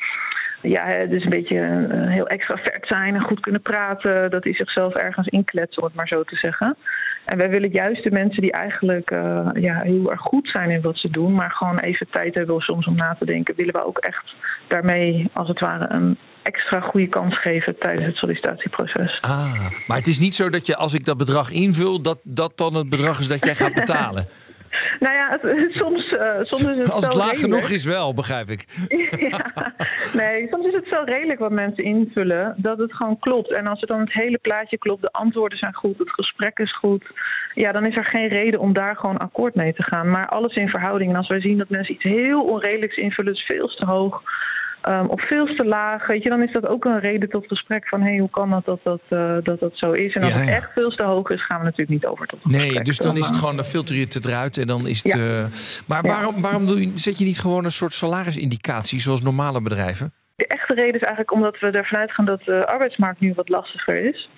ja, 0.62 1.06
dus 1.06 1.24
een 1.24 1.30
beetje 1.30 1.60
eh, 1.60 2.10
heel 2.10 2.28
extravert 2.28 2.88
zijn 2.88 3.16
en 3.16 3.22
goed 3.22 3.40
kunnen 3.40 3.62
praten, 3.62 4.32
dat 4.32 4.44
die 4.44 4.56
zichzelf 4.56 4.94
ergens 4.94 5.28
inkletsen, 5.28 5.82
om 5.82 5.88
het 5.88 5.98
maar 5.98 6.08
zo 6.08 6.24
te 6.24 6.36
zeggen. 6.36 6.78
En 7.26 7.38
wij 7.38 7.50
willen 7.50 7.70
juist 7.72 8.04
de 8.04 8.12
mensen 8.12 8.42
die 8.42 8.52
eigenlijk 8.52 9.12
eh, 9.12 9.50
ja, 9.54 9.82
heel 9.82 10.12
erg 10.12 10.22
goed 10.22 10.50
zijn 10.54 10.70
in 10.70 10.82
wat 10.82 10.98
ze 10.98 11.10
doen, 11.10 11.34
maar 11.34 11.52
gewoon 11.52 11.80
even 11.80 12.08
tijd 12.12 12.36
hebben 12.36 12.60
soms 12.62 12.88
om 12.88 12.96
na 12.96 13.16
te 13.20 13.26
denken, 13.26 13.56
willen 13.56 13.74
we 13.74 13.86
ook 13.86 13.98
echt 13.98 14.36
daarmee 14.68 15.30
als 15.34 15.48
het 15.48 15.60
ware 15.60 15.86
een 15.90 16.18
extra 16.44 16.80
goede 16.80 17.08
kans 17.08 17.42
geven 17.42 17.78
tijdens 17.80 18.06
het 18.06 18.16
sollicitatieproces. 18.16 19.18
Ah, 19.22 19.72
maar 19.88 19.98
het 19.98 20.08
is 20.08 20.20
niet 20.20 20.36
zo 20.36 20.50
dat 20.50 20.66
je 20.66 20.76
als 20.76 20.94
ik 20.94 21.06
dat 21.06 21.18
bedrag 21.18 21.52
invul, 21.52 22.02
dat 22.02 22.20
dat 22.24 22.58
dan 22.58 22.74
het 22.74 22.90
bedrag 22.90 23.20
is 23.20 23.28
dat 23.28 23.46
jij 23.46 23.56
gaat 23.56 23.74
betalen. 23.74 24.28
Nou 25.00 25.14
ja, 25.16 25.40
soms, 25.72 26.10
eh, 26.10 26.40
soms 26.42 26.64
is 26.64 26.78
het 26.78 26.92
Als 26.92 27.04
het 27.04 27.14
laag 27.14 27.32
redelijk. 27.32 27.54
genoeg 27.54 27.70
is 27.70 27.86
wel, 27.86 28.14
begrijp 28.14 28.50
ik. 28.50 28.66
Ja. 29.30 29.74
Nee, 30.14 30.48
soms 30.50 30.66
is 30.66 30.74
het 30.74 30.88
zo 30.88 31.02
redelijk 31.06 31.40
wat 31.40 31.52
mensen 31.52 31.84
invullen 31.84 32.54
dat 32.58 32.78
het 32.78 32.94
gewoon 32.94 33.20
klopt. 33.20 33.54
En 33.54 33.68
als 33.68 33.80
het 33.80 33.90
dan 33.90 34.00
het 34.00 34.14
hele 34.14 34.38
plaatje 34.38 34.78
klopt, 34.78 35.02
de 35.02 35.12
antwoorden 35.12 35.58
zijn 35.58 35.74
goed, 35.74 35.98
het 35.98 36.12
gesprek 36.12 36.60
is 36.60 36.78
goed, 36.78 37.04
ja, 37.54 37.72
dan 37.72 37.86
is 37.86 37.96
er 37.96 38.06
geen 38.06 38.28
reden 38.28 38.60
om 38.60 38.74
daar 38.74 38.96
gewoon 38.96 39.18
akkoord 39.18 39.56
mee 39.56 39.74
te 39.74 39.84
gaan. 39.84 40.10
Maar 40.10 40.28
alles 40.28 40.54
in 40.56 40.70
verhouding. 40.70 41.10
En 41.12 41.18
als 41.18 41.28
wij 41.28 41.42
zien 41.42 41.58
dat 41.58 41.70
mensen 41.70 41.94
iets 41.94 42.04
heel 42.04 42.44
onredelijks 42.44 42.96
invullen, 42.96 43.34
dus 43.34 43.46
veel 43.46 43.68
te 43.68 43.86
hoog. 43.86 44.22
Ehm, 44.82 45.06
of 45.06 45.28
veel 45.28 45.46
te 45.46 45.66
laag, 45.66 46.08
weet 46.08 46.24
je, 46.24 46.30
dan 46.30 46.42
is 46.42 46.52
dat 46.52 46.68
ook 46.68 46.86
een 46.86 47.00
reden 47.00 47.30
tot 47.30 47.48
gesprek 47.48 47.88
van 47.88 48.02
hey, 48.02 48.18
hoe 48.18 48.30
kan 48.30 48.50
dat 48.50 48.66
dat 48.66 48.80
dat, 48.84 49.02
eh, 49.10 49.36
dat 49.44 49.60
dat 49.60 49.72
zo 49.74 49.92
is? 49.92 50.14
En 50.14 50.22
als 50.24 50.32
Ja, 50.32 50.38
het 50.40 50.48
ja. 50.48 50.54
echt 50.56 50.72
veel 50.74 50.90
te 50.90 51.04
hoog 51.04 51.30
is, 51.30 51.46
gaan 51.46 51.58
we 51.60 51.64
natuurlijk 51.64 51.90
niet 51.90 52.06
over 52.06 52.28
tot 52.28 52.46
Nee, 52.46 52.62
gesprek. 52.62 52.86
dus 52.86 52.98
dan 52.98 53.18
is 53.18 53.26
het 53.28 53.36
gewoon, 53.36 53.56
dan 53.56 53.66
filter 53.66 53.96
je 53.96 54.02
het 54.02 54.26
eruit 54.26 54.58
en 54.58 54.68
dan 54.68 54.88
is 54.88 55.04
het. 55.04 55.14
Eh, 55.18 55.46
maar 55.88 56.02
waarom, 56.02 56.42
waarom 56.42 56.66
doe 56.66 56.82
je, 56.82 56.92
zet 56.94 57.18
je 57.18 57.26
niet 57.26 57.40
gewoon 57.40 57.64
een 57.66 57.72
soort 57.72 57.94
salarisindicatie 57.94 59.00
zoals 59.00 59.22
normale 59.22 59.62
bedrijven? 59.62 60.14
De 60.36 60.48
echte 60.48 60.74
reden 60.74 60.94
is 60.96 61.02
eigenlijk 61.02 61.32
omdat 61.32 61.60
we 61.60 61.68
ervan 61.72 62.00
uitgaan 62.00 62.26
dat 62.26 62.42
de 62.46 62.68
arbeidsmarkt 62.68 63.20
nu 63.20 63.34
wat 63.36 63.50
lastiger 63.50 63.96
is. 64.06 64.30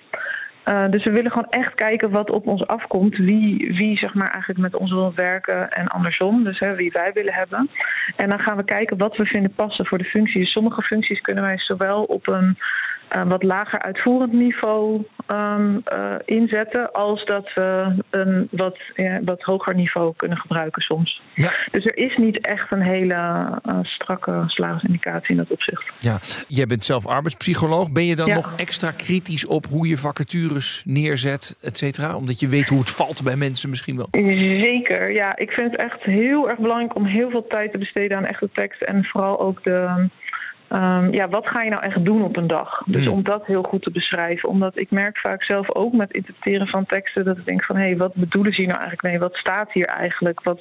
Eh, 0.64 0.90
dus 0.90 1.04
we 1.04 1.10
willen 1.10 1.30
gewoon 1.30 1.50
echt 1.50 1.74
kijken 1.74 2.10
wat 2.10 2.30
op 2.30 2.46
ons 2.46 2.66
afkomt. 2.66 3.16
Wie, 3.16 3.74
wie 3.76 3.96
zeg 3.96 4.14
maar 4.14 4.30
eigenlijk 4.30 4.60
met 4.60 4.76
ons 4.76 4.90
wil 4.92 5.12
werken 5.14 5.70
en 5.70 5.88
andersom. 5.88 6.44
Dus 6.44 6.58
hè, 6.58 6.74
wie 6.74 6.92
wij 6.92 7.12
willen 7.12 7.34
hebben. 7.34 7.70
En 8.16 8.28
dan 8.28 8.38
gaan 8.38 8.56
we 8.56 8.64
kijken 8.64 8.98
wat 8.98 9.16
we 9.16 9.24
vinden 9.24 9.54
passen 9.54 9.86
voor 9.86 9.98
de 9.98 10.04
functies. 10.04 10.52
Sommige 10.52 10.82
functies 10.82 11.20
kunnen 11.20 11.44
wij 11.44 11.58
zowel 11.58 12.02
op 12.02 12.28
een 12.28 12.58
eh, 13.08 13.22
wat 13.28 13.42
lager 13.42 13.78
uitvoerend 13.82 14.32
niveau 14.32 15.04
ehm, 15.26 15.76
eh, 15.84 16.14
inzetten. 16.24 16.92
Als 16.92 17.24
dat 17.24 17.50
we 17.54 17.94
een 18.10 18.48
wat, 18.50 18.78
ja, 18.94 19.20
wat 19.24 19.42
hoger 19.42 19.74
niveau 19.74 20.12
kunnen 20.16 20.38
gebruiken 20.38 20.82
soms. 20.82 21.22
Ja. 21.34 21.52
Dus 21.70 21.84
er 21.84 21.96
is 21.96 22.16
niet 22.16 22.40
echt 22.46 22.72
een 22.72 22.82
hele 22.82 23.14
eh, 23.64 23.78
strakke 23.82 24.42
salarisindicatie 24.46 25.30
in 25.30 25.36
dat 25.36 25.50
opzicht. 25.50 25.84
Ja, 25.98 26.18
jij 26.48 26.66
bent 26.66 26.84
zelf 26.84 27.06
arbeidspsycholoog. 27.06 27.92
Ben 27.92 28.04
je 28.06 28.16
dan 28.16 28.26
Ja. 28.26 28.34
nog 28.34 28.52
extra 28.56 28.90
kritisch 28.90 29.46
op 29.46 29.66
hoe 29.66 29.88
je 29.88 29.96
vacatures 29.96 30.82
neerzet, 30.86 31.58
et 31.60 31.78
cetera? 31.78 32.16
Omdat 32.16 32.40
je 32.40 32.48
weet 32.48 32.68
hoe 32.68 32.78
het 32.78 32.90
valt 32.90 33.24
bij 33.24 33.36
mensen 33.36 33.70
misschien 33.70 33.96
wel. 33.96 34.08
Zeker, 34.60 35.12
ja. 35.12 35.36
Ik 35.36 35.50
vind 35.50 35.70
het 35.70 35.80
echt 35.80 36.02
heel 36.02 36.48
erg 36.48 36.58
belangrijk 36.58 36.94
om 36.94 37.04
heel 37.04 37.30
veel 37.30 37.46
tijd 37.46 37.72
te 37.72 37.78
besteden 37.78 38.16
aan 38.16 38.24
echte 38.24 38.48
tekst. 38.52 38.82
En 38.82 39.04
vooral 39.04 39.40
ook 39.40 39.62
de, 39.62 40.08
ehm, 40.74 41.12
ja, 41.14 41.28
wat 41.28 41.46
ga 41.48 41.62
je 41.62 41.70
nou 41.70 41.82
echt 41.82 42.04
doen 42.04 42.22
op 42.22 42.36
een 42.36 42.46
dag? 42.46 42.82
Dus 42.86 43.04
Hmm. 43.04 43.12
om 43.12 43.22
dat 43.22 43.46
heel 43.46 43.62
goed 43.62 43.82
te 43.82 43.90
beschrijven. 43.90 44.48
Omdat 44.48 44.78
ik 44.78 44.90
merk 44.90 45.18
vaak 45.18 45.42
zelf 45.44 45.74
ook 45.74 45.92
met 45.92 46.12
interpreteren 46.12 46.66
van 46.66 46.86
teksten 46.86 47.24
dat 47.24 47.36
ik 47.38 47.46
denk 47.46 47.64
van 47.64 47.76
hé, 47.76 47.82
hey, 47.82 47.96
wat 47.96 48.14
bedoelen 48.14 48.52
ze 48.52 48.60
hier 48.60 48.70
nou 48.70 48.80
eigenlijk 48.80 49.08
mee? 49.08 49.28
Wat 49.28 49.36
staat 49.36 49.72
hier 49.72 49.86
eigenlijk? 49.86 50.42
Wat... 50.42 50.60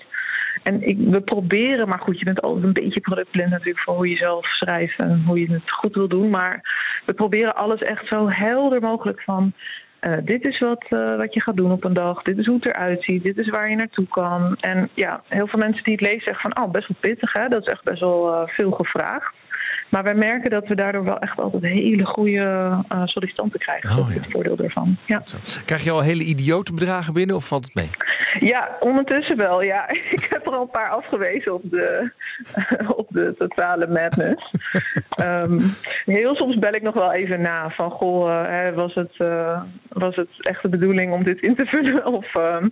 En 0.63 0.88
ik, 0.88 0.97
we 0.99 1.21
proberen, 1.21 1.88
maar 1.88 1.99
goed, 1.99 2.19
je 2.19 2.26
bent 2.26 2.41
altijd 2.41 2.63
een 2.63 2.73
beetje 2.84 2.99
productblind 2.99 3.49
natuurlijk 3.49 3.80
voor 3.80 3.95
hoe 3.95 4.10
je 4.10 4.15
zelf 4.15 4.45
schrijft 4.45 4.99
en 4.99 5.23
hoe 5.28 5.39
je 5.39 5.52
het 5.54 5.71
goed 5.71 5.95
wil 5.95 6.08
doen. 6.08 6.30
Maar 6.30 6.62
we 7.06 7.13
proberen 7.13 7.56
alles 7.56 7.82
echt 7.82 8.08
zo 8.08 8.30
helder 8.30 8.82
mogelijk 8.82 9.21
van. 9.21 9.54
eh, 9.99 10.17
dit 10.23 10.45
is 10.47 10.60
wat, 10.60 10.86
eh, 10.89 11.15
wat 11.17 11.34
je 11.34 11.41
gaat 11.41 11.56
doen 11.56 11.71
op 11.71 11.84
een 11.84 11.93
dag. 11.93 12.21
Dit 12.21 12.38
is 12.38 12.45
hoe 12.45 12.56
het 12.56 12.65
eruit 12.65 13.04
ziet. 13.04 13.23
Dit 13.23 13.38
is 13.38 13.49
waar 13.49 13.69
je 13.69 13.76
naartoe 13.76 14.08
kan. 14.08 14.58
En 14.60 14.89
ja, 14.93 15.21
heel 15.28 15.47
veel 15.47 15.60
mensen 15.60 15.84
die 15.84 15.93
het 15.93 16.02
lezen 16.02 16.21
zeggen 16.23 16.52
van... 16.52 16.63
oh, 16.63 16.71
best 16.71 16.88
wel 16.88 16.97
pittig, 16.99 17.34
hè? 17.34 17.47
Dat 17.47 17.62
is 17.62 17.71
echt 17.73 17.84
best 17.84 17.99
wel 17.99 18.34
eh, 18.34 18.47
veel 18.47 18.71
gevraagd. 18.71 19.34
Maar 19.93 20.03
wij 20.03 20.15
merken 20.15 20.49
dat 20.49 20.67
we 20.67 20.75
daardoor 20.75 21.03
wel 21.03 21.19
echt 21.19 21.39
altijd 21.39 21.63
hele 21.63 22.06
goede 22.06 22.39
eh, 22.88 23.01
sollicitanten 23.06 23.60
krijgen. 23.60 23.89
Oh, 23.89 23.97
dat 23.97 24.08
is 24.08 24.13
ja. 24.13 24.21
het 24.21 24.32
voordeel 24.32 24.58
ervan. 24.58 24.97
Ja. 25.06 25.23
Krijg 25.65 25.84
je 25.84 25.91
al 25.91 26.01
hele 26.01 26.23
idiote 26.23 26.73
bedragen 26.73 27.13
binnen 27.13 27.36
of 27.36 27.47
valt 27.47 27.63
het 27.63 27.75
mee? 27.75 27.89
ja, 28.39 28.77
ondertussen 28.79 29.38
wel. 29.38 29.63
Ja. 29.63 29.89
Ik 30.10 30.27
heb 30.29 30.45
er 30.45 30.51
al 30.51 30.62
een 30.62 30.69
paar 30.69 30.89
afgewezen 30.89 31.53
op 31.53 31.62
de, 31.63 32.12
op 32.95 33.08
de 33.10 33.36
totale 33.38 33.88
madness. 33.88 34.51
Ehm, 35.10 35.60
heel 36.06 36.36
soms 36.36 36.60
bel 36.60 36.73
ik 36.73 36.82
nog 36.82 36.93
wel 36.93 37.13
even 37.13 37.41
na 37.41 37.69
van... 37.69 37.91
goh, 37.91 38.67
eh, 38.67 38.75
was, 38.75 38.93
het, 38.93 39.13
eh, 39.17 39.62
was 39.89 40.15
het 40.15 40.29
echt 40.38 40.62
de 40.62 40.69
bedoeling 40.69 41.13
om 41.13 41.23
dit 41.23 41.41
in 41.41 41.56
te 41.56 41.65
vullen? 41.65 42.06
Of 42.06 42.36
ehm, 42.36 42.67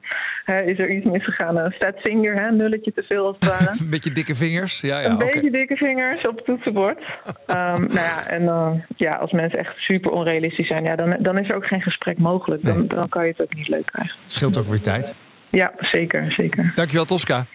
is 0.65 0.79
er 0.79 0.89
iets 0.89 1.05
misgegaan? 1.05 1.57
Een 1.57 1.71
fat 1.71 1.99
finger, 1.99 2.34
hè? 2.41 2.51
nulletje 2.51 2.93
te 2.93 3.03
veel 3.03 3.25
als 3.25 3.36
het 3.39 3.49
ware. 3.49 3.75
Een 3.79 3.89
beetje 3.89 4.12
dikke 4.12 4.36
vingers? 4.36 4.81
Ja, 4.81 4.99
ja, 4.99 5.10
een 5.10 5.17
beetje 5.17 5.51
dikke 5.51 5.75
vingers 5.75 6.27
op 6.27 6.36
het 6.36 6.45
toetsenbord. 6.45 7.03
Ehm, 7.45 7.80
nou 7.80 7.93
ja, 7.93 8.28
en 8.28 8.47
eh, 8.47 8.71
ja, 8.95 9.12
als 9.12 9.32
mensen 9.32 9.60
echt 9.60 9.78
super 9.78 10.12
onrealistisch 10.12 10.67
zijn, 10.67 10.84
ja, 10.84 10.95
dan, 10.95 11.15
dan 11.19 11.38
is 11.38 11.50
er 11.50 11.56
ook 11.56 11.67
geen 11.67 11.82
gesprek 11.82 12.17
mogelijk. 12.17 12.65
Dan, 12.65 12.88
dan 12.88 13.10
kan 13.10 13.24
je 13.26 13.32
het 13.32 13.41
ook 13.41 13.56
niet 13.56 13.67
leuk 13.67 13.86
krijgen. 13.86 14.15
Scheelt 14.26 14.58
ook 14.58 14.67
weer 14.67 14.82
tijd. 14.82 15.15
Ja, 15.50 15.71
zeker, 15.78 16.32
zeker. 16.32 16.71
Dankjewel, 16.76 17.06
Tosca. 17.06 17.45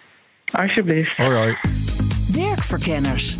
Alsjeblieft. 0.52 1.16
Hoi, 1.16 1.36
hoi. 1.36 1.56
Werkverkenners. 2.32 3.38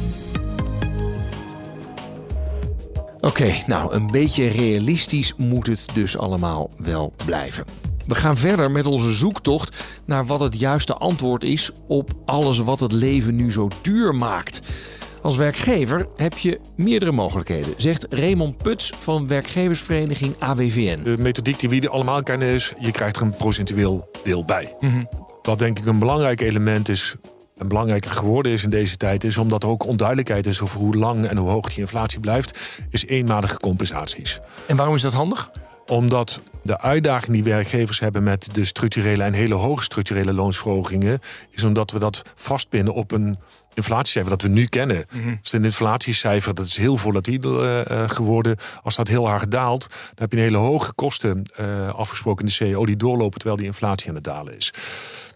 Oké, 3.20 3.52
nou, 3.66 3.94
een 3.94 4.06
beetje 4.06 4.48
realistisch 4.48 5.34
moet 5.36 5.66
het 5.66 5.88
dus 5.94 6.18
allemaal 6.18 6.70
wel 6.78 7.12
blijven. 7.24 7.64
We 8.06 8.14
gaan 8.14 8.36
verder 8.36 8.70
met 8.70 8.86
onze 8.86 9.12
zoektocht 9.12 10.00
naar 10.04 10.26
wat 10.26 10.40
het 10.40 10.58
juiste 10.58 10.94
antwoord 10.94 11.44
is 11.44 11.70
op 11.86 12.10
alles 12.24 12.58
wat 12.58 12.80
het 12.80 12.92
leven 12.92 13.36
nu 13.36 13.52
zo 13.52 13.68
duur 13.82 14.14
maakt. 14.14 14.60
Als 15.26 15.36
werkgever 15.36 16.08
heb 16.16 16.38
je 16.38 16.60
meerdere 16.76 17.12
mogelijkheden, 17.12 17.74
zegt 17.76 18.06
Raymond 18.10 18.56
Puts 18.56 18.92
van 18.98 19.28
werkgeversvereniging 19.28 20.34
AWVN. 20.38 21.02
De 21.02 21.16
methodiek 21.18 21.58
die 21.58 21.80
we 21.80 21.88
allemaal 21.88 22.22
kennen 22.22 22.48
is, 22.48 22.72
je 22.78 22.90
krijgt 22.90 23.16
er 23.16 23.22
een 23.22 23.36
procentueel 23.36 24.10
deel 24.24 24.44
bij. 24.44 24.76
Wat 25.42 25.58
denk 25.58 25.78
ik 25.78 25.86
een 25.86 25.98
belangrijk 25.98 26.40
element 26.40 26.88
is, 26.88 27.14
en 27.56 27.68
belangrijker 27.68 28.10
geworden 28.10 28.52
is 28.52 28.64
in 28.64 28.70
deze 28.70 28.96
tijd, 28.96 29.24
is 29.24 29.38
omdat 29.38 29.62
er 29.62 29.68
ook 29.68 29.86
onduidelijkheid 29.86 30.46
is 30.46 30.60
over 30.60 30.80
hoe 30.80 30.96
lang 30.96 31.26
en 31.26 31.36
hoe 31.36 31.48
hoog 31.48 31.68
die 31.68 31.78
inflatie 31.78 32.20
blijft, 32.20 32.78
is 32.90 33.06
eenmalige 33.06 33.56
compensaties. 33.56 34.40
En 34.66 34.76
waarom 34.76 34.94
is 34.94 35.02
dat 35.02 35.12
handig? 35.12 35.50
Omdat 35.86 36.40
de 36.62 36.80
uitdaging 36.80 37.32
die 37.32 37.44
werkgevers 37.44 38.00
hebben 38.00 38.22
met 38.22 38.48
de 38.54 38.64
structurele 38.64 39.22
en 39.22 39.32
hele 39.32 39.54
hoge 39.54 39.82
structurele 39.82 40.32
loonsverhogingen, 40.32 41.20
is 41.50 41.64
omdat 41.64 41.90
we 41.90 41.98
dat 41.98 42.22
vastbinden 42.34 42.94
op 42.94 43.12
een 43.12 43.38
inflatiecijfer 43.76 44.30
dat 44.30 44.42
we 44.42 44.48
nu 44.48 44.66
kennen. 44.66 45.04
Dus 45.42 45.52
een 45.52 45.64
inflatiecijfer 45.64 46.54
dat 46.54 46.66
is 46.66 46.76
heel 46.76 46.96
volatiel 46.96 47.64
eh, 47.64 47.90
eh, 47.90 48.10
geworden. 48.10 48.56
Als 48.82 48.96
dat 48.96 49.08
heel 49.08 49.28
hard 49.28 49.50
daalt, 49.50 49.88
dan 49.88 50.14
heb 50.14 50.30
je 50.32 50.36
een 50.36 50.42
hele 50.42 50.56
hoge 50.56 50.92
kosten 50.92 51.42
eh, 51.56 51.88
afgesproken 51.88 52.40
in 52.40 52.46
de 52.46 52.52
CEO 52.52 52.86
die 52.86 52.96
doorlopen 52.96 53.38
terwijl 53.38 53.56
die 53.56 53.66
inflatie 53.66 54.08
aan 54.08 54.14
het 54.14 54.24
dalen 54.24 54.56
is. 54.56 54.72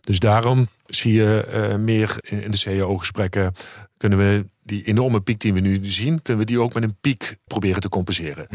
Dus 0.00 0.18
daarom 0.18 0.68
zie 0.86 1.12
je 1.12 1.76
meer 1.80 2.16
in 2.22 2.42
in 2.42 2.50
de 2.50 2.56
CEO-gesprekken 2.56 3.54
kunnen 3.96 4.18
we 4.18 4.46
die 4.62 4.82
enorme 4.84 5.20
piek 5.20 5.40
die 5.40 5.52
we 5.52 5.60
nu 5.60 5.80
zien, 5.82 6.22
kunnen 6.22 6.46
we 6.46 6.50
die 6.52 6.60
ook 6.60 6.74
met 6.74 6.82
een 6.82 6.96
piek 7.00 7.36
proberen 7.46 7.80
te 7.80 7.88
compenseren. 7.88 8.46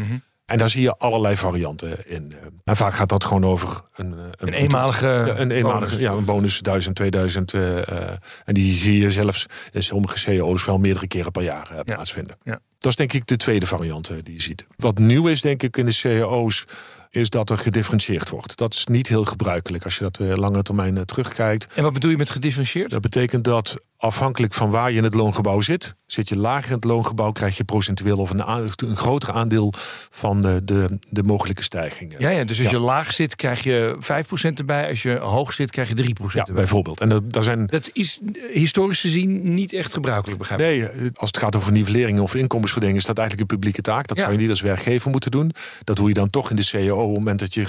En 0.46 0.58
daar 0.58 0.68
zie 0.68 0.82
je 0.82 0.96
allerlei 0.96 1.36
varianten 1.36 2.08
in. 2.08 2.32
En 2.64 2.76
vaak 2.76 2.94
gaat 2.94 3.08
dat 3.08 3.24
gewoon 3.24 3.44
over 3.44 3.82
een, 3.94 4.18
eh, 4.18 4.24
Een 4.36 4.52
eenmalige 4.52 5.06
een 5.36 5.50
eenmalige 5.50 5.84
bonus. 5.90 6.00
ja, 6.00 6.12
een 6.12 6.24
bonus 6.24 6.60
1000, 6.60 6.96
2000. 6.96 7.52
eh, 7.54 7.88
eh, 7.88 8.16
en 8.44 8.54
die 8.54 8.72
zie 8.72 8.98
je 8.98 9.10
zelfs 9.10 9.46
in 9.72 9.82
sommige 9.82 10.18
CEO's 10.18 10.64
wel 10.64 10.78
meerdere 10.78 11.06
keren 11.06 11.32
per 11.32 11.42
jaar 11.42 11.70
eh, 11.70 11.80
plaatsvinden. 11.80 12.36
Ja. 12.42 12.58
Dat 12.78 12.90
is 12.90 12.96
denk 12.96 13.12
ik 13.12 13.26
de 13.26 13.36
tweede 13.36 13.66
variant 13.66 14.10
eh, 14.10 14.16
die 14.22 14.34
je 14.34 14.42
ziet. 14.42 14.66
Wat 14.76 14.98
nieuw 14.98 15.28
is 15.28 15.40
denk 15.40 15.62
ik 15.62 15.76
in 15.76 15.86
de 15.86 15.92
CEO's 15.92 16.64
is 17.10 17.30
dat 17.30 17.50
er 17.50 17.58
gedifferentieerd 17.58 18.28
wordt. 18.30 18.56
Dat 18.56 18.74
is 18.74 18.86
niet 18.86 19.06
heel 19.08 19.24
gebruikelijk 19.24 19.84
als 19.84 19.96
je 19.98 20.02
dat 20.04 20.18
eh, 20.18 20.34
lange 20.34 20.62
termijn 20.62 20.96
eh, 20.96 21.02
terugkijkt. 21.02 21.66
En 21.74 21.82
wat 21.82 21.92
bedoel 21.92 22.10
je 22.10 22.16
met 22.16 22.30
gedifferentieerd? 22.30 22.90
Dat 22.90 23.00
betekent 23.00 23.44
dat 23.44 23.76
afhankelijk 23.98 24.54
van 24.54 24.70
waar 24.70 24.90
je 24.90 24.96
in 24.96 25.04
het 25.04 25.14
loongebouw 25.14 25.60
zit, 25.60 25.94
zit 26.06 26.28
je 26.28 26.38
lager 26.38 26.68
in 26.70 26.74
het 26.76 26.84
loongebouw, 26.84 27.32
krijg 27.32 27.56
je 27.56 27.64
procentueel 27.64 28.18
of 28.18 28.30
een, 28.30 28.48
een 28.76 28.96
groter 28.96 29.32
aandeel 29.32 29.72
van 30.10 30.42
de, 30.42 30.60
de, 30.64 30.98
de 31.08 31.22
mogelijke 31.22 31.62
stijgingen. 31.62 32.20
Ja, 32.20 32.28
ja, 32.28 32.44
dus 32.44 32.58
als 32.58 32.70
Ja. 32.70 32.78
je 32.78 32.84
laag 32.84 33.12
zit, 33.12 33.36
krijg 33.36 33.62
je 33.62 33.96
5% 34.00 34.58
erbij. 34.58 34.88
Als 34.88 35.02
je 35.02 35.16
hoog 35.18 35.52
zit, 35.52 35.70
krijg 35.70 35.88
je 35.88 35.94
3% 35.94 35.98
Ja, 36.32 36.38
erbij. 36.40 36.54
bijvoorbeeld. 36.54 37.00
En 37.00 37.08
dat, 37.08 37.32
daar 37.32 37.42
zijn 37.42 37.66
Dat 37.66 37.90
is 37.92 38.20
eh, 38.34 38.42
historisch 38.54 39.00
gezien 39.00 39.54
niet 39.54 39.72
echt 39.72 39.92
gebruikelijk, 39.92 40.38
begrijp 40.38 40.60
ik. 40.60 40.66
Nee, 40.66 40.88
eh, 40.88 41.08
als 41.14 41.30
het 41.30 41.38
gaat 41.38 41.56
over 41.56 41.72
nivellering 41.72 42.20
of 42.20 42.34
inkomensverdeling, 42.34 42.98
is 42.98 43.04
dat 43.04 43.18
eigenlijk 43.18 43.50
een 43.50 43.56
publieke 43.58 43.82
taak. 43.82 44.06
Dat 44.06 44.16
Ja. 44.16 44.22
zou 44.22 44.34
je 44.34 44.40
niet 44.40 44.50
als 44.50 44.60
werkgever 44.60 45.10
moeten 45.10 45.30
doen. 45.30 45.52
Dat 45.84 45.96
doe 45.96 46.08
je 46.08 46.14
dan 46.14 46.30
toch 46.30 46.50
in 46.50 46.56
de 46.56 46.62
CEO 46.62 46.96
op 47.02 47.08
het 47.08 47.18
moment 47.18 47.40
dat 47.40 47.54
je 47.54 47.66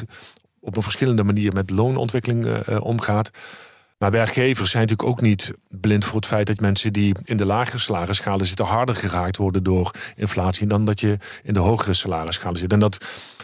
op 0.59 0.75
een 0.75 0.83
verschillende 0.83 1.23
manier 1.23 1.53
met 1.53 1.69
loonontwikkeling 1.69 2.45
eh, 2.45 2.81
omgaat. 2.81 3.29
Maar 3.97 4.11
werkgevers 4.11 4.71
zijn 4.71 4.83
natuurlijk 4.83 5.09
ook 5.09 5.21
niet 5.21 5.53
blind 5.69 6.05
voor 6.05 6.15
het 6.15 6.25
feit 6.25 6.47
dat 6.47 6.59
mensen 6.59 6.93
die 6.93 7.15
in 7.23 7.37
de 7.37 7.45
lagere 7.45 7.77
salarisschalen 7.77 8.45
zitten 8.45 8.65
harder 8.65 8.95
geraakt 8.95 9.37
worden 9.37 9.63
door 9.63 9.91
inflatie 10.15 10.67
dan 10.67 10.85
dat 10.85 10.99
je 10.99 11.17
in 11.43 11.53
de 11.53 11.59
hogere 11.59 11.93
salarisschalen 11.93 12.59
zit. 12.59 12.71
En 12.71 12.79
dat 12.79 12.97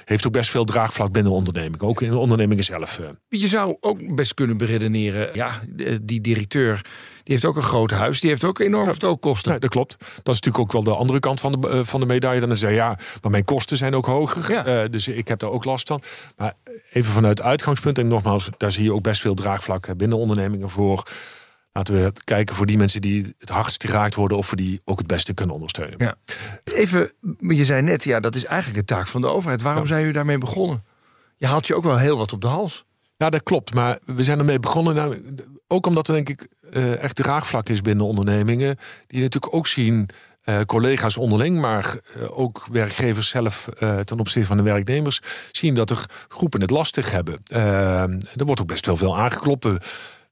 heeft 0.05 0.25
ook 0.27 0.31
best 0.33 0.49
veel 0.49 0.65
draagvlak 0.65 1.11
binnen 1.11 1.31
ondernemingen, 1.31 1.87
ook 1.87 2.01
in 2.01 2.09
de 2.09 2.17
ondernemingen 2.17 2.63
zelf. 2.63 2.99
eh. 2.99 3.05
Je 3.29 3.47
zou 3.47 3.77
ook 3.79 4.15
best 4.15 4.33
kunnen 4.33 4.57
beredeneren. 4.57 5.29
Ja, 5.33 5.59
die 6.01 6.21
directeur 6.21 6.81
die 7.23 7.33
heeft 7.33 7.45
ook 7.45 7.55
een 7.55 7.61
groot 7.69 7.91
huis. 7.91 8.19
Die 8.21 8.29
heeft 8.29 8.43
ook 8.43 8.59
enorme 8.59 8.93
stookkosten. 8.93 9.51
Nee, 9.51 9.59
dat 9.59 9.69
klopt. 9.69 9.95
Dat 9.99 10.35
is 10.35 10.41
natuurlijk 10.41 10.59
ook 10.59 10.71
wel 10.71 10.83
de 10.83 10.95
andere 10.95 11.19
kant 11.19 11.39
van 11.41 11.51
de, 11.51 11.69
eh, 11.69 11.79
van 11.83 11.99
de 11.99 12.05
medaille. 12.05 12.47
Dan 12.47 12.57
zei 12.57 12.71
je, 12.71 12.77
ja, 12.77 12.97
maar 13.21 13.31
mijn 13.31 13.45
kosten 13.45 13.77
zijn 13.77 13.95
ook 13.95 14.05
hoger. 14.05 14.51
Ja. 14.51 14.65
Eh, 14.65 14.89
dus 14.89 15.07
ik 15.07 15.27
heb 15.27 15.39
daar 15.39 15.49
ook 15.49 15.65
last 15.65 15.87
van. 15.87 16.01
Maar 16.37 16.53
even 16.91 17.13
vanuit 17.13 17.41
uitgangspunt, 17.41 17.97
en 17.97 18.07
nogmaals, 18.07 18.49
daar 18.57 18.71
zie 18.71 18.83
je 18.83 18.93
ook 18.93 19.03
best 19.03 19.21
veel 19.21 19.33
draagvlak 19.33 19.87
eh, 19.87 19.95
binnen 19.95 20.17
ondernemingen 20.17 20.69
voor. 20.69 21.07
Laten 21.71 21.93
we 21.93 22.11
kijken 22.23 22.55
voor 22.55 22.65
die 22.65 22.77
mensen 22.77 23.01
die 23.01 23.35
het 23.37 23.49
hardst 23.49 23.83
geraakt 23.83 24.15
worden, 24.15 24.37
of 24.37 24.49
we 24.49 24.55
die 24.55 24.81
ook 24.85 24.97
het 24.97 25.07
beste 25.07 25.33
kunnen 25.33 25.55
ondersteunen. 25.55 25.95
Ja. 25.97 26.15
Even, 26.63 27.11
je 27.37 27.65
zei 27.65 27.81
net, 27.81 28.03
ja, 28.03 28.19
dat 28.19 28.35
is 28.35 28.45
eigenlijk 28.45 28.87
de 28.87 28.95
taak 28.95 29.07
van 29.07 29.21
de 29.21 29.27
overheid. 29.27 29.61
Waarom 29.61 29.85
zijn 29.85 29.99
jullie 29.99 30.15
daarmee 30.15 30.37
begonnen? 30.37 30.83
Je 31.37 31.47
haalt 31.47 31.67
je 31.67 31.75
ook 31.75 31.83
wel 31.83 31.97
heel 31.97 32.17
wat 32.17 32.33
op 32.33 32.41
de 32.41 32.47
hals. 32.47 32.85
Ja, 33.17 33.29
dat 33.29 33.43
klopt. 33.43 33.73
Maar 33.73 33.99
we 34.05 34.23
zijn 34.23 34.39
ermee 34.39 34.59
begonnen. 34.59 34.95
Nou, 34.95 35.35
ook 35.67 35.85
omdat 35.85 36.07
er 36.07 36.13
denk 36.13 36.29
ik 36.29 36.47
eh, 36.71 36.97
echt 36.97 37.15
draagvlak 37.15 37.69
is 37.69 37.81
binnen 37.81 38.05
ondernemingen. 38.05 38.77
Die 39.07 39.21
natuurlijk 39.21 39.53
ook 39.53 39.67
zien, 39.67 40.09
eh, 40.43 40.61
collega's 40.61 41.17
onderling, 41.17 41.59
maar 41.59 41.99
eh, 42.15 42.39
ook 42.39 42.65
werkgevers 42.71 43.29
zelf 43.29 43.67
eh, 43.67 43.99
ten 43.99 44.19
opzichte 44.19 44.47
van 44.47 44.57
de 44.57 44.63
werknemers, 44.63 45.19
zien 45.51 45.73
dat 45.73 45.89
er 45.89 46.05
groepen 46.27 46.61
het 46.61 46.69
lastig 46.69 47.11
hebben. 47.11 47.39
Er 47.43 48.45
wordt 48.45 48.61
ook 48.61 48.67
best 48.67 48.85
wel 48.85 48.97
veel 48.97 49.17
aangeklopt. 49.17 49.63
We, 49.63 49.77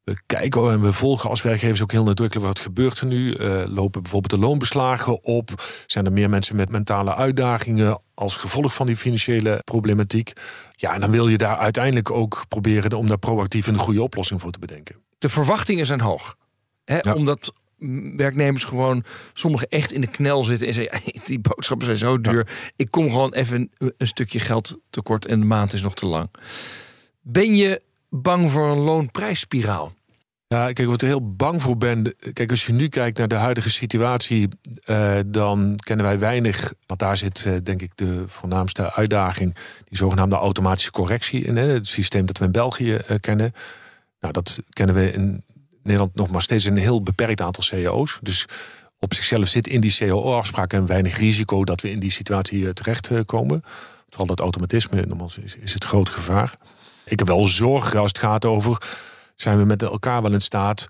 we 0.04 0.22
kijken 0.26 0.72
en 0.72 0.82
we 0.82 0.94
volgen 0.94 1.30
als 1.30 1.42
werkgevers 1.42 1.82
ook 1.82 1.92
heel 1.92 2.04
nadrukkelijk 2.04 2.48
wat 2.48 2.60
gebeurt 2.60 3.00
er 3.00 3.06
nu. 3.06 3.36
Lopen 3.68 4.02
bijvoorbeeld 4.02 4.42
de 4.42 4.48
loonbeslagen 4.48 5.24
op? 5.24 5.64
Zijn 5.88 6.06
er 6.06 6.12
meer 6.12 6.30
mensen 6.30 6.56
met 6.56 6.70
mentale 6.70 7.16
uitdagingen 7.16 8.02
als 8.14 8.36
gevolg 8.36 8.74
van 8.74 8.86
die 8.86 8.98
financiële 8.98 9.62
problematiek? 9.64 10.34
Ja, 10.76 10.94
en 10.94 11.00
dan 11.00 11.12
wil 11.12 11.28
je 11.28 11.38
daar 11.38 11.58
uiteindelijk 11.58 12.12
ook 12.12 12.46
proberen 12.48 12.98
om 12.98 13.08
daar 13.08 13.18
proactief 13.18 13.68
een 13.68 13.78
goede 13.78 14.04
oplossing 14.04 14.42
voor 14.42 14.52
te 14.52 14.60
bedenken. 14.60 14.96
De 15.18 15.30
verwachtingen 15.30 15.86
zijn 15.86 16.02
hoog. 16.02 16.36
Ja. 16.86 17.14
Omdat 17.14 17.54
werknemers 18.18 18.64
gewoon 18.64 19.04
sommigen 19.34 19.68
echt 19.70 19.92
in 19.92 20.02
de 20.02 20.08
knel 20.08 20.44
zitten 20.44 20.68
en 20.68 20.74
zeggen: 20.74 21.00
"Ja, 21.06 21.22
die 21.26 21.40
boodschappen 21.40 21.86
zijn 21.86 21.98
zo 21.98 22.22
duur. 22.22 22.48
Ik 22.76 22.92
kom 22.92 23.10
gewoon 23.10 23.34
even 23.34 23.70
een, 23.78 23.94
een 23.98 24.08
stukje 24.08 24.40
geld 24.40 24.80
tekort 24.90 25.26
en 25.26 25.40
de 25.40 25.46
maand 25.46 25.74
is 25.74 25.82
nog 25.82 25.94
te 25.94 26.06
lang. 26.06 26.30
Ben 27.22 27.56
je 27.56 27.82
bang 28.10 28.52
voor 28.52 28.72
een 28.72 28.80
loonprijsspiraal? 28.80 29.94
Ja, 30.52 30.72
kijk, 30.72 30.88
wat 30.88 31.02
ik 31.02 31.08
heel 31.08 31.34
bang 31.36 31.62
voor 31.62 31.78
ben. 31.78 32.16
Kijk, 32.34 32.50
als 32.50 32.66
je 32.66 32.74
nu 32.74 32.88
kijkt 32.88 33.18
naar 33.18 33.28
de 33.28 33.36
huidige 33.36 33.70
situatie, 33.70 34.48
eh, 34.84 35.20
dan 35.26 35.76
kennen 35.84 36.06
wij 36.06 36.20
weinig. 36.20 36.74
Want 36.86 37.00
daar 37.00 37.18
zit, 37.18 37.46
eh, 37.46 37.54
denk 37.64 37.82
ik, 37.82 37.92
de 37.96 38.24
voornaamste 38.28 38.94
uitdaging. 38.94 39.56
Die 39.86 39.98
zogenaamde 39.98 40.36
automatische 40.36 40.92
correctie 40.92 41.44
in. 41.44 41.58
Hè, 41.58 41.68
het 41.68 41.88
systeem 41.88 42.26
dat 42.26 42.38
we 42.38 42.46
in 42.46 42.52
België 42.52 42.94
eh, 42.94 43.20
kennen. 43.20 43.52
Nou, 44.20 44.34
dat 44.34 44.60
kennen 44.70 44.96
we 44.96 45.12
in 45.12 45.44
Nederland 45.84 46.16
nog 46.16 46.30
maar 46.30 46.42
steeds 46.42 46.66
een 46.66 46.78
heel 46.78 47.04
beperkt 47.04 47.42
aantal 47.42 47.64
CEO's. 47.64 48.20
Dus 48.22 48.46
op 49.00 49.14
zichzelf 49.14 49.48
zit 49.48 49.68
in 49.68 49.82
die 49.82 49.96
COO-afspraken 49.98 50.80
en 50.80 50.86
weinig 50.86 51.18
risico 51.18 51.64
dat 51.64 51.82
we 51.82 51.92
in 51.92 52.00
die 52.00 52.12
situatie 52.12 52.66
eh, 52.66 52.72
terechtkomen. 52.72 53.62
Vooral 54.10 54.28
dat 54.28 54.40
automatisme 54.40 55.06
is, 55.44 55.56
is 55.56 55.74
het 55.74 55.84
groot 55.84 56.10
gevaar. 56.10 56.58
Ik 57.06 57.20
heb 57.20 57.28
wel 57.28 57.48
zorgen 57.48 58.00
als 58.00 58.08
het 58.08 58.20
gaat 58.20 58.46
over, 58.46 58.82
zijn 59.36 59.58
we 59.58 59.66
met 59.66 59.84
elkaar 59.84 60.22
wel 60.22 60.34
in 60.34 60.42
staat 60.42 60.88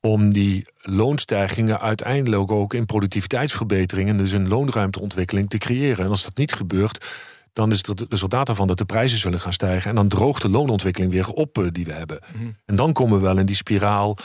om 0.00 0.32
die 0.32 0.66
loonstijgingen 0.82 1.80
uiteindelijk 1.80 2.50
ook 2.50 2.74
in 2.74 2.86
productiviteitsverbeteringen, 2.86 4.16
dus 4.16 4.30
een 4.30 4.48
loonruimteontwikkeling 4.48 5.48
te 5.50 5.58
creëren. 5.58 6.04
En 6.04 6.10
als 6.10 6.24
dat 6.24 6.36
niet 6.36 6.52
gebeurt, 6.52 7.06
dan 7.54 7.70
is 7.70 7.86
het 7.86 8.06
resultaat 8.08 8.46
daarvan 8.46 8.66
dat 8.66 8.78
de 8.78 8.84
prijzen 8.84 9.18
zullen 9.18 9.40
gaan 9.40 9.52
stijgen. 9.52 9.90
En 9.90 9.96
dan 9.96 10.08
droogt 10.08 10.42
de 10.42 10.50
loonontwikkeling 10.50 11.12
weer 11.12 11.28
op 11.28 11.58
eh, 11.58 11.66
die 11.72 11.84
we 11.84 11.92
hebben. 11.92 12.18
Mhm. 12.34 12.50
En 12.64 12.76
dan 12.76 12.92
komen 12.92 13.18
we 13.18 13.24
wel 13.24 13.38
in 13.38 13.46
die 13.46 13.56
spiraal. 13.56 14.16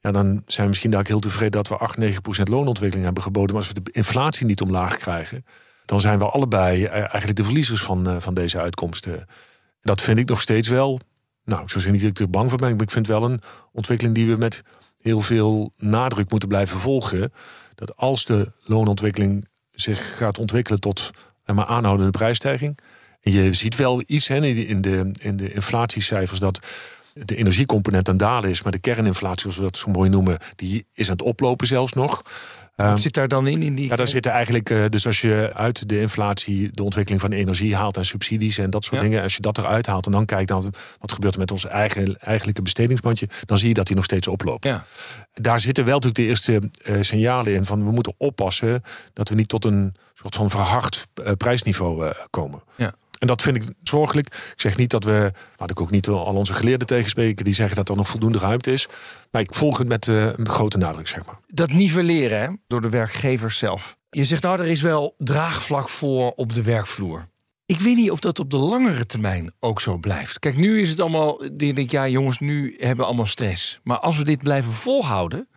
Ja, 0.00 0.10
dan 0.10 0.42
zijn 0.46 0.62
we 0.62 0.68
misschien 0.68 0.90
daar 0.90 1.06
heel 1.06 1.20
tevreden 1.20 1.50
dat 1.50 1.68
we 1.68 1.76
8, 1.76 1.96
9 1.96 2.22
procent 2.22 2.48
loonontwikkeling 2.48 3.04
hebben 3.04 3.22
geboden. 3.22 3.54
Maar 3.54 3.64
als 3.64 3.72
we 3.72 3.82
de 3.82 3.90
inflatie 3.90 4.46
niet 4.46 4.60
omlaag 4.60 4.96
krijgen, 4.96 5.44
dan 5.84 6.00
zijn 6.00 6.18
we 6.18 6.28
allebei 6.28 6.84
eh, 6.84 6.92
eigenlijk 6.92 7.36
de 7.36 7.44
verliezers 7.44 7.82
van, 7.82 8.08
eh, 8.08 8.16
van 8.18 8.34
deze 8.34 8.60
uitkomsten. 8.60 9.26
Dat 9.82 10.00
vind 10.00 10.18
ik 10.18 10.28
nog 10.28 10.40
steeds 10.40 10.68
wel. 10.68 11.00
Nou, 11.44 11.62
ik 11.62 11.68
zou 11.68 11.80
zeggen 11.82 11.92
niet 11.92 12.02
dat 12.02 12.10
ik 12.10 12.18
er 12.18 12.30
bang 12.30 12.48
voor 12.48 12.58
ben, 12.58 12.70
maar 12.70 12.82
ik 12.82 12.90
vind 12.90 13.06
wel 13.06 13.24
een 13.24 13.40
ontwikkeling 13.72 14.14
die 14.14 14.26
we 14.26 14.36
met 14.36 14.62
heel 15.00 15.20
veel 15.20 15.72
nadruk 15.76 16.30
moeten 16.30 16.48
blijven 16.48 16.80
volgen. 16.80 17.32
Dat 17.74 17.96
als 17.96 18.24
de 18.24 18.52
loonontwikkeling 18.64 19.48
zich 19.72 20.16
gaat 20.16 20.38
ontwikkelen 20.38 20.80
tot 20.80 21.10
maar 21.54 21.66
aanhoudende 21.66 22.10
prijsstijging. 22.10 22.78
En 23.20 23.32
je 23.32 23.52
ziet 23.52 23.76
wel 23.76 24.02
iets 24.06 24.28
hè, 24.28 24.46
in, 24.46 24.80
de, 24.80 25.10
in 25.20 25.36
de 25.36 25.52
inflatiecijfers 25.52 26.40
dat 26.40 26.66
de 27.24 27.36
energiecomponent 27.36 28.08
aan 28.08 28.16
dalen 28.16 28.50
is, 28.50 28.62
maar 28.62 28.72
de 28.72 28.78
kerninflatie, 28.78 29.40
zoals 29.40 29.56
we 29.56 29.62
dat 29.62 29.76
zo 29.76 29.90
mooi 29.90 30.10
noemen, 30.10 30.38
die 30.54 30.86
is 30.94 31.06
aan 31.10 31.16
het 31.16 31.22
oplopen 31.26 31.66
zelfs 31.66 31.92
nog. 31.92 32.22
Wat 32.76 32.86
Ehm, 32.86 32.96
zit 32.96 33.14
daar 33.14 33.28
dan 33.28 33.46
in? 33.46 33.62
in 33.62 33.74
die 33.74 33.88
ja, 33.88 33.96
daar 33.96 34.06
zitten 34.08 34.32
eigenlijk, 34.32 34.70
eh, 34.70 34.84
dus 34.88 35.06
als 35.06 35.20
je 35.20 35.50
uit 35.54 35.88
de 35.88 36.00
inflatie 36.00 36.70
de 36.72 36.82
ontwikkeling 36.82 37.20
van 37.22 37.32
energie 37.32 37.76
haalt 37.76 37.96
en 37.96 38.06
subsidies 38.06 38.58
en 38.58 38.70
dat 38.70 38.84
soort 38.84 38.96
Ja. 38.96 39.02
dingen, 39.02 39.22
als 39.22 39.34
je 39.34 39.40
dat 39.40 39.58
eruit 39.58 39.86
haalt 39.86 40.06
en 40.06 40.12
dan 40.12 40.24
kijkt 40.24 40.50
naar 40.50 40.62
wat 40.98 41.12
gebeurt 41.12 41.32
er 41.34 41.40
met 41.40 41.50
ons 41.50 41.66
eigen 41.66 42.16
eigenlijke 42.18 42.62
bestedingsbandje, 42.62 43.28
dan 43.44 43.58
zie 43.58 43.68
je 43.68 43.74
dat 43.74 43.86
die 43.86 43.96
nog 43.96 44.04
steeds 44.04 44.28
oploopt. 44.28 44.64
Ja. 44.64 44.84
Daar 45.32 45.60
zitten 45.60 45.84
wel 45.84 45.94
natuurlijk 45.94 46.20
de 46.20 46.26
eerste 46.26 46.70
eh, 46.82 46.96
signalen 47.02 47.54
in 47.54 47.64
van 47.64 47.84
we 47.84 47.90
moeten 47.90 48.14
oppassen 48.18 48.82
dat 49.12 49.28
we 49.28 49.34
niet 49.34 49.48
tot 49.48 49.64
een 49.64 49.94
soort 50.14 50.34
van 50.34 50.50
verhard 50.50 51.06
eh, 51.24 51.32
prijsniveau 51.32 52.12
komen. 52.30 52.62
Ja. 52.76 52.94
En 53.18 53.26
dat 53.26 53.42
vind 53.42 53.56
ik 53.56 53.62
zorgelijk. 53.82 54.26
Ik 54.26 54.60
zeg 54.60 54.76
niet 54.76 54.90
dat 54.90 55.04
we, 55.04 55.32
laat 55.56 55.70
ik 55.70 55.80
ook 55.80 55.90
niet 55.90 56.08
al 56.08 56.34
onze 56.34 56.54
geleerden 56.54 56.86
tegenspreken 56.86 57.44
die 57.44 57.54
zeggen 57.54 57.76
dat 57.76 57.88
er 57.88 57.96
nog 57.96 58.08
voldoende 58.08 58.38
ruimte 58.38 58.72
is. 58.72 58.88
Maar 59.30 59.42
ik 59.42 59.54
volg 59.54 59.78
het 59.78 59.88
met 59.88 60.08
eh, 60.08 60.24
een 60.24 60.48
grote 60.48 60.78
nadruk, 60.78 61.08
zeg 61.08 61.26
maar. 61.26 61.38
Dat 61.46 61.72
nivelleren 61.72 62.40
hè, 62.40 62.48
door 62.66 62.80
de 62.80 62.88
werkgevers 62.88 63.58
zelf. 63.58 63.96
Je 64.10 64.24
zegt 64.24 64.42
nou, 64.42 64.60
er 64.60 64.66
is 64.66 64.80
wel 64.80 65.14
draagvlak 65.18 65.88
voor 65.88 66.30
op 66.30 66.54
de 66.54 66.62
werkvloer. 66.62 67.28
Ik 67.66 67.80
weet 67.80 67.96
niet 67.96 68.10
of 68.10 68.20
dat 68.20 68.38
op 68.38 68.50
de 68.50 68.56
langere 68.56 69.06
termijn 69.06 69.52
ook 69.60 69.80
zo 69.80 69.96
blijft. 69.96 70.38
Kijk, 70.38 70.56
nu 70.56 70.80
is 70.80 70.90
het 70.90 71.00
allemaal. 71.00 71.44
Je 71.44 71.74
denkt, 71.74 71.90
ja, 71.90 72.08
jongens, 72.08 72.38
nu 72.38 72.76
hebben 72.78 72.96
we 72.96 73.04
allemaal 73.04 73.26
stress. 73.26 73.80
Maar 73.82 73.98
als 73.98 74.16
we 74.16 74.24
dit 74.24 74.42
blijven 74.42 74.72
volhouden. 74.72 75.48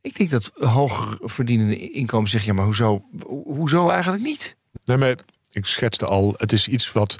Ik 0.00 0.16
denk 0.16 0.30
dat 0.30 0.50
hoger 0.54 1.18
verdienende 1.20 1.90
inkomen 1.90 2.30
zeggen: 2.30 2.50
ja, 2.50 2.56
maar 2.56 2.64
hoezo, 2.64 3.04
hoezo 3.44 3.88
eigenlijk 3.88 4.22
niet? 4.22 4.56
Nee, 4.84 4.96
maar 4.96 5.16
ik 5.52 5.66
schetste 5.66 6.06
al, 6.06 6.34
het 6.36 6.52
is 6.52 6.68
iets 6.68 6.92
wat 6.92 7.16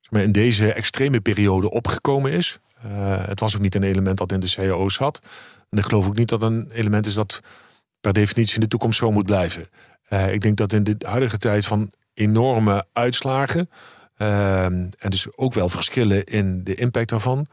zeg 0.00 0.10
maar, 0.10 0.22
in 0.22 0.32
deze 0.32 0.72
extreme 0.72 1.20
periode 1.20 1.70
opgekomen 1.70 2.32
is. 2.32 2.58
Eh, 2.82 3.26
het 3.26 3.40
was 3.40 3.56
ook 3.56 3.60
niet 3.60 3.74
een 3.74 3.82
element 3.82 4.18
dat 4.18 4.32
in 4.32 4.40
de 4.40 4.52
cao's 4.54 4.94
zat. 4.94 5.18
En 5.70 5.78
ik 5.78 5.84
geloof 5.84 6.06
ook 6.06 6.16
niet 6.16 6.28
dat 6.28 6.42
een 6.42 6.70
element 6.72 7.06
is 7.06 7.14
dat 7.14 7.40
per 8.00 8.12
definitie 8.12 8.54
in 8.54 8.60
de 8.60 8.68
toekomst 8.68 8.98
zo 8.98 9.12
moet 9.12 9.26
blijven. 9.26 9.68
Eh, 10.08 10.32
ik 10.32 10.40
denk 10.40 10.56
dat 10.56 10.72
in 10.72 10.84
de 10.84 10.96
huidige 10.98 11.38
tijd 11.38 11.66
van 11.66 11.92
enorme 12.14 12.86
uitslagen 12.92 13.70
ehm, 14.16 14.88
en 14.98 15.10
dus 15.10 15.36
ook 15.36 15.54
wel 15.54 15.68
verschillen 15.68 16.24
in 16.24 16.64
de 16.64 16.74
impact 16.74 17.08
daarvan, 17.08 17.46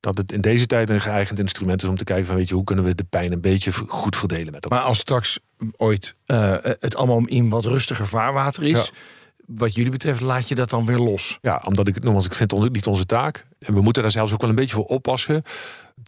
dat 0.00 0.18
het 0.18 0.32
in 0.32 0.40
deze 0.40 0.66
tijd 0.66 0.90
een 0.90 1.00
geëigend 1.00 1.38
instrument 1.38 1.82
is 1.82 1.88
om 1.88 1.96
te 1.96 2.04
kijken 2.04 2.26
van 2.26 2.36
weet 2.36 2.48
je 2.48 2.54
hoe 2.54 2.64
kunnen 2.64 2.84
we 2.84 2.94
de 2.94 3.04
pijn 3.04 3.32
een 3.32 3.40
beetje 3.40 3.72
goed 3.72 4.16
verdelen 4.16 4.52
met 4.52 4.64
elkaar. 4.64 4.78
Maar 4.78 4.88
als 4.88 4.98
straks 4.98 5.38
ooit 5.76 6.14
eh, 6.26 6.56
het 6.62 6.96
allemaal 6.96 7.26
in 7.26 7.48
wat 7.48 7.64
rustiger 7.64 8.06
vaarwater 8.06 8.62
is. 8.62 8.70
Ja. 8.76 8.84
Wat 9.46 9.74
jullie 9.74 9.90
betreft, 9.90 10.20
laat 10.20 10.48
je 10.48 10.54
dat 10.54 10.70
dan 10.70 10.86
weer 10.86 10.98
los. 10.98 11.38
Ja, 11.42 11.62
omdat 11.64 11.88
ik 11.88 11.94
het 11.94 12.04
nogmaals, 12.04 12.26
ik 12.26 12.34
vind 12.34 12.50
het 12.50 12.72
niet 12.72 12.86
onze 12.86 13.06
taak. 13.06 13.46
En 13.58 13.74
we 13.74 13.80
moeten 13.80 14.02
daar 14.02 14.10
zelfs 14.10 14.32
ook 14.32 14.40
wel 14.40 14.50
een 14.50 14.56
beetje 14.56 14.74
voor 14.74 14.84
oppassen. 14.84 15.42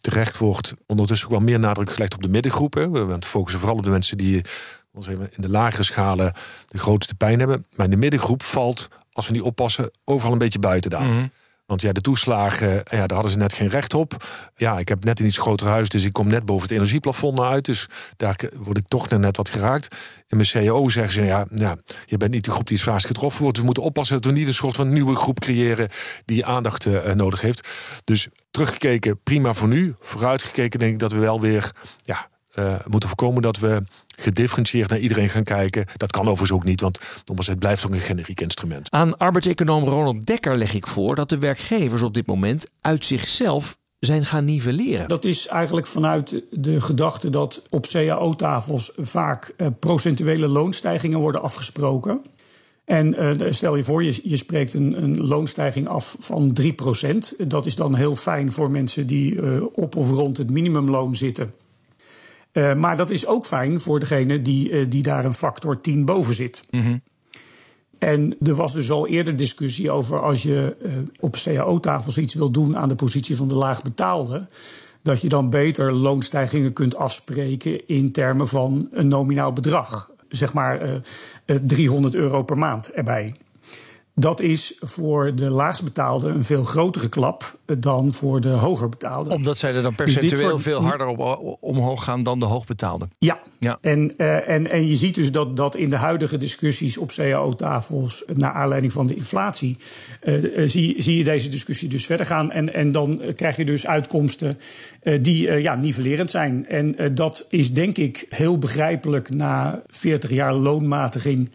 Terecht 0.01 0.37
wordt 0.39 0.75
ondertussen 0.87 1.29
ook 1.29 1.35
wel 1.35 1.43
meer 1.43 1.59
nadruk 1.59 1.91
gelegd 1.91 2.15
op 2.15 2.23
de 2.23 2.29
middengroepen. 2.29 3.09
We 3.09 3.17
focussen 3.21 3.61
vooral 3.61 3.79
op 3.79 3.85
de 3.85 3.91
mensen 3.91 4.17
die 4.17 4.45
in 5.01 5.31
de 5.37 5.49
lagere 5.49 5.83
schalen 5.83 6.33
de 6.67 6.79
grootste 6.79 7.15
pijn 7.15 7.39
hebben. 7.39 7.65
Maar 7.77 7.85
in 7.85 7.91
de 7.91 7.99
middengroep 7.99 8.43
valt, 8.43 8.89
als 9.13 9.27
we 9.27 9.33
niet 9.33 9.43
oppassen, 9.43 9.91
overal 10.05 10.33
een 10.33 10.39
beetje 10.39 10.59
buiten 10.59 10.91
daar. 10.91 11.07
Mhm. 11.07 11.27
Want 11.69 11.83
ja, 11.83 11.93
de 11.93 12.01
toeslagen, 12.01 12.71
ja, 12.71 13.07
daar 13.07 13.13
hadden 13.13 13.31
ze 13.31 13.39
net 13.39 13.53
geen 13.53 13.69
recht 13.69 13.95
op. 13.95 14.25
Ja, 14.57 14.79
ik 14.79 14.89
heb 14.89 15.05
net 15.05 15.21
een 15.21 15.27
iets 15.27 15.39
groter 15.39 15.67
huis, 15.67 15.89
dus 15.89 16.05
ik 16.05 16.13
kom 16.13 16.29
net 16.29 16.45
boven 16.45 16.63
het 16.63 16.77
energieplafond 16.77 17.41
uit. 17.41 17.65
Dus 17.65 17.87
daar 18.17 18.41
word 18.57 18.77
ik 18.77 18.89
toch 18.89 19.09
net 19.09 19.37
wat 19.37 19.49
geraakt. 19.49 19.97
In 20.29 20.37
mijn 20.37 20.49
CAO 20.49 20.89
zeggen 20.89 21.13
ze, 21.13 21.23
ja, 21.23 21.47
ja, 21.55 21.77
je 22.07 22.17
bent 22.17 22.31
niet 22.31 22.45
de 22.45 22.51
groep 22.51 22.67
die 22.67 22.77
het 22.77 22.87
zwaarst 22.87 23.07
getroffen 23.07 23.43
wordt. 23.43 23.59
We 23.59 23.65
moeten 23.65 23.83
oppassen 23.83 24.17
dat 24.17 24.25
we 24.25 24.39
niet 24.39 24.49
een 24.49 24.55
soort 24.55 24.77
van 24.77 24.93
nieuwe 24.93 25.15
groep 25.17 25.41
creëren 25.41 25.89
die 26.25 26.47
aandacht 26.47 26.87
eh, 26.87 27.15
nodig 27.15 27.41
heeft. 27.41 27.69
Dus 28.05 28.29
teruggekeken, 28.51 29.23
prima 29.23 29.55
voor 29.55 29.69
nu. 29.69 29.95
Vooruitgekeken 30.01 30.79
denk 30.79 30.93
ik 30.93 30.99
dat 30.99 31.13
we 31.13 31.19
wel 31.19 31.41
weer 31.41 31.73
ja, 32.05 32.29
eh, 32.59 32.75
moeten 32.87 33.09
voorkomen 33.09 33.43
dat 33.43 33.59
we 33.59 33.83
gedifferentieerd 34.17 34.91
naar 34.91 34.99
iedereen 34.99 35.29
gaan 35.29 35.45
kijken. 35.45 35.87
Dat 35.97 36.11
kan 36.11 36.23
overigens 36.23 36.53
ook 36.53 36.65
niet, 36.65 36.81
want 36.81 37.01
het 37.37 37.59
blijft 37.59 37.87
ook 37.87 37.93
een 37.93 38.01
generiek 38.01 38.41
instrument. 38.41 38.91
Aan 38.91 39.19
arbeidseconoom 39.19 39.85
Ronald 39.85 40.27
Dekker 40.27 40.57
leg 40.57 40.75
ik 40.75 40.87
voor 40.87 41.15
dat 41.15 41.29
de 41.29 41.39
werkgevers 41.39 42.03
op 42.03 42.15
dit 42.15 42.27
moment 42.27 42.67
uit 42.81 43.05
zichzelf 43.05 43.79
zijn 43.99 44.27
gaan 44.27 44.45
nivelleren. 44.45 45.09
Dat 45.09 45.25
is 45.25 45.47
eigenlijk 45.47 45.87
vanuit 45.87 46.43
de 46.51 46.81
gedachte 46.81 47.31
dat 47.31 47.63
op 47.71 47.87
cao-tafels 47.87 48.93
vaak 48.97 49.55
eh, 49.57 49.67
procentuele 49.79 50.49
loonstijgingen 50.49 51.19
worden 51.19 51.43
afgesproken. 51.43 52.21
En 52.85 53.15
eh, 53.15 53.53
stel 53.53 53.77
je 53.77 53.85
voor, 53.85 54.05
je, 54.05 54.21
je 54.23 54.37
spreekt 54.37 54.75
een, 54.75 55.03
een 55.03 55.27
loonstijging 55.27 55.89
af 55.89 56.17
van 56.19 56.57
3%. 56.63 57.47
Dat 57.47 57.67
is 57.67 57.75
dan 57.75 57.95
heel 57.95 58.17
fijn 58.17 58.53
voor 58.53 58.71
mensen 58.71 59.07
die 59.07 59.43
eh, 59.43 59.63
op 59.73 59.97
of 59.97 60.11
rond 60.11 60.37
het 60.37 60.51
minimumloon 60.51 61.17
zitten. 61.17 61.53
Eh, 62.59 62.75
maar 62.75 62.97
dat 62.97 63.11
is 63.11 63.27
ook 63.27 63.47
fijn 63.47 63.81
voor 63.81 64.01
degene 64.01 64.43
die, 64.43 64.71
eh, 64.71 64.87
die 64.89 65.03
daar 65.03 65.25
een 65.25 65.35
factor 65.35 65.81
10 65.81 66.05
boven 66.05 66.35
zit. 66.35 66.63
En 67.99 68.37
er 68.45 68.55
was 68.55 68.73
dus 68.73 68.91
al 68.91 69.07
eerder 69.07 69.37
discussie 69.37 69.91
over 69.91 70.23
als 70.23 70.43
je 70.43 70.77
eh, 70.83 70.93
op 71.21 71.37
cao-tafels 71.37 72.19
iets 72.19 72.35
wil 72.35 72.51
doen 72.51 72.77
aan 72.77 72.89
de 72.89 72.95
positie 72.95 73.37
van 73.37 73.49
de 73.49 73.55
laagbetaalde. 73.55 74.49
Dat 75.03 75.21
je 75.21 75.29
dan 75.29 75.51
beter 75.51 75.93
loonstijgingen 75.93 76.73
kunt 76.73 76.97
afspreken 76.97 77.89
in 77.89 78.13
termen 78.13 78.49
van 78.49 78.89
een 78.93 79.09
nominaal 79.09 79.53
bedrag. 79.53 80.11
Zeg 80.29 80.53
maar 80.53 80.81
eh, 80.81 80.95
eh, 81.45 81.57
300 81.63 82.15
euro 82.15 82.43
per 82.43 82.59
maand 82.59 82.93
erbij. 82.93 83.35
Dat 84.19 84.41
is 84.41 84.77
voor 84.81 85.35
de 85.35 85.51
laagstbetaalde 85.51 86.29
een 86.29 86.45
veel 86.45 86.65
grotere 86.65 87.09
klap 87.09 87.59
eh, 87.65 87.77
dan 87.79 88.13
voor 88.13 88.41
de 88.41 88.49
hoger 88.49 88.89
betaalde. 88.89 89.31
Omdat 89.31 89.59
zij 89.59 89.75
er 89.75 89.83
dan 89.83 89.95
Dus 89.97 90.13
percentueel 90.13 90.59
veel 90.59 90.83
harder 90.83 91.07
op, 91.07 91.57
omhoog 91.61 92.05
gaan 92.05 92.23
dan 92.23 92.39
de 92.39 92.45
hoogbetaalde. 92.45 93.09
Ja, 93.19 93.41
Ja. 93.59 93.79
En, 93.81 94.17
eh, 94.17 94.49
en, 94.49 94.71
en 94.71 94.89
je 94.89 94.95
ziet 94.95 95.15
dus 95.15 95.33
dat, 95.33 95.57
dat 95.57 95.77
in 95.77 95.91
de 95.91 95.97
huidige 95.97 96.37
discussies 96.37 96.99
op 96.99 97.09
cao-tafels, 97.09 98.25
naar 98.35 98.53
aanleiding 98.53 98.93
van 98.93 99.07
de 99.07 99.15
inflatie, 99.15 99.77
eh, 100.21 100.35
zie, 100.65 101.03
zie 101.03 101.17
je 101.17 101.25
deze 101.25 101.49
discussie 101.49 101.89
dus 101.89 102.07
verder 102.07 102.27
gaan. 102.27 102.51
En, 102.51 102.75
en 102.75 102.93
dan 102.93 103.21
krijg 103.37 103.57
je 103.57 103.65
dus 103.65 103.87
uitkomsten 103.87 104.59
die 105.21 105.53
ja, 105.53 105.75
nivellerend 105.75 106.31
zijn. 106.31 106.67
En 106.67 107.15
dat 107.15 107.47
is 107.49 107.73
denk 107.73 107.97
ik 107.97 108.27
heel 108.29 108.59
begrijpelijk 108.59 109.31
na 109.31 109.83
40 109.87 110.31
jaar 110.31 110.55
loonmatiging, 110.55 111.51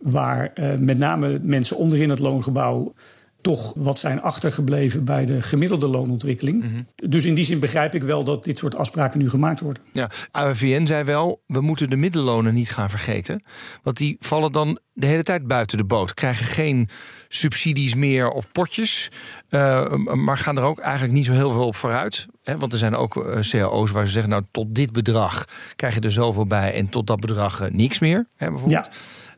waar 0.00 0.50
eh, 0.54 0.78
met 0.78 0.98
name 0.98 1.40
mensen 1.42 1.76
onderin 1.76 2.10
het 2.10 2.18
loongebouw 2.18 2.94
toch 3.40 3.74
wat 3.76 3.98
zijn 3.98 4.20
achtergebleven 4.20 5.04
bij 5.04 5.24
de 5.24 5.42
gemiddelde 5.42 5.88
loonontwikkeling. 5.88 6.84
Dus 6.94 7.24
in 7.24 7.34
die 7.34 7.44
zin 7.44 7.58
begrijp 7.58 7.94
ik 7.94 8.02
wel 8.02 8.24
dat 8.24 8.44
dit 8.44 8.58
soort 8.58 8.74
afspraken 8.74 9.18
nu 9.18 9.30
gemaakt 9.30 9.60
worden. 9.60 9.82
Ja, 9.92 10.10
AWVN 10.30 10.86
zei 10.86 11.04
wel, 11.04 11.42
we 11.46 11.60
moeten 11.60 11.90
de 11.90 11.96
middellonen 11.96 12.54
niet 12.54 12.70
gaan 12.70 12.90
vergeten. 12.90 13.42
Want 13.82 13.96
die 13.96 14.16
vallen 14.20 14.52
dan 14.52 14.78
de 14.92 15.06
hele 15.06 15.22
tijd 15.22 15.46
buiten 15.46 15.78
de 15.78 15.84
boot. 15.84 16.14
Krijgen 16.14 16.46
geen 16.46 16.88
subsidies 17.28 17.94
meer 17.94 18.30
of 18.30 18.52
potjes. 18.52 19.10
eh, 19.48 19.94
maar 19.94 20.38
gaan 20.38 20.56
er 20.56 20.62
ook 20.62 20.78
eigenlijk 20.78 21.12
niet 21.12 21.26
zo 21.26 21.32
heel 21.32 21.52
veel 21.52 21.66
op 21.66 21.76
vooruit. 21.76 22.26
Hè? 22.42 22.58
Want 22.58 22.72
er 22.72 22.78
zijn 22.78 22.94
ook 22.94 23.16
eh, 23.16 23.40
cao's 23.40 23.90
waar 23.90 24.06
ze 24.06 24.12
zeggen... 24.12 24.30
nou, 24.30 24.44
tot 24.50 24.74
dit 24.74 24.92
bedrag 24.92 25.44
krijg 25.76 25.94
je 25.94 26.00
er 26.00 26.12
zoveel 26.12 26.46
bij... 26.46 26.74
en 26.74 26.88
tot 26.88 27.06
dat 27.06 27.20
bedrag 27.20 27.70
niks 27.70 27.98
meer, 27.98 28.26
hè, 28.36 28.50
bijvoorbeeld. 28.50 28.84
Ja. 28.84 28.92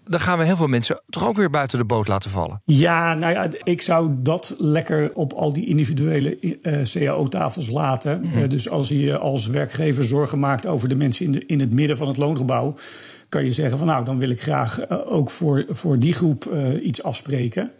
Dan 0.04 0.20
gaan 0.20 0.38
we 0.38 0.44
heel 0.44 0.56
veel 0.56 0.66
mensen 0.66 1.02
toch 1.08 1.26
ook 1.26 1.36
weer 1.36 1.50
buiten 1.50 1.78
de 1.78 1.84
boot 1.84 2.08
laten 2.08 2.30
vallen. 2.30 2.60
Ja, 2.64 3.14
nou 3.14 3.32
ja, 3.32 3.48
ik 3.62 3.82
zou 3.82 4.10
dat 4.18 4.54
lekker 4.58 5.10
op 5.14 5.32
al 5.32 5.52
die 5.52 5.66
individuele 5.66 6.38
uh, 6.40 6.82
cao-tafels 6.82 7.68
laten. 7.68 8.20
Mhm. 8.20 8.38
Uh, 8.38 8.48
dus 8.48 8.68
als 8.68 8.88
je 8.88 9.18
als 9.18 9.46
werkgever 9.46 10.04
zorgen 10.04 10.38
maakt 10.38 10.66
over 10.66 10.88
de 10.88 10.94
mensen 10.94 11.24
in, 11.24 11.32
de, 11.32 11.46
in 11.46 11.60
het 11.60 11.72
midden 11.72 11.96
van 11.96 12.08
het 12.08 12.16
loongebouw, 12.16 12.74
kan 13.28 13.44
je 13.44 13.52
zeggen 13.52 13.78
van 13.78 13.86
nou, 13.86 14.04
dan 14.04 14.18
wil 14.18 14.30
ik 14.30 14.42
graag 14.42 14.90
uh, 14.90 15.12
ook 15.12 15.30
voor, 15.30 15.64
voor 15.68 15.98
die 15.98 16.12
groep 16.12 16.50
iets 16.82 17.02
afspreken. 17.02 17.72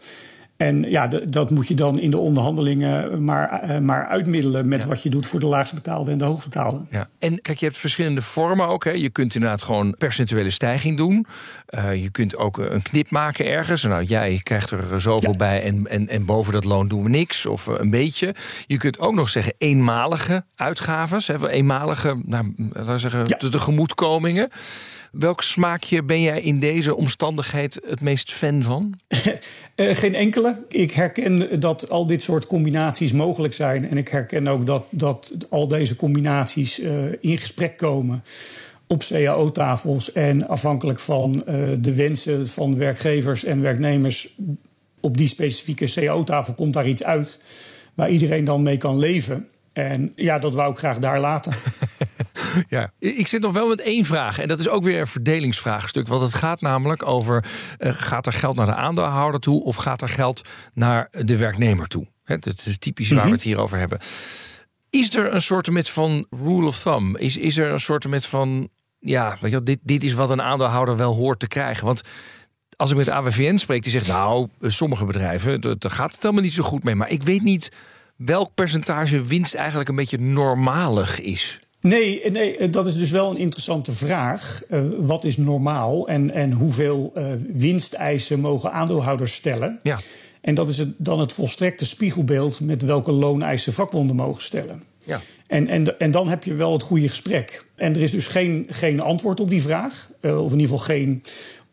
En 0.57 0.81
ja, 0.81 1.07
dat 1.07 1.49
moet 1.49 1.67
je 1.67 1.73
dan 1.73 1.99
in 1.99 2.09
de 2.09 2.17
onderhandelingen 2.17 3.23
maar, 3.23 3.69
uh, 3.69 3.79
maar 3.79 4.07
uitmiddelen 4.07 4.67
met 4.67 4.81
ja. 4.81 4.87
wat 4.87 5.03
je 5.03 5.09
doet 5.09 5.25
voor 5.25 5.39
de 5.39 5.45
laagst 5.45 5.73
betaalde 5.73 6.11
en 6.11 6.17
de 6.17 6.23
hoogbetaalde. 6.23 6.81
Ja. 6.89 7.09
En 7.19 7.41
kijk, 7.41 7.59
je 7.59 7.65
hebt 7.65 7.77
verschillende 7.77 8.21
vormen 8.21 8.67
ook. 8.67 8.83
Hè. 8.83 8.91
Je 8.91 9.09
kunt 9.09 9.35
inderdaad 9.35 9.61
gewoon 9.61 9.95
percentuele 9.97 10.49
stijging 10.49 10.97
doen. 10.97 11.25
Uh, 11.69 12.01
je 12.03 12.09
kunt 12.09 12.37
ook 12.37 12.57
een 12.57 12.81
knip 12.81 13.09
maken 13.09 13.45
ergens. 13.45 13.83
Nou, 13.83 14.03
jij 14.03 14.39
krijgt 14.43 14.71
er 14.71 15.01
zoveel 15.01 15.31
ja. 15.31 15.37
bij 15.37 15.63
en, 15.63 15.87
en, 15.87 16.07
en 16.07 16.25
boven 16.25 16.53
dat 16.53 16.63
loon 16.63 16.87
doen 16.87 17.03
we 17.03 17.09
niks 17.09 17.45
of 17.45 17.65
een 17.65 17.89
beetje. 17.89 18.35
Je 18.65 18.77
kunt 18.77 18.99
ook 18.99 19.13
nog 19.13 19.29
zeggen 19.29 19.53
eenmalige 19.57 20.45
uitgaves. 20.55 21.27
Hè, 21.27 21.49
eenmalige, 21.49 22.21
nou, 22.25 22.53
laten 22.57 22.91
we 22.91 22.97
zeggen, 22.97 23.19
ja. 23.25 23.37
de 23.37 23.49
tegemoetkomingen. 23.49 24.49
Welk 25.13 25.41
smaakje 25.41 26.03
ben 26.03 26.21
jij 26.21 26.41
in 26.41 26.59
deze 26.59 26.95
omstandigheid 26.95 27.79
het 27.85 28.01
meest 28.01 28.31
fan 28.31 28.61
van? 28.61 28.99
uh, 29.75 29.95
geen 30.01 30.15
enkele. 30.15 30.42
Ik 30.67 30.91
herken 30.91 31.59
dat 31.59 31.89
al 31.89 32.05
dit 32.05 32.21
soort 32.21 32.47
combinaties 32.47 33.11
mogelijk 33.11 33.53
zijn. 33.53 33.89
En 33.89 33.97
ik 33.97 34.07
herken 34.07 34.47
ook 34.47 34.65
dat, 34.65 34.85
dat 34.89 35.35
al 35.49 35.67
deze 35.67 35.95
combinaties 35.95 36.79
uh, 36.79 37.05
in 37.19 37.37
gesprek 37.37 37.77
komen 37.77 38.23
op 38.87 38.99
cao-tafels. 38.99 40.11
En 40.11 40.47
afhankelijk 40.47 40.99
van 40.99 41.43
uh, 41.47 41.69
de 41.79 41.93
wensen 41.93 42.47
van 42.47 42.77
werkgevers 42.77 43.43
en 43.43 43.61
werknemers 43.61 44.33
op 44.99 45.17
die 45.17 45.27
specifieke 45.27 45.85
cao-tafel 45.85 46.53
komt 46.53 46.73
daar 46.73 46.87
iets 46.87 47.03
uit 47.03 47.39
waar 47.93 48.09
iedereen 48.09 48.43
dan 48.43 48.61
mee 48.61 48.77
kan 48.77 48.99
leven. 48.99 49.47
En 49.73 50.11
ja, 50.15 50.39
dat 50.39 50.53
wou 50.53 50.71
ik 50.71 50.77
graag 50.77 50.97
daar 50.97 51.19
laten. 51.19 51.53
Ja, 52.69 52.91
ik 52.99 53.27
zit 53.27 53.41
nog 53.41 53.53
wel 53.53 53.67
met 53.67 53.81
één 53.81 54.05
vraag. 54.05 54.39
En 54.39 54.47
dat 54.47 54.59
is 54.59 54.67
ook 54.67 54.83
weer 54.83 54.99
een 54.99 55.07
verdelingsvraagstuk. 55.07 56.07
Want 56.07 56.21
het 56.21 56.33
gaat 56.33 56.61
namelijk 56.61 57.05
over: 57.05 57.45
uh, 57.79 57.91
gaat 57.95 58.25
er 58.25 58.33
geld 58.33 58.55
naar 58.55 58.65
de 58.65 58.75
aandeelhouder 58.75 59.39
toe 59.39 59.63
of 59.63 59.75
gaat 59.75 60.01
er 60.01 60.09
geld 60.09 60.41
naar 60.73 61.09
de 61.11 61.37
werknemer 61.37 61.87
toe? 61.87 62.07
Hè, 62.23 62.37
dat 62.37 62.65
is 62.65 62.77
typisch 62.77 63.07
waar 63.07 63.17
mm 63.17 63.21
-hmm. 63.21 63.31
we 63.31 63.35
het 63.35 63.45
hier 63.45 63.59
over 63.59 63.77
hebben. 63.77 63.99
Is 64.89 65.15
er 65.15 65.33
een 65.33 65.41
soort 65.41 65.69
met 65.69 65.89
van 65.89 66.25
rule 66.29 66.67
of 66.67 66.79
thumb? 66.79 67.17
Is, 67.17 67.37
is 67.37 67.57
er 67.57 67.71
een 67.71 67.79
soort 67.79 68.07
met 68.07 68.25
van: 68.25 68.69
ja, 68.99 69.37
weet 69.39 69.51
je, 69.51 69.63
dit, 69.63 69.79
dit 69.83 70.03
is 70.03 70.13
wat 70.13 70.29
een 70.29 70.41
aandeelhouder 70.41 70.97
wel 70.97 71.15
hoort 71.15 71.39
te 71.39 71.47
krijgen? 71.47 71.85
Want 71.85 72.01
als 72.75 72.91
ik 72.91 72.97
met 72.97 73.05
de 73.05 73.13
AWVN 73.13 73.57
spreek, 73.57 73.83
die 73.83 73.91
zegt: 73.91 74.07
Nou, 74.07 74.47
sommige 74.61 75.05
bedrijven, 75.05 75.61
daar 75.61 75.91
gaat 75.91 76.11
het 76.11 76.21
helemaal 76.21 76.43
niet 76.43 76.53
zo 76.53 76.63
goed 76.63 76.83
mee. 76.83 76.95
Maar 76.95 77.09
ik 77.09 77.23
weet 77.23 77.41
niet 77.41 77.71
welk 78.15 78.53
percentage 78.53 79.21
winst 79.21 79.53
eigenlijk 79.53 79.89
een 79.89 79.95
beetje 79.95 80.19
normalig 80.19 81.21
is. 81.21 81.59
Nee, 81.81 82.31
nee, 82.31 82.69
dat 82.69 82.87
is 82.87 82.97
dus 82.97 83.11
wel 83.11 83.29
een 83.29 83.37
interessante 83.37 83.91
vraag. 83.91 84.61
Uh, 84.69 84.81
wat 84.99 85.23
is 85.23 85.37
normaal 85.37 86.07
en, 86.07 86.31
en 86.31 86.51
hoeveel 86.51 87.11
uh, 87.17 87.25
winsteisen 87.53 88.39
mogen 88.39 88.71
aandeelhouders 88.71 89.33
stellen? 89.33 89.79
Ja. 89.83 89.99
En 90.41 90.55
dat 90.55 90.69
is 90.69 90.77
het, 90.77 90.89
dan 90.97 91.19
het 91.19 91.33
volstrekte 91.33 91.85
spiegelbeeld 91.85 92.59
met 92.59 92.81
welke 92.81 93.11
looneisen 93.11 93.73
vakbonden 93.73 94.15
mogen 94.15 94.41
stellen. 94.41 94.83
Ja. 95.03 95.21
En, 95.47 95.67
en, 95.67 95.99
en 95.99 96.11
dan 96.11 96.27
heb 96.27 96.43
je 96.43 96.53
wel 96.53 96.71
het 96.73 96.83
goede 96.83 97.09
gesprek. 97.09 97.65
En 97.75 97.95
er 97.95 98.01
is 98.01 98.11
dus 98.11 98.27
geen, 98.27 98.65
geen 98.69 99.01
antwoord 99.01 99.39
op 99.39 99.49
die 99.49 99.61
vraag. 99.61 100.09
Uh, 100.21 100.43
of 100.43 100.51
in 100.51 100.59
ieder 100.59 100.77
geval 100.77 100.95
geen 100.95 101.23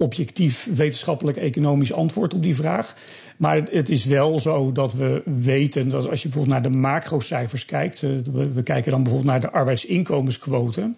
objectief 0.01 0.69
wetenschappelijk 0.75 1.37
economisch 1.37 1.93
antwoord 1.93 2.35
op 2.35 2.43
die 2.43 2.55
vraag. 2.55 2.95
Maar 3.37 3.57
het 3.57 3.89
is 3.89 4.05
wel 4.05 4.41
zo 4.41 4.73
dat 4.73 4.93
we 4.93 5.23
weten 5.25 5.89
dat 5.89 6.09
als 6.09 6.23
je 6.23 6.29
bijvoorbeeld 6.29 6.63
naar 6.63 6.73
de 6.73 6.79
macrocijfers 6.79 7.65
kijkt, 7.65 8.03
uh, 8.03 8.19
we, 8.53 8.63
kijken 8.63 8.91
dan 8.91 9.03
bijvoorbeeld 9.03 9.33
naar 9.33 9.41
de 9.41 9.51
arbeidsinkomensquote, 9.51 10.93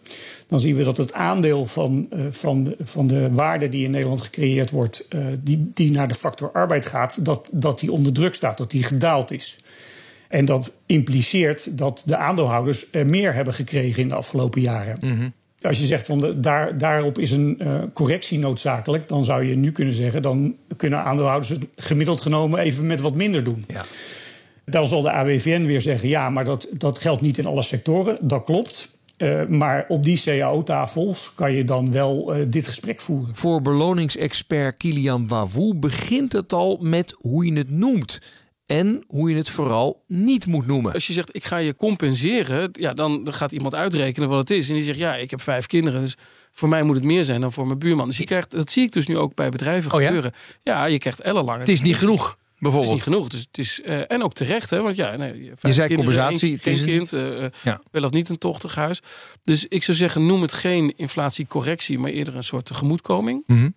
dan 0.46 0.60
zien 0.60 0.76
we 0.76 0.84
dat 0.84 0.96
het 0.96 1.12
aandeel 1.12 1.66
van, 1.66 2.08
uh, 2.14 2.26
van, 2.30 2.64
de, 2.64 2.76
van 2.80 3.06
de 3.06 3.32
waarde 3.32 3.68
die 3.68 3.84
in 3.84 3.90
Nederland 3.90 4.20
gecreëerd 4.20 4.70
wordt, 4.70 5.06
uh, 5.08 5.26
die, 5.40 5.70
die 5.74 5.90
naar 5.90 6.08
de 6.08 6.14
factor 6.14 6.52
arbeid 6.52 6.86
gaat, 6.86 7.24
dat, 7.24 7.50
dat 7.52 7.80
die 7.80 7.92
onder 7.92 8.12
druk 8.12 8.34
staat, 8.34 8.58
dat 8.58 8.70
die 8.70 8.82
gedaald 8.82 9.30
is. 9.30 9.58
En 10.28 10.44
dat 10.44 10.70
impliceert 10.86 11.78
dat 11.78 12.02
de 12.06 12.16
aandeelhouders 12.16 12.92
er 12.92 13.06
meer 13.06 13.34
hebben 13.34 13.54
gekregen 13.54 14.02
in 14.02 14.08
de 14.08 14.14
afgelopen 14.14 14.60
jaren. 14.60 14.96
Mm. 15.00 15.32
Als 15.62 15.78
je 15.78 15.86
zegt 15.86 16.06
van 16.06 16.18
de, 16.18 16.40
daar, 16.40 16.78
daarop 16.78 17.18
is 17.18 17.30
een 17.30 17.58
uh, 17.58 17.82
correctie 17.92 18.38
noodzakelijk, 18.38 19.08
dan 19.08 19.24
zou 19.24 19.44
je 19.44 19.56
nu 19.56 19.72
kunnen 19.72 19.94
zeggen, 19.94 20.22
dan 20.22 20.56
kunnen 20.76 21.04
aandeelhouders 21.04 21.48
het 21.48 21.66
gemiddeld 21.76 22.20
genomen 22.20 22.58
even 22.58 22.86
met 22.86 23.00
wat 23.00 23.14
minder 23.14 23.44
doen. 23.44 23.64
Ja. 23.68 23.82
Dan 24.64 24.88
zal 24.88 25.02
de 25.02 25.12
AWVN 25.12 25.64
weer 25.64 25.80
zeggen, 25.80 26.08
ja, 26.08 26.30
maar 26.30 26.44
dat, 26.44 26.68
dat 26.72 26.98
geldt 26.98 27.20
niet 27.20 27.38
in 27.38 27.46
alle 27.46 27.62
sectoren. 27.62 28.18
Dat 28.22 28.44
klopt. 28.44 29.00
Uh, 29.18 29.46
maar 29.46 29.84
op 29.88 30.04
die 30.04 30.20
cao-tafels 30.20 31.34
kan 31.34 31.52
je 31.52 31.64
dan 31.64 31.92
wel 31.92 32.36
uh, 32.36 32.46
dit 32.48 32.66
gesprek 32.66 33.00
voeren. 33.00 33.34
Voor 33.34 33.62
beloningsexpert 33.62 34.76
Kilian 34.76 35.28
Wavoe 35.28 35.74
begint 35.74 36.32
het 36.32 36.52
al 36.52 36.78
met 36.80 37.14
hoe 37.18 37.46
je 37.46 37.52
het 37.52 37.70
noemt 37.70 38.20
en 38.72 39.04
hoe 39.06 39.30
je 39.30 39.36
het 39.36 39.50
vooral 39.50 40.04
niet 40.06 40.46
moet 40.46 40.66
noemen. 40.66 40.92
Als 40.92 41.06
je 41.06 41.12
zegt, 41.12 41.36
ik 41.36 41.44
ga 41.44 41.56
je 41.56 41.76
compenseren, 41.76 42.68
ja, 42.72 42.92
dan, 42.92 43.26
gaat 43.30 43.52
iemand 43.52 43.74
uitrekenen 43.74 44.28
wat 44.28 44.38
het 44.38 44.50
is. 44.50 44.68
En 44.68 44.74
die 44.74 44.82
zegt, 44.82 44.98
ja, 44.98 45.14
ik 45.16 45.30
heb 45.30 45.42
vijf 45.42 45.66
kinderen, 45.66 46.00
dus 46.00 46.16
voor 46.52 46.68
mij 46.68 46.82
moet 46.82 46.94
het 46.94 47.04
meer 47.04 47.24
zijn 47.24 47.40
dan 47.40 47.52
voor 47.52 47.66
mijn 47.66 47.78
buurman. 47.78 48.06
Dus 48.06 48.18
je 48.18 48.24
krijgt, 48.24 48.50
dat 48.50 48.70
zie 48.70 48.84
ik 48.84 48.92
dus 48.92 49.06
nu 49.06 49.18
ook 49.18 49.34
bij 49.34 49.48
bedrijven 49.48 49.92
oh, 49.92 49.98
gebeuren. 49.98 50.32
Ja, 50.62 50.84
je 50.84 50.98
krijgt 50.98 51.20
ellenlang. 51.20 51.58
Het 51.58 51.68
is 51.68 51.80
niet 51.80 51.96
genoeg. 51.96 52.38
Bijvoorbeeld. 52.58 52.92
Het 52.92 53.00
is 53.00 53.06
niet 53.06 53.16
genoeg. 53.16 53.28
Dus 53.28 53.40
het 53.40 53.58
is, 53.58 53.80
uh, 53.84 54.10
en 54.10 54.22
ook 54.22 54.32
terecht, 54.32 54.70
hè? 54.70 54.82
Want 54.82 54.96
ja, 54.96 55.16
nee, 55.16 55.52
je 55.60 55.72
zei 55.72 55.94
compensatie. 55.94 56.50
Één, 56.62 56.76
geen 56.76 56.84
kind, 56.84 57.12
uh, 57.12 57.46
ja. 57.62 57.80
wel 57.90 58.04
of 58.04 58.10
niet 58.10 58.28
een 58.28 58.38
tochtig 58.38 58.74
huis. 58.74 59.00
Dus 59.42 59.66
ik 59.66 59.82
zou 59.82 59.96
zeggen, 59.96 60.26
noem 60.26 60.42
het 60.42 60.52
geen 60.52 60.96
inflatiecorrectie, 60.96 61.98
maar 61.98 62.10
eerder 62.10 62.36
een 62.36 62.44
soort 62.44 62.64
tegemoetkoming. 62.64 63.42
Mm 63.46 63.56
-hmm. 63.56 63.74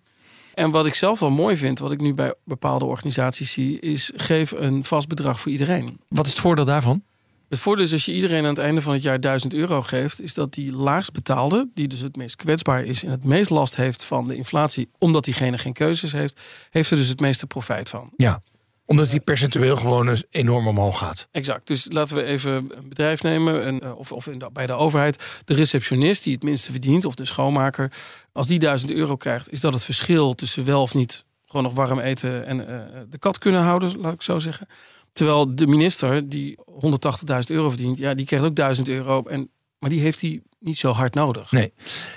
En 0.56 0.70
wat 0.70 0.86
ik 0.86 0.94
zelf 0.94 1.20
wel 1.20 1.30
mooi 1.30 1.56
vind, 1.56 1.78
wat 1.78 1.92
ik 1.92 2.00
nu 2.00 2.14
bij 2.14 2.34
bepaalde 2.44 2.84
organisaties 2.84 3.52
zie, 3.52 3.80
is 3.80 4.12
geef 4.14 4.50
een 4.50 4.84
vast 4.84 5.08
bedrag 5.08 5.40
voor 5.40 5.52
iedereen. 5.52 6.00
Wat 6.08 6.26
is 6.26 6.32
het 6.32 6.40
voordeel 6.40 6.64
daarvan? 6.64 7.02
Het 7.48 7.58
voordeel 7.58 7.84
is 7.84 7.92
als 7.92 8.04
je 8.04 8.12
iedereen 8.12 8.42
aan 8.42 8.48
het 8.48 8.58
einde 8.58 8.82
van 8.82 8.92
het 8.92 9.02
jaar 9.02 9.20
1000 9.20 9.54
euro 9.54 9.82
geeft, 9.82 10.20
is 10.20 10.34
dat 10.34 10.54
die 10.54 10.72
laagst 10.72 11.12
betaalde, 11.12 11.68
die 11.74 11.88
dus 11.88 12.00
het 12.00 12.16
meest 12.16 12.36
kwetsbaar 12.36 12.84
is 12.84 13.04
en 13.04 13.10
het 13.10 13.24
meest 13.24 13.50
last 13.50 13.76
heeft 13.76 14.04
van 14.04 14.26
de 14.26 14.36
inflatie, 14.36 14.90
omdat 14.98 15.24
diegene 15.24 15.58
geen 15.58 15.72
keuzes 15.72 16.12
heeft, 16.12 16.40
heeft 16.70 16.90
er 16.90 16.96
dus 16.96 17.08
het 17.08 17.20
meeste 17.20 17.46
profijt 17.46 17.88
van. 17.88 18.10
Ja 18.16 18.42
omdat 18.86 19.10
die 19.10 19.20
percentueel 19.20 19.76
gewoon 19.76 20.22
enorm 20.30 20.68
omhoog 20.68 20.98
gaat. 20.98 21.28
Exact. 21.30 21.66
Dus 21.66 21.86
laten 21.88 22.16
we 22.16 22.22
even 22.22 22.52
een 22.52 22.88
bedrijf 22.88 23.22
nemen, 23.22 23.66
een, 23.66 23.94
of, 23.94 24.12
of 24.12 24.26
in 24.26 24.38
de, 24.38 24.50
bij 24.52 24.66
de 24.66 24.72
overheid. 24.72 25.42
De 25.44 25.54
receptionist 25.54 26.24
die 26.24 26.34
het 26.34 26.42
minste 26.42 26.70
verdient, 26.70 27.04
of 27.04 27.14
de 27.14 27.24
schoonmaker. 27.24 27.92
Als 28.32 28.46
die 28.46 28.58
1000 28.58 28.92
euro 28.92 29.16
krijgt, 29.16 29.52
is 29.52 29.60
dat 29.60 29.72
het 29.72 29.84
verschil 29.84 30.34
tussen 30.34 30.64
wel 30.64 30.82
of 30.82 30.94
niet 30.94 31.24
gewoon 31.46 31.62
nog 31.62 31.74
warm 31.74 31.98
eten 31.98 32.46
en 32.46 32.58
uh, 32.60 33.00
de 33.10 33.18
kat 33.18 33.38
kunnen 33.38 33.60
houden, 33.60 34.00
laat 34.00 34.12
ik 34.12 34.22
zo 34.22 34.38
zeggen. 34.38 34.66
Terwijl 35.12 35.54
de 35.54 35.66
minister 35.66 36.28
die 36.28 36.58
180.000 36.70 37.38
euro 37.46 37.68
verdient, 37.68 37.98
ja, 37.98 38.14
die 38.14 38.26
krijgt 38.26 38.46
ook 38.46 38.56
1000 38.56 38.88
euro. 38.88 39.22
En, 39.22 39.50
maar 39.78 39.90
die 39.90 40.00
heeft 40.00 40.20
hij 40.20 40.42
niet 40.58 40.78
zo 40.78 40.90
hard 40.90 41.14
nodig. 41.14 41.52
Nee. 41.52 41.72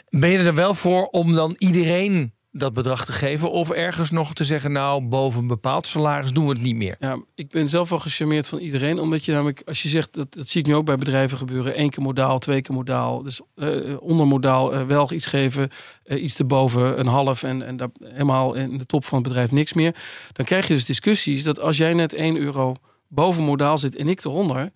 Ben 0.09 0.30
je 0.30 0.38
er 0.38 0.55
wel 0.55 0.74
voor 0.74 1.05
om 1.05 1.34
dan 1.34 1.55
iedereen 1.57 2.34
dat 2.52 2.74
bedrag 2.74 3.06
te 3.06 3.12
geven 3.12 3.52
of 3.52 3.70
ergens 3.70 4.12
nog 4.12 4.34
te 4.34 4.45
zeggen, 4.45 4.72
nou, 4.72 5.02
boven 5.02 5.41
een 5.41 5.47
bepaald 5.47 5.88
salaris 5.88 6.32
doen 6.32 6.43
we 6.43 6.52
het 6.52 6.62
niet 6.62 6.76
meer. 6.76 6.95
Ja, 7.00 7.24
ik 7.36 7.50
ben 7.50 7.70
zelf 7.70 7.89
wel 7.89 8.00
gecharmeerd 8.00 8.47
van 8.47 8.60
iedereen, 8.60 9.00
omdat 9.00 9.26
je 9.26 9.32
namelijk, 9.32 9.62
als 9.66 9.82
je 9.82 9.89
zegt, 9.89 10.14
dat, 10.14 10.34
dat 10.34 10.47
zie 10.47 10.62
ik 10.62 10.68
nu 10.68 10.76
ook 10.76 10.86
bij 10.86 10.95
bedrijven 10.95 11.38
gebeuren, 11.38 11.76
één 11.76 11.89
keer 11.89 12.04
modaal, 12.04 12.39
twee 12.39 12.62
keer 12.62 12.76
modaal, 12.76 13.24
dus 13.24 13.41
uh, 13.56 14.02
onder 14.02 14.28
modaal 14.28 14.74
uh, 14.74 14.86
wel 14.86 15.12
iets 15.12 15.26
geven, 15.26 15.70
uh, 16.06 16.24
iets 16.24 16.39
erboven 16.39 17.00
een 17.00 17.08
half 17.08 17.43
en, 17.43 17.66
en 17.66 17.78
daar 17.78 17.89
helemaal 18.04 18.54
in 18.54 18.78
de 18.78 18.86
top 18.86 19.06
van 19.06 19.18
het 19.18 19.28
bedrijf 19.28 19.52
niks 19.52 19.74
meer. 19.74 19.95
Dan 20.34 20.45
krijg 20.45 20.68
je 20.68 20.74
dus 20.74 20.86
discussies 20.86 21.43
dat 21.43 21.60
als 21.60 21.78
jij 21.78 21.93
net 21.93 22.14
1 22.14 22.38
euro 22.38 22.74
boven 23.08 23.43
modaal 23.43 23.78
zit 23.78 23.95
en 23.95 24.08
ik 24.08 24.26
eronder, 24.26 24.72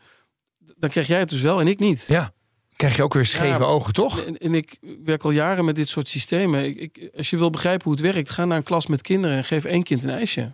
dan 0.75 0.89
krijg 0.89 1.07
jij 1.07 1.19
het 1.19 1.29
dus 1.29 1.41
wel 1.41 1.59
en 1.59 1.67
ik 1.67 1.79
niet. 1.79 2.05
Ja 2.07 2.33
krijg 2.75 2.95
je 2.95 3.03
ook 3.03 3.13
weer 3.13 3.25
scheve 3.25 3.59
ja, 3.59 3.65
ogen, 3.65 3.93
toch? 3.93 4.19
En, 4.19 4.37
en, 4.37 4.53
ik 4.53 4.77
werk 5.03 5.23
al 5.23 5.31
jaren 5.31 5.65
met 5.65 5.75
dit 5.75 5.87
soort 5.87 6.07
systemen. 6.07 6.65
Ik, 6.65 6.77
ik, 6.77 7.09
als 7.17 7.29
je 7.29 7.37
wil 7.37 7.49
begrijpen 7.49 7.83
hoe 7.83 7.93
het 7.93 8.01
werkt, 8.01 8.29
ga 8.29 8.45
naar 8.45 8.57
een 8.57 8.63
klas 8.63 8.87
met 8.87 9.01
kinderen 9.01 9.37
en 9.37 9.43
geef 9.43 9.65
één 9.65 9.83
kind 9.83 10.03
een 10.03 10.09
ijsje. 10.09 10.53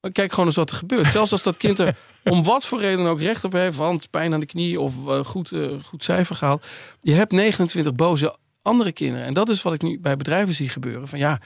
Maar 0.00 0.12
kijk 0.12 0.30
gewoon 0.30 0.46
eens 0.46 0.56
wat 0.56 0.70
er 0.70 0.76
gebeurt. 0.76 1.06
Zelfs 1.06 1.32
als 1.32 1.42
dat 1.42 1.56
kind 1.56 1.78
er 1.78 1.96
om 2.24 2.42
wat 2.42 2.66
voor 2.66 2.80
reden 2.80 3.06
ook 3.06 3.20
recht 3.20 3.44
op 3.44 3.52
heeft, 3.52 3.76
want 3.76 4.10
pijn 4.10 4.32
aan 4.32 4.40
de 4.40 4.46
knie 4.46 4.80
of 4.80 4.94
uh, 5.06 5.24
goed, 5.24 5.50
uh, 5.50 5.72
goed 5.82 6.04
cijfer 6.04 6.36
gehaald. 6.36 6.64
Je 7.00 7.12
hebt 7.12 7.32
29 7.32 7.94
boze 7.94 8.36
andere 8.62 8.92
kinderen. 8.92 9.26
En 9.26 9.34
dat 9.34 9.48
is 9.48 9.62
wat 9.62 9.74
ik 9.74 9.82
nu 9.82 10.00
bij 10.00 10.16
bedrijven 10.16 10.54
zie 10.54 10.68
gebeuren. 10.68 11.08
Van 11.08 11.18
ja, 11.18 11.40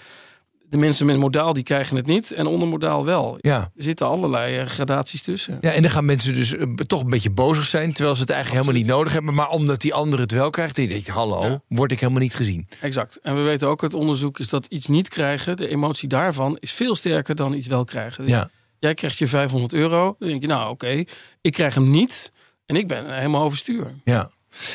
de 0.70 0.76
mensen 0.78 1.06
met 1.06 1.16
modaal 1.16 1.52
die 1.52 1.62
krijgen 1.62 1.96
het 1.96 2.06
niet 2.06 2.32
en 2.32 2.46
onder 2.46 2.68
modaal 2.68 3.04
wel. 3.04 3.36
Ja. 3.40 3.56
Er 3.76 3.82
zitten 3.82 4.06
allerlei 4.06 4.58
eh, 4.58 4.66
gradaties 4.66 5.22
tussen. 5.22 5.58
Ja, 5.60 5.72
en 5.72 5.82
dan 5.82 5.90
gaan 5.90 6.04
mensen 6.04 6.34
dus 6.34 6.54
eh, 6.56 6.66
toch 6.74 7.02
een 7.02 7.10
beetje 7.10 7.30
bozig 7.30 7.64
zijn... 7.66 7.92
terwijl 7.92 8.14
ze 8.14 8.20
het 8.20 8.30
eigenlijk 8.30 8.62
helemaal 8.64 8.82
niet 8.82 8.92
nodig 8.92 9.12
hebben. 9.12 9.34
Maar 9.34 9.48
omdat 9.48 9.80
die 9.80 9.94
ander 9.94 10.18
het 10.20 10.32
wel 10.32 10.50
krijgt, 10.50 10.74
denk 10.76 11.06
je... 11.06 11.12
hallo, 11.12 11.42
Ja. 11.44 11.60
word 11.68 11.92
ik 11.92 12.00
helemaal 12.00 12.22
niet 12.22 12.34
gezien. 12.34 12.68
Exact. 12.80 13.18
En 13.22 13.34
we 13.36 13.40
weten 13.42 13.68
ook 13.68 13.82
uit 13.82 13.94
onderzoek 13.94 14.38
is 14.38 14.48
dat 14.48 14.66
iets 14.66 14.86
niet 14.86 15.08
krijgen, 15.08 15.56
de 15.56 15.68
emotie 15.68 16.08
daarvan 16.08 16.56
is 16.60 16.72
veel 16.72 16.94
sterker 16.94 17.34
dan 17.34 17.52
iets 17.54 17.66
wel 17.66 17.84
krijgen. 17.84 18.22
Dus 18.22 18.32
Ja. 18.32 18.50
Jij 18.78 18.94
krijgt 18.94 19.18
je 19.18 19.26
500 19.28 19.72
euro, 19.72 20.16
dan 20.18 20.28
denk 20.28 20.40
je 20.40 20.46
nou 20.48 20.70
oké, 20.70 21.04
ik 21.40 21.52
krijg 21.52 21.74
hem 21.74 21.90
niet 21.90 22.32
en 22.66 22.76
ik 22.76 22.88
ben 22.88 23.14
helemaal 23.14 23.42
overstuur. 23.42 23.94
Ja. 24.04 24.30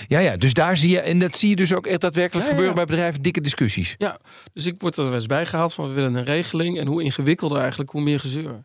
Ja, 0.08 0.20
ja, 0.20 0.38
dus 0.38 0.54
daar 0.54 0.78
zie 0.78 0.90
je, 0.90 1.00
en 1.02 1.18
dat 1.18 1.38
zie 1.38 1.50
je 1.50 1.56
dus 1.56 1.74
ook 1.74 1.88
echt 1.88 2.02
daadwerkelijk 2.02 2.46
Ja, 2.46 2.52
ja, 2.52 2.58
gebeuren 2.58 2.80
ja. 2.80 2.86
bij 2.86 2.96
bedrijven, 2.96 3.22
dikke 3.22 3.42
discussies. 3.42 3.96
Ja, 3.98 4.20
dus 4.54 4.66
ik 4.66 4.76
word 4.78 4.98
er 4.98 5.04
wel 5.04 5.14
eens 5.14 5.26
bijgehaald 5.26 5.74
van 5.74 5.88
we 5.88 5.94
willen 5.94 6.16
een 6.16 6.24
regeling 6.24 6.80
en 6.80 6.88
hoe 6.88 7.04
ingewikkelder 7.04 7.60
eigenlijk, 7.60 7.90
hoe 7.92 8.02
meer 8.02 8.20
gezeur. 8.20 8.64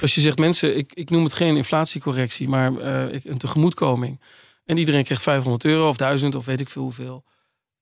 Als 0.00 0.14
je 0.14 0.20
zegt 0.20 0.38
mensen, 0.38 0.76
ik, 0.76 0.92
ik 0.94 1.10
noem 1.10 1.24
het 1.24 1.34
geen 1.34 1.56
inflatiecorrectie, 1.56 2.48
maar 2.48 2.76
eh, 2.76 3.20
een 3.24 3.38
tegemoetkoming. 3.38 4.20
En 4.64 4.76
iedereen 4.76 5.04
krijgt 5.04 5.22
500 5.22 5.64
euro 5.64 5.88
of 5.88 5.96
1000 5.96 6.34
of 6.34 6.44
weet 6.44 6.60
ik 6.60 6.68
veel 6.68 6.82
hoeveel. 6.82 7.24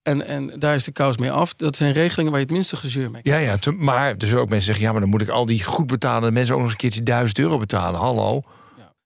En, 0.01 0.25
en 0.25 0.59
daar 0.59 0.75
is 0.75 0.83
de 0.83 0.91
kous 0.91 1.17
mee 1.17 1.31
af. 1.31 1.53
Dat 1.53 1.75
zijn 1.75 1.91
regelingen 1.93 2.31
waar 2.31 2.39
je 2.39 2.45
het 2.45 2.55
minste 2.55 2.75
gezeur 2.75 3.11
mee 3.11 3.21
Ja, 3.23 3.37
ja, 3.37 3.57
te- 3.57 3.71
maar 3.71 4.07
er 4.17 4.27
zullen 4.27 4.41
ook 4.41 4.49
mensen 4.49 4.65
zeggen, 4.67 4.85
ja, 4.85 4.91
maar 4.91 5.01
dan 5.01 5.09
moet 5.09 5.21
ik 5.21 5.29
al 5.29 5.45
die 5.45 5.63
goed 5.63 5.87
betalende 5.87 6.31
mensen 6.31 6.53
ook 6.55 6.61
nog 6.61 6.69
eens 6.71 6.81
een 6.83 6.89
keertje 6.89 7.03
1000 7.03 7.39
euro 7.39 7.57
betalen. 7.57 7.99
Hallo. 7.99 8.41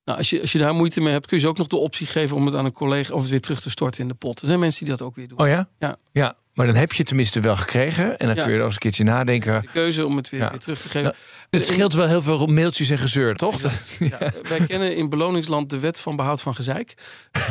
Nou, 0.06 0.18
als 0.18 0.30
je, 0.30 0.42
als 0.42 0.52
je 0.52 0.58
daar 0.60 0.74
moeite 0.74 1.02
mee 1.02 1.12
hebt, 1.14 1.28
kun 1.28 1.38
je 1.38 1.44
ze 1.44 1.50
ook 1.50 1.58
nog 1.58 1.68
de 1.68 1.78
optie 1.78 2.08
geven 2.08 2.36
om 2.36 2.46
het 2.46 2.56
aan 2.56 2.66
een 2.66 2.72
collega 2.72 3.14
of 3.14 3.22
het 3.22 3.30
weer 3.30 3.42
terug 3.42 3.62
te 3.62 3.70
storten 3.70 4.02
in 4.02 4.08
de 4.08 4.14
pot. 4.14 4.42
Er 4.42 4.48
zijn 4.48 4.60
mensen 4.60 4.86
die 4.86 4.96
dat 4.98 5.08
ook 5.08 5.16
weer 5.16 5.28
doen. 5.28 5.40
Oh 5.40 5.48
ja? 5.48 5.68
Ja. 5.80 5.98
Ja, 6.12 6.36
maar 6.54 6.66
dan 6.66 6.76
heb 6.76 6.92
je 6.92 6.98
het 6.98 7.08
tenminste 7.08 7.40
wel 7.40 7.58
gekregen. 7.58 8.20
En 8.20 8.28
dan 8.28 8.36
Ja. 8.36 8.42
kun 8.44 8.52
je 8.52 8.58
nog 8.58 8.66
eens 8.66 8.74
een 8.76 8.82
keertje 8.82 9.04
nadenken. 9.04 9.62
De 9.62 9.68
keuze 9.68 10.06
om 10.06 10.16
het 10.18 10.30
weer, 10.30 10.40
Ja. 10.40 10.50
weer 10.50 10.60
terug 10.60 10.82
te 10.82 10.90
geven. 10.90 11.16
Het 11.50 11.66
scheelt 11.66 11.94
wel 11.94 12.08
heel 12.08 12.22
veel 12.22 12.46
mailtjes 12.46 12.90
en 12.90 12.98
gezeur, 12.98 13.36
toch? 13.36 13.62
Ja, 14.00 14.18
wij 14.50 14.66
kennen 14.68 14.96
in 14.96 15.10
beloningsland 15.10 15.70
de 15.70 15.80
wet 15.80 16.00
van 16.00 16.16
behoud 16.16 16.42
van 16.42 16.56
gezeik. 16.56 16.94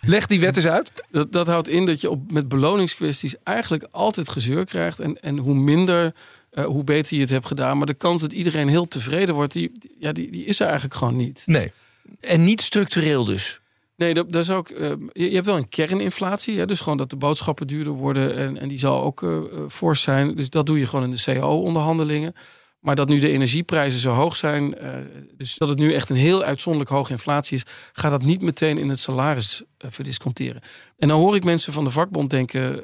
Leg 0.00 0.26
die 0.26 0.40
wet 0.40 0.56
eens 0.56 0.66
uit. 0.66 0.92
Dat, 1.10 1.32
dat 1.32 1.46
houdt 1.46 1.68
in 1.68 1.86
dat 1.86 2.00
je 2.00 2.10
op, 2.10 2.32
met 2.32 2.48
beloningskwesties 2.48 3.34
eigenlijk 3.44 3.86
altijd 3.90 4.28
gezeur 4.28 4.64
krijgt. 4.64 5.00
En, 5.00 5.20
en 5.20 5.38
hoe 5.38 5.54
minder, 5.54 6.14
eh, 6.50 6.64
hoe 6.64 6.84
beter 6.84 7.14
je 7.16 7.20
het 7.22 7.30
hebt 7.30 7.46
gedaan. 7.46 7.76
Maar 7.76 7.86
de 7.86 7.94
kans 7.94 8.20
dat 8.20 8.32
iedereen 8.32 8.68
heel 8.68 8.88
tevreden 8.88 9.34
wordt, 9.34 9.52
die, 9.52 9.70
die- 9.78 9.96
ja, 9.98 10.12
die, 10.12 10.30
die 10.30 10.44
is 10.44 10.58
er 10.60 10.64
eigenlijk 10.66 10.94
gewoon 10.94 11.16
niet. 11.16 11.42
Nee. 11.46 11.72
En 12.20 12.44
niet 12.44 12.60
structureel 12.60 13.24
dus. 13.24 13.60
Nee, 13.96 14.14
dat, 14.14 14.32
dat 14.32 14.42
is 14.42 14.50
ook, 14.50 14.68
eh, 14.68 14.92
je, 15.12 15.30
hebt 15.30 15.46
wel 15.46 15.56
een 15.56 15.68
kerninflatie. 15.68 16.58
Hè, 16.58 16.66
dus 16.66 16.80
gewoon 16.80 16.98
dat 16.98 17.10
de 17.10 17.16
boodschappen 17.16 17.66
duurder 17.66 17.92
worden. 17.92 18.36
En, 18.36 18.58
en 18.58 18.68
die 18.68 18.78
zal 18.78 19.02
ook 19.02 19.22
eh, 19.22 19.40
fors 19.68 20.02
zijn. 20.02 20.34
Dus 20.34 20.50
dat 20.50 20.66
doe 20.66 20.78
je 20.78 20.86
gewoon 20.86 21.04
in 21.04 21.16
de 21.16 21.22
CO-onderhandelingen. 21.24 22.32
Maar 22.80 22.94
dat 22.94 23.08
nu 23.08 23.18
de 23.18 23.30
energieprijzen 23.30 24.00
zo 24.00 24.10
hoog 24.10 24.36
zijn. 24.36 24.76
dus 25.36 25.54
dat 25.56 25.68
het 25.68 25.78
nu 25.78 25.94
echt 25.94 26.10
een 26.10 26.16
heel 26.16 26.42
uitzonderlijk 26.42 26.94
hoge 26.94 27.12
inflatie 27.12 27.56
is. 27.56 27.64
Gaat 27.92 28.10
dat 28.10 28.22
niet 28.22 28.42
meteen 28.42 28.78
in 28.78 28.88
het 28.88 28.98
salaris 28.98 29.62
verdisconteren. 29.78 30.62
En 30.98 31.08
dan 31.08 31.18
hoor 31.18 31.36
ik 31.36 31.44
mensen 31.44 31.72
van 31.72 31.84
de 31.84 31.90
vakbond 31.90 32.30
denken. 32.30 32.82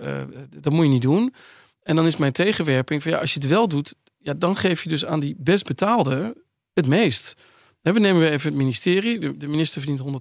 dat 0.60 0.72
moet 0.72 0.84
je 0.84 0.90
niet 0.90 1.02
doen. 1.02 1.34
En 1.82 1.96
dan 1.96 2.06
is 2.06 2.16
mijn 2.16 2.32
tegenwerping 2.32 3.02
van 3.02 3.12
ja, 3.12 3.18
als 3.18 3.34
je 3.34 3.40
het 3.40 3.48
wel 3.48 3.68
doet. 3.68 3.94
Ja, 4.18 4.34
dan 4.34 4.56
geef 4.56 4.82
je 4.82 4.88
dus 4.88 5.04
aan 5.04 5.20
die 5.20 5.34
best 5.38 5.64
betaalde 5.64 6.42
het 6.74 6.86
meest. 6.86 7.34
We 7.82 7.98
nemen 7.98 8.30
even 8.30 8.48
het 8.48 8.58
ministerie. 8.58 9.36
De, 9.36 9.48
minister 9.48 9.82
verdient 9.82 10.20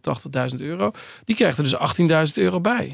180.000 0.54 0.62
euro. 0.62 0.92
Die 1.26 1.36
krijgt 1.36 1.58
er 1.58 1.64
dus 1.64 2.30
18.000 2.30 2.34
euro 2.34 2.62
bij. 2.62 2.90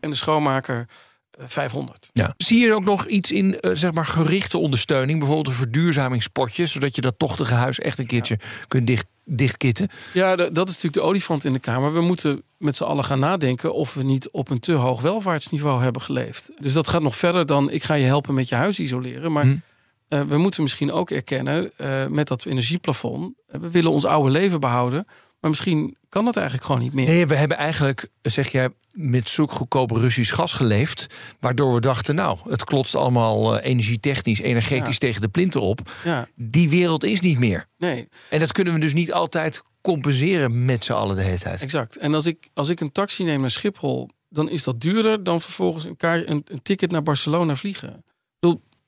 En 0.00 0.10
de 0.10 0.16
schoonmaker 0.16 0.86
eh, 1.30 1.44
500. 1.48 2.10
Ja. 2.12 2.34
Zie 2.36 2.60
je 2.60 2.74
ook 2.74 2.84
nog 2.84 3.06
iets 3.06 3.32
in 3.32 3.60
eh, 3.60 3.70
zeg 3.74 3.92
maar 3.92 4.06
gerichte 4.06 4.58
ondersteuning? 4.58 5.18
Bijvoorbeeld 5.18 5.48
een 5.48 5.60
verduurzamingspotje, 5.62 6.66
zodat 6.66 6.94
je 6.94 7.00
dat 7.00 7.18
tochtige 7.18 7.54
huis 7.54 7.78
echt 7.78 7.98
een 7.98 8.06
keertje 8.06 8.38
kunt 8.68 8.86
dicht, 8.86 9.06
dichtkitten. 9.24 9.88
Ja, 10.12 10.36
dat 10.36 10.68
is 10.68 10.74
natuurlijk 10.74 10.94
de 10.94 11.00
olifant 11.00 11.44
in 11.44 11.52
de 11.52 11.58
Kamer. 11.58 11.92
We 11.92 12.00
moeten 12.00 12.42
met 12.58 12.76
z'n 12.76 12.84
allen 12.84 13.04
gaan 13.04 13.18
nadenken 13.18 13.74
of 13.74 13.94
we 13.94 14.02
niet 14.02 14.30
op 14.30 14.50
een 14.50 14.60
te 14.60 14.72
hoog 14.72 15.00
welvaartsniveau 15.00 15.82
hebben 15.82 16.02
geleefd. 16.02 16.50
Dus 16.58 16.72
dat 16.72 16.88
gaat 16.88 17.02
nog 17.02 17.16
verder 17.16 17.46
dan 17.46 17.70
ik 17.70 17.82
ga 17.82 17.94
je 17.94 18.06
helpen 18.06 18.34
met 18.34 18.48
je 18.48 18.54
huis 18.54 18.80
isoleren. 18.80 19.32
Maar 19.32 19.44
Hm. 19.44 19.56
Eh, 20.12 20.22
we 20.22 20.38
moeten 20.38 20.62
misschien 20.62 20.92
ook 20.92 21.10
erkennen 21.10 21.72
eh, 21.76 22.06
met 22.06 22.28
dat 22.28 22.44
energieplafond. 22.44 23.34
eh, 23.46 23.60
we 23.60 23.70
willen 23.70 23.90
ons 23.90 24.04
oude 24.04 24.30
leven 24.30 24.60
behouden. 24.60 25.06
Maar 25.40 25.50
misschien 25.50 25.96
kan 26.08 26.24
dat 26.24 26.36
eigenlijk 26.36 26.66
gewoon 26.66 26.80
niet 26.80 26.92
meer. 26.92 27.06
Nee, 27.06 27.26
we 27.26 27.34
hebben 27.36 27.56
eigenlijk, 27.56 28.08
zeg 28.22 28.48
jij, 28.52 28.68
met 28.92 29.28
zoek 29.28 29.52
goedkoop 29.52 29.90
Russisch 29.90 30.34
gas 30.34 30.52
geleefd. 30.52 31.06
Waardoor 31.40 31.74
we 31.74 31.80
dachten, 31.80 32.14
nou, 32.14 32.38
het 32.48 32.64
klotst 32.64 32.94
allemaal 32.94 33.58
energietechnisch, 33.58 34.40
energetisch 34.40 34.92
Ja. 34.92 34.98
tegen 34.98 35.20
de 35.20 35.28
plinten 35.28 35.60
op. 35.60 35.90
Ja, 36.04 36.28
Die 36.34 36.68
wereld 36.68 37.04
is 37.04 37.20
niet 37.20 37.38
meer. 37.38 37.66
nee. 37.78 38.08
En 38.30 38.38
dat 38.38 38.52
kunnen 38.52 38.74
we 38.74 38.80
dus 38.80 38.92
niet 38.94 39.12
altijd 39.12 39.62
compenseren 39.80 40.64
met 40.64 40.84
z'n 40.84 40.92
allen 40.92 41.16
de 41.16 41.22
hele 41.22 41.38
tijd. 41.38 41.62
Exact. 41.62 41.96
En 41.96 42.14
als 42.14 42.26
ik, 42.26 42.48
als 42.54 42.68
ik 42.68 42.80
een 42.80 42.92
taxi 42.92 43.24
neem 43.24 43.40
naar 43.40 43.50
Schiphol, 43.50 44.08
dan 44.28 44.48
is 44.50 44.62
dat 44.62 44.80
duurder 44.80 45.24
dan 45.24 45.40
vervolgens 45.40 45.84
een, 45.84 45.96
kaart, 45.96 46.28
een, 46.28 46.44
een 46.44 46.62
ticket 46.62 46.90
naar 46.90 47.02
Barcelona 47.02 47.56
vliegen. 47.56 48.04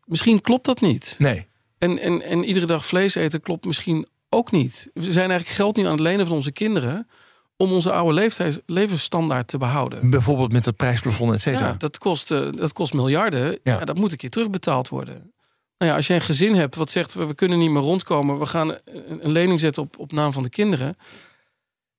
Misschien 0.05 0.41
klopt 0.41 0.65
dat 0.65 0.81
niet. 0.81 1.15
Nee. 1.19 1.47
En, 1.79 1.99
en, 1.99 2.23
en 2.23 2.45
iedere 2.45 2.67
dag 2.67 2.87
vlees 2.87 3.15
eten 3.15 3.41
klopt 3.41 3.65
misschien 3.65 4.07
ook 4.29 4.51
niet. 4.51 4.91
We 4.95 5.13
zijn 5.13 5.31
eigenlijk 5.31 5.49
geld 5.49 5.77
nu 5.77 5.85
aan 5.85 5.91
het 5.91 6.01
lenen 6.01 6.27
van 6.27 6.37
onze 6.37 6.53
kinderen 6.53 7.09
om 7.57 7.73
onze 7.73 7.93
oude 7.93 8.13
leeftijd, 8.13 8.63
levensstandaard 8.67 9.49
te 9.49 9.59
behouden. 9.59 10.11
Bijvoorbeeld 10.11 10.53
met 10.53 10.65
het 10.65 10.77
prijsplafond, 10.77 11.35
et 11.35 11.41
cetera. 11.41 11.67
Ja, 11.67 11.75
dat, 11.75 11.99
kost, 11.99 12.31
eh, 12.31 12.49
dat 12.53 12.73
kost 12.73 12.95
miljarden. 12.95 13.51
Ja. 13.51 13.59
Ja. 13.63 13.85
dat 13.85 13.99
moet 13.99 14.11
een 14.11 14.17
keer 14.17 14.31
terugbetaald 14.31 14.89
worden. 14.89 15.33
Nou 15.79 15.91
ja, 15.91 15.97
als 15.97 16.07
je 16.07 16.15
een 16.15 16.21
gezin 16.21 16.55
hebt 16.55 16.75
wat 16.75 16.91
zegt 16.91 17.15
we, 17.15 17.25
we 17.27 17.35
kunnen 17.35 17.59
niet 17.59 17.71
meer 17.71 17.83
rondkomen, 17.83 18.39
we 18.39 18.47
gaan 18.47 18.69
een, 18.69 19.25
een 19.25 19.33
lening 19.33 19.61
zetten 19.61 19.83
op, 19.83 19.99
op 19.99 20.13
naam 20.13 20.33
van 20.33 20.43
de 20.43 20.49
kinderen, 20.49 20.97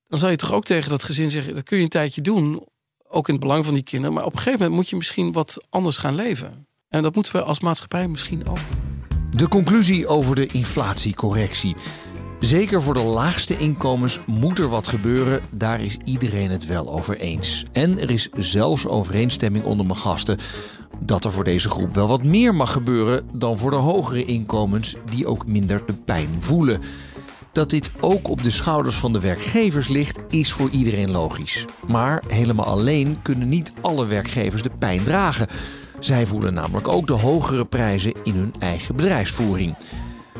dan 0.07 0.19
zou 0.19 0.31
je 0.31 0.37
toch 0.37 0.53
ook 0.53 0.65
tegen 0.65 0.89
dat 0.89 1.03
gezin 1.03 1.31
zeggen 1.31 1.53
dat 1.53 1.63
kun 1.63 1.77
je 1.77 1.83
een 1.83 1.89
tijdje 1.89 2.21
doen, 2.21 2.67
ook 3.07 3.27
in 3.27 3.33
het 3.33 3.43
belang 3.43 3.65
van 3.65 3.73
die 3.73 3.83
kinderen. 3.83 4.15
Maar 4.15 4.25
op 4.25 4.31
een 4.31 4.37
gegeven 4.37 4.59
moment 4.59 4.75
moet 4.75 4.89
je 4.89 4.95
misschien 4.95 5.31
wat 5.31 5.65
anders 5.69 5.97
gaan 5.97 6.15
leven. 6.15 6.67
En 6.95 7.01
dat 7.01 7.15
moeten 7.15 7.33
we 7.33 7.41
als 7.41 7.59
maatschappij 7.59 8.07
misschien 8.07 8.47
ook. 8.47 8.57
De 9.29 9.47
conclusie 9.47 10.07
over 10.07 10.35
de 10.35 10.45
inflatiecorrectie. 10.45 11.75
Zeker 12.39 12.81
voor 12.81 12.93
de 12.93 12.99
laagste 12.99 13.57
inkomens 13.57 14.19
moet 14.25 14.59
er 14.59 14.67
wat 14.67 14.87
gebeuren. 14.87 15.41
Daar 15.51 15.81
is 15.81 15.97
iedereen 16.03 16.51
het 16.51 16.65
wel 16.65 16.93
over 16.93 17.17
eens. 17.17 17.65
En 17.71 17.99
er 17.99 18.09
is 18.09 18.29
zelfs 18.37 18.87
overeenstemming 18.87 19.65
onder 19.65 19.85
mijn 19.85 19.97
gasten 19.97 20.37
dat 20.99 21.25
er 21.25 21.31
voor 21.31 21.43
deze 21.43 21.69
groep 21.69 21.93
wel 21.93 22.07
wat 22.07 22.23
meer 22.23 22.55
mag 22.55 22.71
gebeuren 22.71 23.29
dan 23.33 23.57
voor 23.57 23.69
de 23.69 23.75
hogere 23.75 24.25
inkomens 24.25 24.95
die 25.05 25.27
ook 25.27 25.47
minder 25.47 25.85
de 25.85 25.95
pijn 26.05 26.29
voelen. 26.37 26.81
Dat 27.51 27.69
dit 27.69 27.91
ook 27.99 28.29
op 28.29 28.43
de 28.43 28.51
schouders 28.51 28.95
van 28.95 29.13
de 29.13 29.19
werkgevers 29.19 29.87
ligt, 29.87 30.19
is 30.29 30.51
voor 30.51 30.69
iedereen 30.69 31.11
logisch. 31.11 31.65
Maar 31.87 32.23
helemaal 32.27 32.65
alleen 32.65 33.21
kunnen 33.21 33.49
niet 33.49 33.73
alle 33.81 34.05
werkgevers 34.05 34.61
de 34.61 34.71
pijn 34.79 35.03
dragen. 35.03 35.47
Zij 36.05 36.25
voelen 36.25 36.53
namelijk 36.53 36.87
ook 36.87 37.07
de 37.07 37.13
hogere 37.13 37.65
prijzen 37.65 38.13
in 38.23 38.35
hun 38.35 38.53
eigen 38.59 38.95
bedrijfsvoering. 38.95 39.75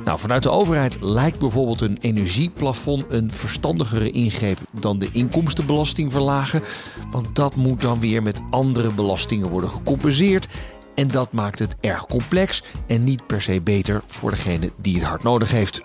Nou, 0.03 0.19
vanuit 0.19 0.43
de 0.43 0.49
overheid 0.49 0.97
lijkt 1.01 1.39
bijvoorbeeld 1.39 1.81
een 1.81 1.97
energieplafond 2.01 3.05
een 3.09 3.31
verstandigere 3.31 4.11
ingreep 4.11 4.59
dan 4.79 4.99
de 4.99 5.09
inkomstenbelasting 5.11 6.11
verlagen. 6.11 6.63
Want 7.11 7.35
dat 7.35 7.55
moet 7.55 7.81
dan 7.81 7.99
weer 7.99 8.23
met 8.23 8.41
andere 8.49 8.93
belastingen 8.93 9.49
worden 9.49 9.69
gecompenseerd. 9.69 10.47
En 10.95 11.07
dat 11.07 11.31
maakt 11.31 11.59
het 11.59 11.75
erg 11.81 12.05
complex 12.05 12.63
en 12.87 13.03
niet 13.03 13.27
per 13.27 13.41
se 13.41 13.61
beter 13.61 14.03
voor 14.05 14.29
degene 14.29 14.71
die 14.77 14.95
het 14.95 15.03
hard 15.03 15.23
nodig 15.23 15.51
heeft. 15.51 15.83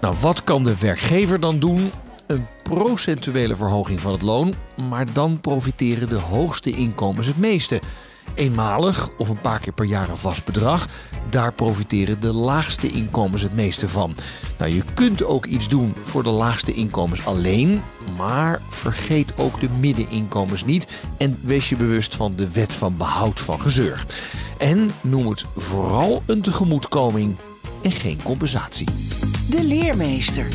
Nou, 0.00 0.16
wat 0.20 0.44
kan 0.44 0.64
de 0.64 0.78
werkgever 0.78 1.40
dan 1.40 1.58
doen? 1.58 1.90
Een 2.26 2.46
procentuele 2.62 3.56
verhoging 3.56 4.00
van 4.00 4.12
het 4.12 4.22
loon, 4.22 4.54
maar 4.88 5.12
dan 5.12 5.40
profiteren 5.40 6.08
de 6.08 6.18
hoogste 6.18 6.70
inkomens 6.70 7.26
het 7.26 7.38
meeste. 7.38 7.80
Eenmalig 8.34 9.08
of 9.18 9.28
een 9.28 9.40
paar 9.40 9.58
keer 9.60 9.72
per 9.72 9.84
jaar 9.84 10.08
een 10.08 10.16
vast 10.16 10.44
bedrag, 10.44 10.88
daar 11.30 11.52
profiteren 11.52 12.20
de 12.20 12.32
laagste 12.32 12.90
inkomens 12.90 13.42
het 13.42 13.54
meeste 13.54 13.88
van. 13.88 14.14
Nou, 14.58 14.70
je 14.70 14.82
kunt 14.94 15.24
ook 15.24 15.46
iets 15.46 15.68
doen 15.68 15.94
voor 16.02 16.22
de 16.22 16.30
laagste 16.30 16.72
inkomens 16.72 17.24
alleen, 17.24 17.82
maar 18.16 18.60
vergeet 18.68 19.32
ook 19.36 19.60
de 19.60 19.68
middeninkomens 19.68 20.64
niet 20.64 20.88
en 21.18 21.38
wees 21.42 21.68
je 21.68 21.76
bewust 21.76 22.16
van 22.16 22.36
de 22.36 22.52
wet 22.52 22.74
van 22.74 22.96
behoud 22.96 23.40
van 23.40 23.60
gezeur. 23.60 24.06
En 24.58 24.90
noem 25.00 25.28
het 25.28 25.44
vooral 25.56 26.22
een 26.26 26.42
tegemoetkoming 26.42 27.36
en 27.82 27.92
geen 27.92 28.20
compensatie. 28.22 28.86
De 29.48 29.64
leermeester. 29.64 30.46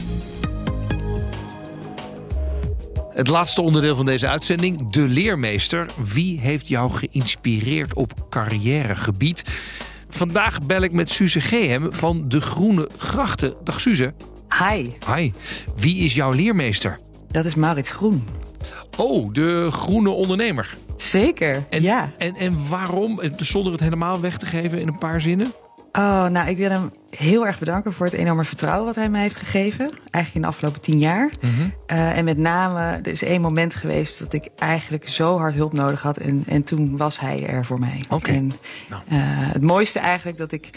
Het 3.18 3.28
laatste 3.28 3.61
onderdeel 3.61 3.95
van 3.95 4.05
deze 4.05 4.28
uitzending, 4.28 4.89
de 4.91 5.07
leermeester. 5.07 5.89
Wie 6.13 6.39
heeft 6.39 6.68
jou 6.68 6.91
geïnspireerd 6.91 7.95
op 7.95 8.26
carrièregebied? 8.30 9.43
Vandaag 10.09 10.61
bel 10.63 10.82
ik 10.82 10.91
met 10.91 11.09
Suze 11.11 11.41
Gehem 11.41 11.93
van 11.93 12.28
De 12.28 12.41
Groene 12.41 12.89
Grachten. 12.97 13.53
Dag 13.63 13.80
Suze. 13.80 14.13
Hi, 14.59 14.89
Hi. 15.15 15.32
Wie 15.76 15.97
is 15.97 16.13
jouw 16.15 16.32
leermeester? 16.32 16.99
dat 17.32 17.45
is 17.45 17.55
Maurits 17.55 17.91
Groen. 17.91 18.28
Oh, 18.97 19.34
de 19.34 19.68
groene 19.72 20.09
ondernemer. 20.09 20.78
Zeker, 20.95 21.65
En, 21.70 21.82
ja. 21.82 22.11
en, 22.18 22.36
en 22.36 22.70
waarom, 22.70 23.20
eh, 23.20 23.32
zonder 23.38 23.72
het 23.72 23.82
helemaal 23.82 24.20
weg 24.20 24.38
te 24.38 24.45
geven 24.45 24.80
in 24.80 24.88
een 24.88 24.97
paar 24.97 25.22
zinnen? 25.22 25.51
Oh, 25.92 26.28
nou, 26.28 26.50
ik 26.50 26.58
wil 26.58 26.70
hem 26.70 26.92
heel 27.10 27.46
erg 27.48 27.60
bedanken 27.60 27.94
voor 27.94 28.06
het 28.06 28.16
enorme 28.16 28.44
vertrouwen 28.44 28.86
wat 28.86 28.96
hij 28.96 29.10
mij 29.10 29.22
heeft 29.22 29.36
gegeven. 29.36 29.90
Eigenlijk 29.90 30.34
in 30.36 30.42
de 30.42 30.48
afgelopen 30.48 30.82
tien 30.82 31.00
jaar. 31.00 31.30
Uh, 31.92 32.18
en 32.18 32.26
met 32.26 32.38
name, 32.38 32.80
er 32.82 33.08
is 33.08 33.24
één 33.24 33.42
moment 33.42 33.76
geweest 33.76 34.20
dat 34.20 34.34
ik 34.34 34.50
eigenlijk 34.56 35.08
zo 35.08 35.38
hard 35.38 35.54
hulp 35.54 35.74
nodig 35.74 36.02
had. 36.02 36.18
En, 36.18 36.44
en 36.48 36.64
toen 36.64 36.98
was 36.98 37.20
hij 37.20 37.48
er 37.48 37.66
voor 37.66 37.80
mij. 37.80 38.02
Oké. 38.10 38.32
En 38.32 38.48
Nou. 38.90 39.02
uh, 39.12 39.18
het 39.52 39.62
mooiste 39.62 40.00
eigenlijk 40.00 40.38
dat 40.38 40.52
ik 40.52 40.70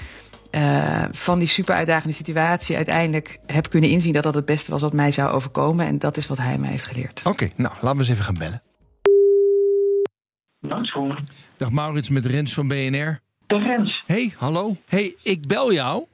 uh, 0.50 1.04
van 1.10 1.38
die 1.38 1.48
super 1.48 1.74
uitdagende 1.74 2.14
situatie 2.14 2.76
uiteindelijk 2.76 3.38
heb 3.46 3.70
kunnen 3.70 3.90
inzien 3.90 4.12
dat 4.12 4.22
dat 4.22 4.34
het 4.34 4.44
beste 4.44 4.70
was 4.70 4.80
wat 4.80 4.92
mij 4.92 5.12
zou 5.12 5.30
overkomen. 5.30 5.86
En 5.86 5.98
dat 5.98 6.16
is 6.16 6.26
wat 6.26 6.38
hij 6.38 6.58
mij 6.58 6.70
heeft 6.70 6.86
geleerd. 6.86 7.20
Oké, 7.24 7.48
nou, 7.56 7.74
laten 7.74 7.90
we 7.90 7.98
eens 7.98 8.08
even 8.08 8.24
gaan 8.24 8.38
bellen. 8.38 8.62
Dag 11.56 11.70
Maurits 11.70 12.08
met 12.08 12.26
Rens 12.26 12.54
van 12.54 12.68
BNR. 12.68 13.20
De. 13.50 13.92
Hey, 14.06 14.32
hallo. 14.36 14.76
Hey, 14.88 15.14
ik 15.22 15.46
bel 15.46 15.72
jou, 15.72 16.04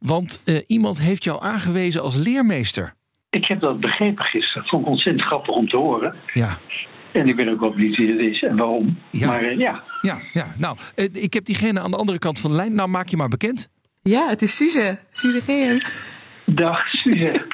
want 0.00 0.42
uh, 0.46 0.60
iemand 0.66 1.00
heeft 1.00 1.24
jou 1.24 1.42
aangewezen 1.42 2.02
als 2.02 2.16
leermeester. 2.16 2.94
Ik 3.30 3.46
heb 3.46 3.60
dat 3.60 3.80
begrepen 3.80 4.24
gisteren. 4.24 4.68
Vond 4.68 4.82
ik 4.82 4.88
ontzettend 4.88 5.24
grappig 5.24 5.54
om 5.54 5.68
te 5.68 5.76
horen. 5.76 6.14
Ja. 6.32 6.48
En 7.12 7.28
ik 7.28 7.36
ben 7.36 7.48
ook 7.48 7.60
wel 7.60 7.70
benieuwd 7.70 7.96
wie 7.96 8.10
het 8.10 8.20
is 8.20 8.42
en 8.42 8.56
waarom. 8.56 8.98
Ja. 9.10 9.26
Maar 9.26 9.44
uh, 9.44 9.58
ja. 9.58 9.82
Ja, 10.00 10.18
ja. 10.32 10.54
Nou, 10.58 10.76
uh, 10.96 11.08
ik 11.12 11.34
heb 11.34 11.44
diegene 11.44 11.80
aan 11.80 11.90
de 11.90 11.96
andere 11.96 12.18
kant 12.18 12.40
van 12.40 12.50
de 12.50 12.56
lijn. 12.56 12.74
Nou, 12.74 12.88
maak 12.88 13.08
je 13.08 13.16
maar 13.16 13.28
bekend. 13.28 13.70
Ja, 14.02 14.28
het 14.28 14.42
is 14.42 14.56
Suze. 14.56 14.98
Suze 15.10 15.40
Geer. 15.40 15.92
Dag, 16.44 16.86
Suze. 16.88 17.46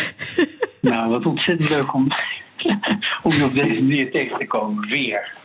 nou, 0.80 1.10
wat 1.10 1.26
ontzettend 1.26 1.70
leuk 1.70 1.94
om, 1.94 2.08
om 3.22 3.32
je 3.32 3.44
op 3.44 3.54
deze 3.54 3.82
manier 3.82 4.10
tegen 4.10 4.38
te 4.38 4.46
komen. 4.46 4.88
Weer. 4.88 5.40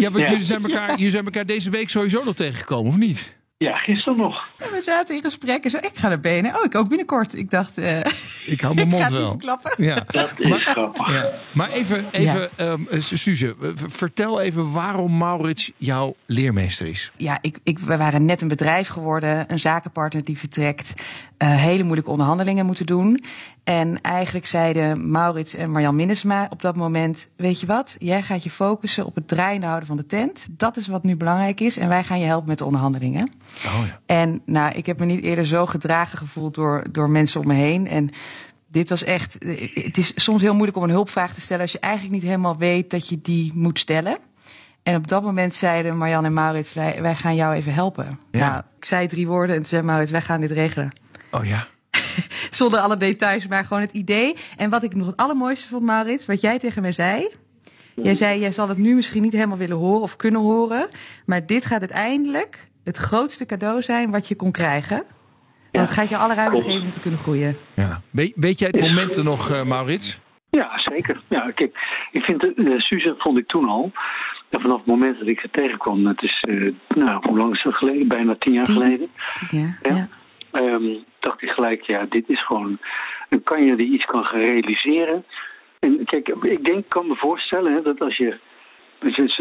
Ja, 0.00 0.10
want 0.10 0.24
ja. 0.24 0.30
Jullie, 0.30 0.44
zijn 0.44 0.62
elkaar, 0.62 0.90
jullie 0.90 1.10
zijn 1.10 1.24
elkaar 1.24 1.46
deze 1.46 1.70
week 1.70 1.88
sowieso 1.88 2.24
nog 2.24 2.34
tegengekomen, 2.34 2.90
of 2.90 2.96
niet? 2.96 3.36
Ja, 3.58 3.76
gisteren 3.76 4.18
nog. 4.18 4.44
Ja, 4.58 4.70
we 4.70 4.80
zaten 4.80 5.14
in 5.14 5.22
gesprek 5.22 5.64
en 5.64 5.70
zo. 5.70 5.76
Ik 5.76 5.90
ga 5.94 6.08
naar 6.08 6.20
benen. 6.20 6.56
Oh, 6.56 6.64
ik 6.64 6.74
ook 6.74 6.88
binnenkort. 6.88 7.34
Ik 7.34 7.50
dacht. 7.50 7.78
Uh, 7.78 7.98
ik 8.54 8.60
hou 8.60 8.74
mijn 8.74 8.88
mond 8.98 9.08
wel. 9.08 9.40
Ja. 9.76 9.94
Dat 10.06 10.32
is 10.36 10.48
maar, 10.48 10.60
grappig. 10.60 11.12
Ja. 11.12 11.32
Maar 11.54 11.70
even, 11.70 12.10
even 12.10 12.48
ja. 12.56 12.70
um, 12.70 12.86
Suze, 12.98 13.54
vertel 13.74 14.40
even 14.40 14.72
waarom 14.72 15.16
Maurits 15.16 15.72
jouw 15.76 16.14
leermeester 16.26 16.86
is. 16.86 17.12
Ja, 17.16 17.38
ik, 17.40 17.58
ik, 17.62 17.78
we 17.78 17.96
waren 17.96 18.24
net 18.24 18.40
een 18.40 18.48
bedrijf 18.48 18.88
geworden, 18.88 19.44
een 19.48 19.60
zakenpartner 19.60 20.24
die 20.24 20.38
vertrekt, 20.38 20.92
uh, 21.42 21.56
hele 21.56 21.82
moeilijke 21.82 22.10
onderhandelingen 22.10 22.66
moeten 22.66 22.86
doen. 22.86 23.24
En 23.64 24.00
eigenlijk 24.00 24.46
zeiden 24.46 25.10
Maurits 25.10 25.54
en 25.54 25.70
Marjan 25.70 25.96
Minnesma 25.96 26.46
op 26.50 26.62
dat 26.62 26.76
moment: 26.76 27.28
Weet 27.36 27.60
je 27.60 27.66
wat, 27.66 27.96
jij 27.98 28.22
gaat 28.22 28.42
je 28.42 28.50
focussen 28.50 29.06
op 29.06 29.14
het 29.14 29.28
draaiende 29.28 29.66
houden 29.66 29.88
van 29.88 29.96
de 29.96 30.06
tent. 30.06 30.46
Dat 30.50 30.76
is 30.76 30.86
wat 30.86 31.02
nu 31.02 31.16
belangrijk 31.16 31.60
is. 31.60 31.76
En 31.76 31.88
wij 31.88 32.04
gaan 32.04 32.20
je 32.20 32.26
helpen 32.26 32.48
met 32.48 32.58
de 32.58 32.64
onderhandelingen. 32.64 33.30
Oh 33.66 33.86
ja. 33.86 34.00
En 34.06 34.42
nou, 34.44 34.74
ik 34.74 34.86
heb 34.86 34.98
me 34.98 35.04
niet 35.04 35.22
eerder 35.22 35.46
zo 35.46 35.66
gedragen 35.66 36.18
gevoeld 36.18 36.54
door, 36.54 36.84
door 36.90 37.10
mensen 37.10 37.40
om 37.40 37.46
me 37.46 37.54
heen. 37.54 37.88
En 37.88 38.10
dit 38.66 38.88
was 38.88 39.04
echt. 39.04 39.38
Het 39.74 39.98
is 39.98 40.12
soms 40.14 40.42
heel 40.42 40.54
moeilijk 40.54 40.76
om 40.76 40.82
een 40.82 40.90
hulpvraag 40.90 41.34
te 41.34 41.40
stellen 41.40 41.62
als 41.62 41.72
je 41.72 41.78
eigenlijk 41.78 42.14
niet 42.14 42.24
helemaal 42.24 42.56
weet 42.56 42.90
dat 42.90 43.08
je 43.08 43.20
die 43.20 43.52
moet 43.54 43.78
stellen. 43.78 44.18
En 44.82 44.96
op 44.96 45.08
dat 45.08 45.22
moment 45.22 45.54
zeiden 45.54 45.96
Marjan 45.96 46.24
en 46.24 46.32
Maurits: 46.32 46.74
wij, 46.74 47.02
wij 47.02 47.14
gaan 47.14 47.34
jou 47.34 47.54
even 47.54 47.74
helpen. 47.74 48.18
Ja. 48.30 48.48
Nou, 48.50 48.62
ik 48.78 48.84
zei 48.84 49.06
drie 49.06 49.26
woorden 49.26 49.54
en 49.54 49.60
toen 49.60 49.70
zei 49.70 49.82
Maurits: 49.82 50.10
wij 50.10 50.22
gaan 50.22 50.40
dit 50.40 50.50
regelen. 50.50 50.92
Oh 51.30 51.44
ja. 51.44 51.66
Zonder 52.50 52.80
alle 52.80 52.96
details, 52.96 53.46
maar 53.46 53.64
gewoon 53.64 53.82
het 53.82 53.92
idee. 53.92 54.34
En 54.56 54.70
wat 54.70 54.82
ik 54.82 54.94
nog 54.94 55.06
het 55.06 55.16
allermooiste 55.16 55.68
vond, 55.68 55.82
Maurits, 55.82 56.26
wat 56.26 56.40
jij 56.40 56.58
tegen 56.58 56.82
mij 56.82 56.92
zei. 56.92 57.28
Jij 58.02 58.14
zei, 58.14 58.40
jij 58.40 58.52
zal 58.52 58.68
het 58.68 58.78
nu 58.78 58.94
misschien 58.94 59.22
niet 59.22 59.32
helemaal 59.32 59.56
willen 59.56 59.76
horen 59.76 60.02
of 60.02 60.16
kunnen 60.16 60.40
horen. 60.40 60.88
Maar 61.26 61.46
dit 61.46 61.64
gaat 61.64 61.80
uiteindelijk 61.80 62.68
het 62.84 62.96
grootste 62.96 63.46
cadeau 63.46 63.82
zijn 63.82 64.10
wat 64.10 64.28
je 64.28 64.36
kon 64.36 64.52
krijgen. 64.52 64.96
Want 64.96 65.06
ja, 65.70 65.80
het 65.80 65.90
gaat 65.90 66.08
je 66.08 66.16
alle 66.16 66.34
ruimte 66.34 66.62
geven 66.62 66.82
om 66.82 66.90
te 66.90 67.00
kunnen 67.00 67.20
groeien. 67.20 67.56
Ja. 67.74 68.00
We, 68.10 68.32
weet 68.34 68.58
jij 68.58 68.68
het 68.68 68.80
momenten 68.80 69.24
nog, 69.24 69.50
uh, 69.50 69.62
Maurits? 69.62 70.20
Ja, 70.50 70.78
zeker. 70.78 71.22
Ja, 71.28 71.50
kijk, 71.50 71.78
ik 72.12 72.22
vind, 72.22 72.44
uh, 72.44 72.78
Suze 72.78 73.14
vond 73.18 73.38
ik 73.38 73.46
toen 73.46 73.68
al. 73.68 73.92
En 74.48 74.60
vanaf 74.60 74.76
het 74.76 74.86
moment 74.86 75.18
dat 75.18 75.28
ik 75.28 75.40
ze 75.40 75.48
tegenkwam, 75.50 76.04
dat 76.04 76.22
is, 76.22 76.44
uh, 76.48 76.74
nou, 76.88 77.28
hoe 77.28 77.38
lang 77.38 77.54
is 77.54 77.62
dat 77.62 77.74
geleden? 77.74 78.08
Bijna 78.08 78.36
tien 78.38 78.52
jaar 78.52 78.64
tien, 78.64 78.74
geleden. 78.74 79.08
Tien 79.34 79.60
jaar, 79.60 79.78
ja. 79.82 79.96
ja. 79.96 80.08
Um, 80.52 81.04
dacht 81.18 81.42
ik 81.42 81.50
gelijk, 81.50 81.82
ja, 81.82 82.06
dit 82.08 82.28
is 82.28 82.44
gewoon 82.44 82.78
een 83.28 83.42
kanje 83.42 83.76
die 83.76 83.92
iets 83.92 84.04
kan 84.04 84.24
gaan 84.24 84.40
realiseren. 84.40 85.24
En 85.78 86.04
kijk, 86.04 86.28
ik 86.28 86.64
denk, 86.64 86.88
kan 86.88 87.06
me 87.06 87.16
voorstellen 87.16 87.72
hè, 87.72 87.82
dat 87.82 88.00
als 88.00 88.16
je. 88.16 88.36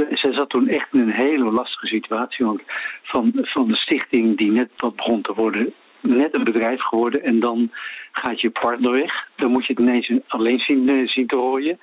Zij 0.09 0.33
zat 0.33 0.49
toen 0.49 0.67
echt 0.67 0.93
in 0.93 0.99
een 0.99 1.11
hele 1.11 1.51
lastige 1.51 1.87
situatie. 1.87 2.45
Want 2.45 2.61
van, 3.03 3.31
van 3.33 3.67
de 3.67 3.75
stichting 3.75 4.37
die 4.37 4.51
net 4.51 4.69
begon 4.95 5.21
te 5.21 5.33
worden, 5.33 5.73
net 6.01 6.33
een 6.33 6.43
bedrijf 6.43 6.81
geworden. 6.81 7.23
En 7.23 7.39
dan 7.39 7.71
gaat 8.11 8.41
je 8.41 8.49
partner 8.49 8.91
weg. 8.91 9.27
Dan 9.35 9.51
moet 9.51 9.65
je 9.65 9.73
het 9.73 9.81
ineens 9.81 10.11
alleen 10.27 10.59
zien, 10.59 11.07
zien 11.07 11.27
te 11.27 11.35
rooien. 11.35 11.79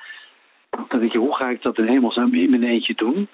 Dan 0.88 1.00
denk 1.00 1.12
je, 1.12 1.18
hoe 1.18 1.36
ga 1.36 1.48
ik 1.48 1.62
dat 1.62 1.78
in 1.78 1.86
hemelsnaam 1.86 2.34
in 2.34 2.50
mijn 2.50 2.64
eentje 2.64 2.94
doen? 2.94 3.28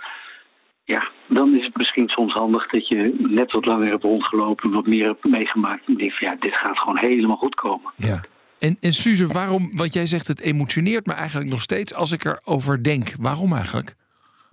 Ja, 0.90 1.10
dan 1.28 1.54
is 1.54 1.64
het 1.64 1.76
misschien 1.76 2.08
soms 2.08 2.32
handig 2.32 2.70
dat 2.70 2.88
je 2.88 3.14
net 3.18 3.54
wat 3.54 3.66
langer 3.66 3.88
hebt 3.88 4.02
rondgelopen, 4.02 4.70
wat 4.70 4.86
meer 4.86 5.06
hebt 5.06 5.24
meegemaakt. 5.24 5.86
En 5.86 5.94
denk 5.94 6.12
van 6.12 6.28
ja, 6.28 6.36
dit 6.40 6.54
gaat 6.54 6.78
gewoon 6.78 6.98
helemaal 6.98 7.36
goed 7.36 7.54
komen. 7.54 7.92
Ja. 7.96 8.20
En, 8.58 8.76
en 8.80 8.92
Suze, 8.92 9.26
waarom, 9.26 9.70
want 9.76 9.94
jij 9.94 10.06
zegt 10.06 10.26
het 10.26 10.40
emotioneert 10.40 11.06
me 11.06 11.12
eigenlijk 11.12 11.50
nog 11.50 11.60
steeds 11.60 11.94
als 11.94 12.12
ik 12.12 12.24
erover 12.24 12.82
denk. 12.82 13.14
Waarom 13.18 13.52
eigenlijk? 13.52 13.94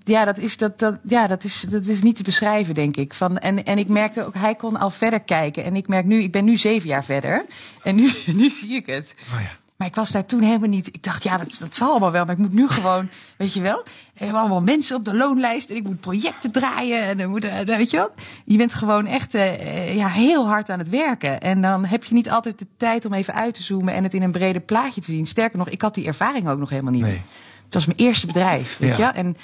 Ja, 0.04 0.26
dat 0.26 0.38
is, 0.38 0.58
dat, 0.58 0.80
dat, 0.80 1.00
ja 1.04 1.28
dat, 1.28 1.44
is, 1.44 1.62
dat 1.62 1.86
is 1.86 2.04
niet 2.04 2.16
te 2.16 2.24
beschrijven, 2.24 2.74
denk 2.74 2.98
ik. 2.98 3.14
Van, 3.14 3.38
en, 3.38 3.66
en 3.66 3.78
ik 3.78 3.88
merkte 3.88 4.26
ook, 4.26 4.34
hij 4.34 4.56
kon 4.56 4.78
al 4.78 4.90
verder 4.90 5.20
kijken. 5.20 5.64
En 5.64 5.76
ik 5.76 5.88
merk 5.88 6.06
nu, 6.06 6.22
ik 6.22 6.32
ben 6.32 6.46
nu 6.46 6.58
zeven 6.58 6.90
jaar 6.90 7.04
verder. 7.04 7.46
En 7.84 7.96
nu, 7.96 8.10
nu 8.40 8.50
zie 8.50 8.76
ik 8.76 8.86
het. 8.86 9.16
Oh 9.34 9.42
ja. 9.42 9.67
Maar 9.78 9.88
ik 9.88 9.96
was 9.96 10.12
daar 10.12 10.26
toen 10.26 10.42
helemaal 10.42 10.70
niet. 10.70 10.88
Ik 10.88 11.04
dacht, 11.04 11.24
ja, 11.24 11.38
dat, 11.38 11.58
dat 11.60 11.76
zal 11.76 11.90
allemaal 11.90 12.12
wel. 12.12 12.26
Maar 12.26 12.34
ik 12.34 12.40
moet 12.42 12.54
nu 12.54 12.68
gewoon, 12.68 13.10
weet 13.38 13.54
je 13.54 13.62
wel, 13.62 13.84
we 13.84 14.24
hebben 14.24 14.40
allemaal 14.40 14.62
mensen 14.62 14.96
op 14.96 15.06
de 15.06 15.14
loonlijst. 15.16 15.70
En 15.70 15.76
ik 15.76 15.84
moet 15.84 16.00
projecten 16.00 16.52
draaien. 16.52 17.02
En 17.04 17.18
dan 17.18 17.30
moet, 17.30 17.48
weet 17.66 17.90
je 17.90 17.98
wat? 17.98 18.12
Je 18.46 18.58
bent 18.58 18.74
gewoon 18.74 19.06
echt 19.06 19.36
uh, 19.36 19.96
ja, 19.96 20.08
heel 20.08 20.48
hard 20.48 20.70
aan 20.70 20.80
het 20.80 20.90
werken. 20.90 21.40
En 21.42 21.62
dan 21.62 21.86
heb 21.86 22.04
je 22.04 22.14
niet 22.14 22.30
altijd 22.30 22.60
de 22.60 22.68
tijd 22.78 23.06
om 23.06 23.14
even 23.14 23.34
uit 23.34 23.54
te 23.54 23.64
zoomen 23.64 23.94
en 23.94 24.04
het 24.04 24.14
in 24.14 24.22
een 24.24 24.32
breder 24.32 24.62
plaatje 24.62 25.02
te 25.02 25.12
zien. 25.12 25.26
Sterker 25.26 25.58
nog, 25.58 25.70
ik 25.70 25.82
had 25.82 25.94
die 25.96 26.06
ervaring 26.08 26.50
ook 26.50 26.60
nog 26.60 26.70
helemaal 26.70 26.92
niet. 26.94 27.02
Nee. 27.02 27.22
Het 27.66 27.74
was 27.74 27.86
mijn 27.86 27.98
eerste 27.98 28.28
bedrijf, 28.28 28.78
weet 28.78 28.96
Ja. 28.96 29.08
je? 29.08 29.14
En 29.14 29.38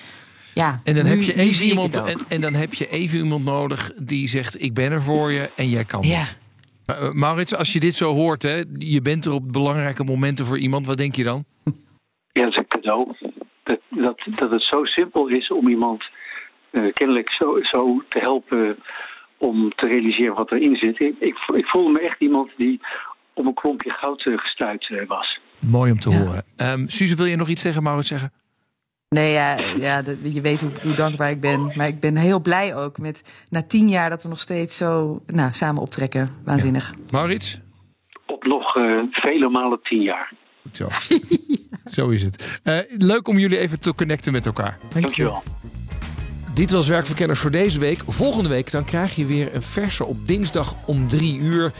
ja, 0.53 0.79
En 0.83 0.93
dan, 0.95 1.03
nu- 1.03 1.09
heb 1.09 1.21
je 1.21 1.33
even 1.35 1.65
iemand, 1.65 1.95
het 1.95 2.05
en, 2.05 2.19
en 2.27 2.41
dan 2.41 2.53
heb 2.53 2.73
je 2.73 2.87
even 2.89 3.17
iemand 3.17 3.43
nodig 3.43 3.91
die 3.97 4.27
zegt: 4.27 4.61
Ik 4.61 4.73
ben 4.73 4.91
er 4.91 5.03
voor 5.03 5.31
je 5.31 5.51
en 5.55 5.69
jij 5.69 5.85
kan 5.85 6.01
Ja. 6.07 6.17
niet. 6.19 6.37
Eh, 6.85 7.11
Maurits, 7.11 7.55
als 7.55 7.73
je 7.73 7.79
dit 7.79 7.95
zo 7.95 8.13
hoort, 8.13 8.41
hè, 8.41 8.63
je 8.77 9.01
bent 9.01 9.25
er 9.25 9.31
op 9.31 9.51
belangrijke 9.51 10.03
momenten 10.03 10.45
voor 10.45 10.57
iemand, 10.57 10.85
wat 10.85 10.97
denk 10.97 11.15
je 11.15 11.23
dan? 11.23 11.45
Ja, 12.31 12.41
dat 12.41 12.51
is 12.51 12.57
een 12.57 12.67
cadeau. 12.67 13.11
Dat, 13.63 13.79
dat, 13.89 14.19
dat 14.35 14.51
het 14.51 14.61
zo 14.63 14.85
simpel 14.85 15.27
is 15.27 15.51
om 15.51 15.67
iemand 15.69 16.03
eh, 16.71 16.93
kennelijk 16.93 17.31
zo, 17.33 17.59
zo 17.61 18.03
te 18.09 18.19
helpen 18.19 18.77
om 19.37 19.71
te 19.75 19.87
realiseren 19.87 20.35
wat 20.35 20.51
erin 20.51 20.75
zit. 20.75 20.99
Ik, 20.99 21.15
ik, 21.19 21.37
ik 21.55 21.65
voelde 21.65 21.91
me 21.91 21.99
echt 21.99 22.21
iemand 22.21 22.51
die 22.57 22.79
op 23.33 23.45
een 23.45 23.53
klompje 23.53 23.89
goud 23.91 24.25
eh, 24.25 24.37
gestuurd 24.37 24.89
eh, 24.89 25.07
was. 25.07 25.39
Mooi 25.67 25.91
om 25.91 25.99
te 25.99 26.09
Ja. 26.09 26.17
horen. 26.17 26.43
Ehm 26.55 26.85
Suze, 26.85 27.15
wil 27.15 27.25
je 27.25 27.35
nog 27.35 27.49
iets 27.49 27.61
zeggen, 27.61 27.83
Maurits 27.83 28.07
zeggen? 28.07 28.31
Nee, 29.13 29.31
ja, 29.31 29.57
ja 29.79 30.03
je 30.23 30.41
weet 30.41 30.61
hoe, 30.61 30.71
hoe 30.83 30.95
dankbaar 30.95 31.29
ik 31.29 31.41
ben. 31.41 31.71
Maar 31.75 31.87
ik 31.87 31.99
ben 31.99 32.15
heel 32.15 32.39
blij 32.39 32.75
ook 32.75 32.97
met 32.97 33.45
na 33.49 33.63
tien 33.63 33.89
jaar 33.89 34.09
dat 34.09 34.23
we 34.23 34.29
nog 34.29 34.39
steeds 34.39 34.75
zo 34.75 35.21
nou, 35.27 35.51
samen 35.51 35.81
optrekken. 35.81 36.29
Waanzinnig. 36.45 36.93
Maurits? 37.11 37.59
Op 38.25 38.45
nog 38.45 38.75
eh, 38.75 38.99
vele 39.11 39.49
malen 39.49 39.79
tien 39.83 40.01
jaar. 40.01 40.33
Goed 40.61 40.77
zo. 40.77 40.87
Zo 41.85 42.09
is 42.09 42.23
het. 42.23 42.59
Eh, 42.63 42.77
leuk 42.97 43.27
om 43.27 43.37
jullie 43.37 43.57
even 43.57 43.79
te 43.79 43.95
connecten 43.95 44.31
met 44.31 44.45
elkaar. 44.45 44.77
Dankjewel. 44.93 45.43
Dit 46.53 46.71
was 46.71 46.87
Werkverkenners 46.87 47.39
voor 47.39 47.51
deze 47.51 47.79
week. 47.79 48.03
Volgende 48.07 48.49
week 48.49 48.71
dan 48.71 48.85
krijg 48.85 49.15
je 49.15 49.25
weer 49.25 49.55
een 49.55 49.61
verse 49.61 50.05
op 50.05 50.25
dinsdag 50.27 50.75
om 50.85 51.07
drie 51.07 51.39
uur. 51.39 51.71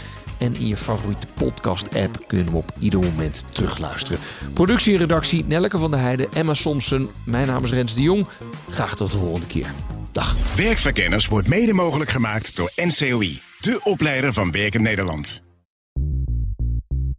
En 0.44 0.56
in 0.56 0.68
je 0.68 0.78
favoriete 0.78 1.28
podcast-app 1.34 2.24
kunnen 2.28 2.54
we 2.54 2.58
op 2.58 2.72
ieder 2.80 3.00
moment 3.00 3.46
terugluisteren. 3.52 4.20
Productie 4.54 4.94
en 4.94 5.00
redactie 5.00 5.46
Nelleke 5.48 5.78
van 5.78 5.92
der 5.92 6.00
Heijden, 6.00 6.34
Emma 6.34 6.54
Somsen. 6.54 7.10
Mijn 7.26 7.48
naam 7.48 7.64
is 7.64 7.72
Rens 7.72 7.96
de 7.96 8.02
Jong. 8.02 8.28
Graag 8.70 8.96
tot 8.96 9.12
de 9.12 9.18
volgende 9.18 9.48
keer. 9.48 9.74
Dag. 10.12 10.36
Werkverkenners 10.56 11.28
wordt 11.28 11.48
mede 11.48 11.74
mogelijk 11.74 12.10
gemaakt 12.10 12.56
door 12.56 12.72
NCOI, 12.76 13.42
de 13.60 13.80
opleider 13.84 14.34
van 14.34 14.52
Werken 14.52 14.82
Nederland. 14.82 15.44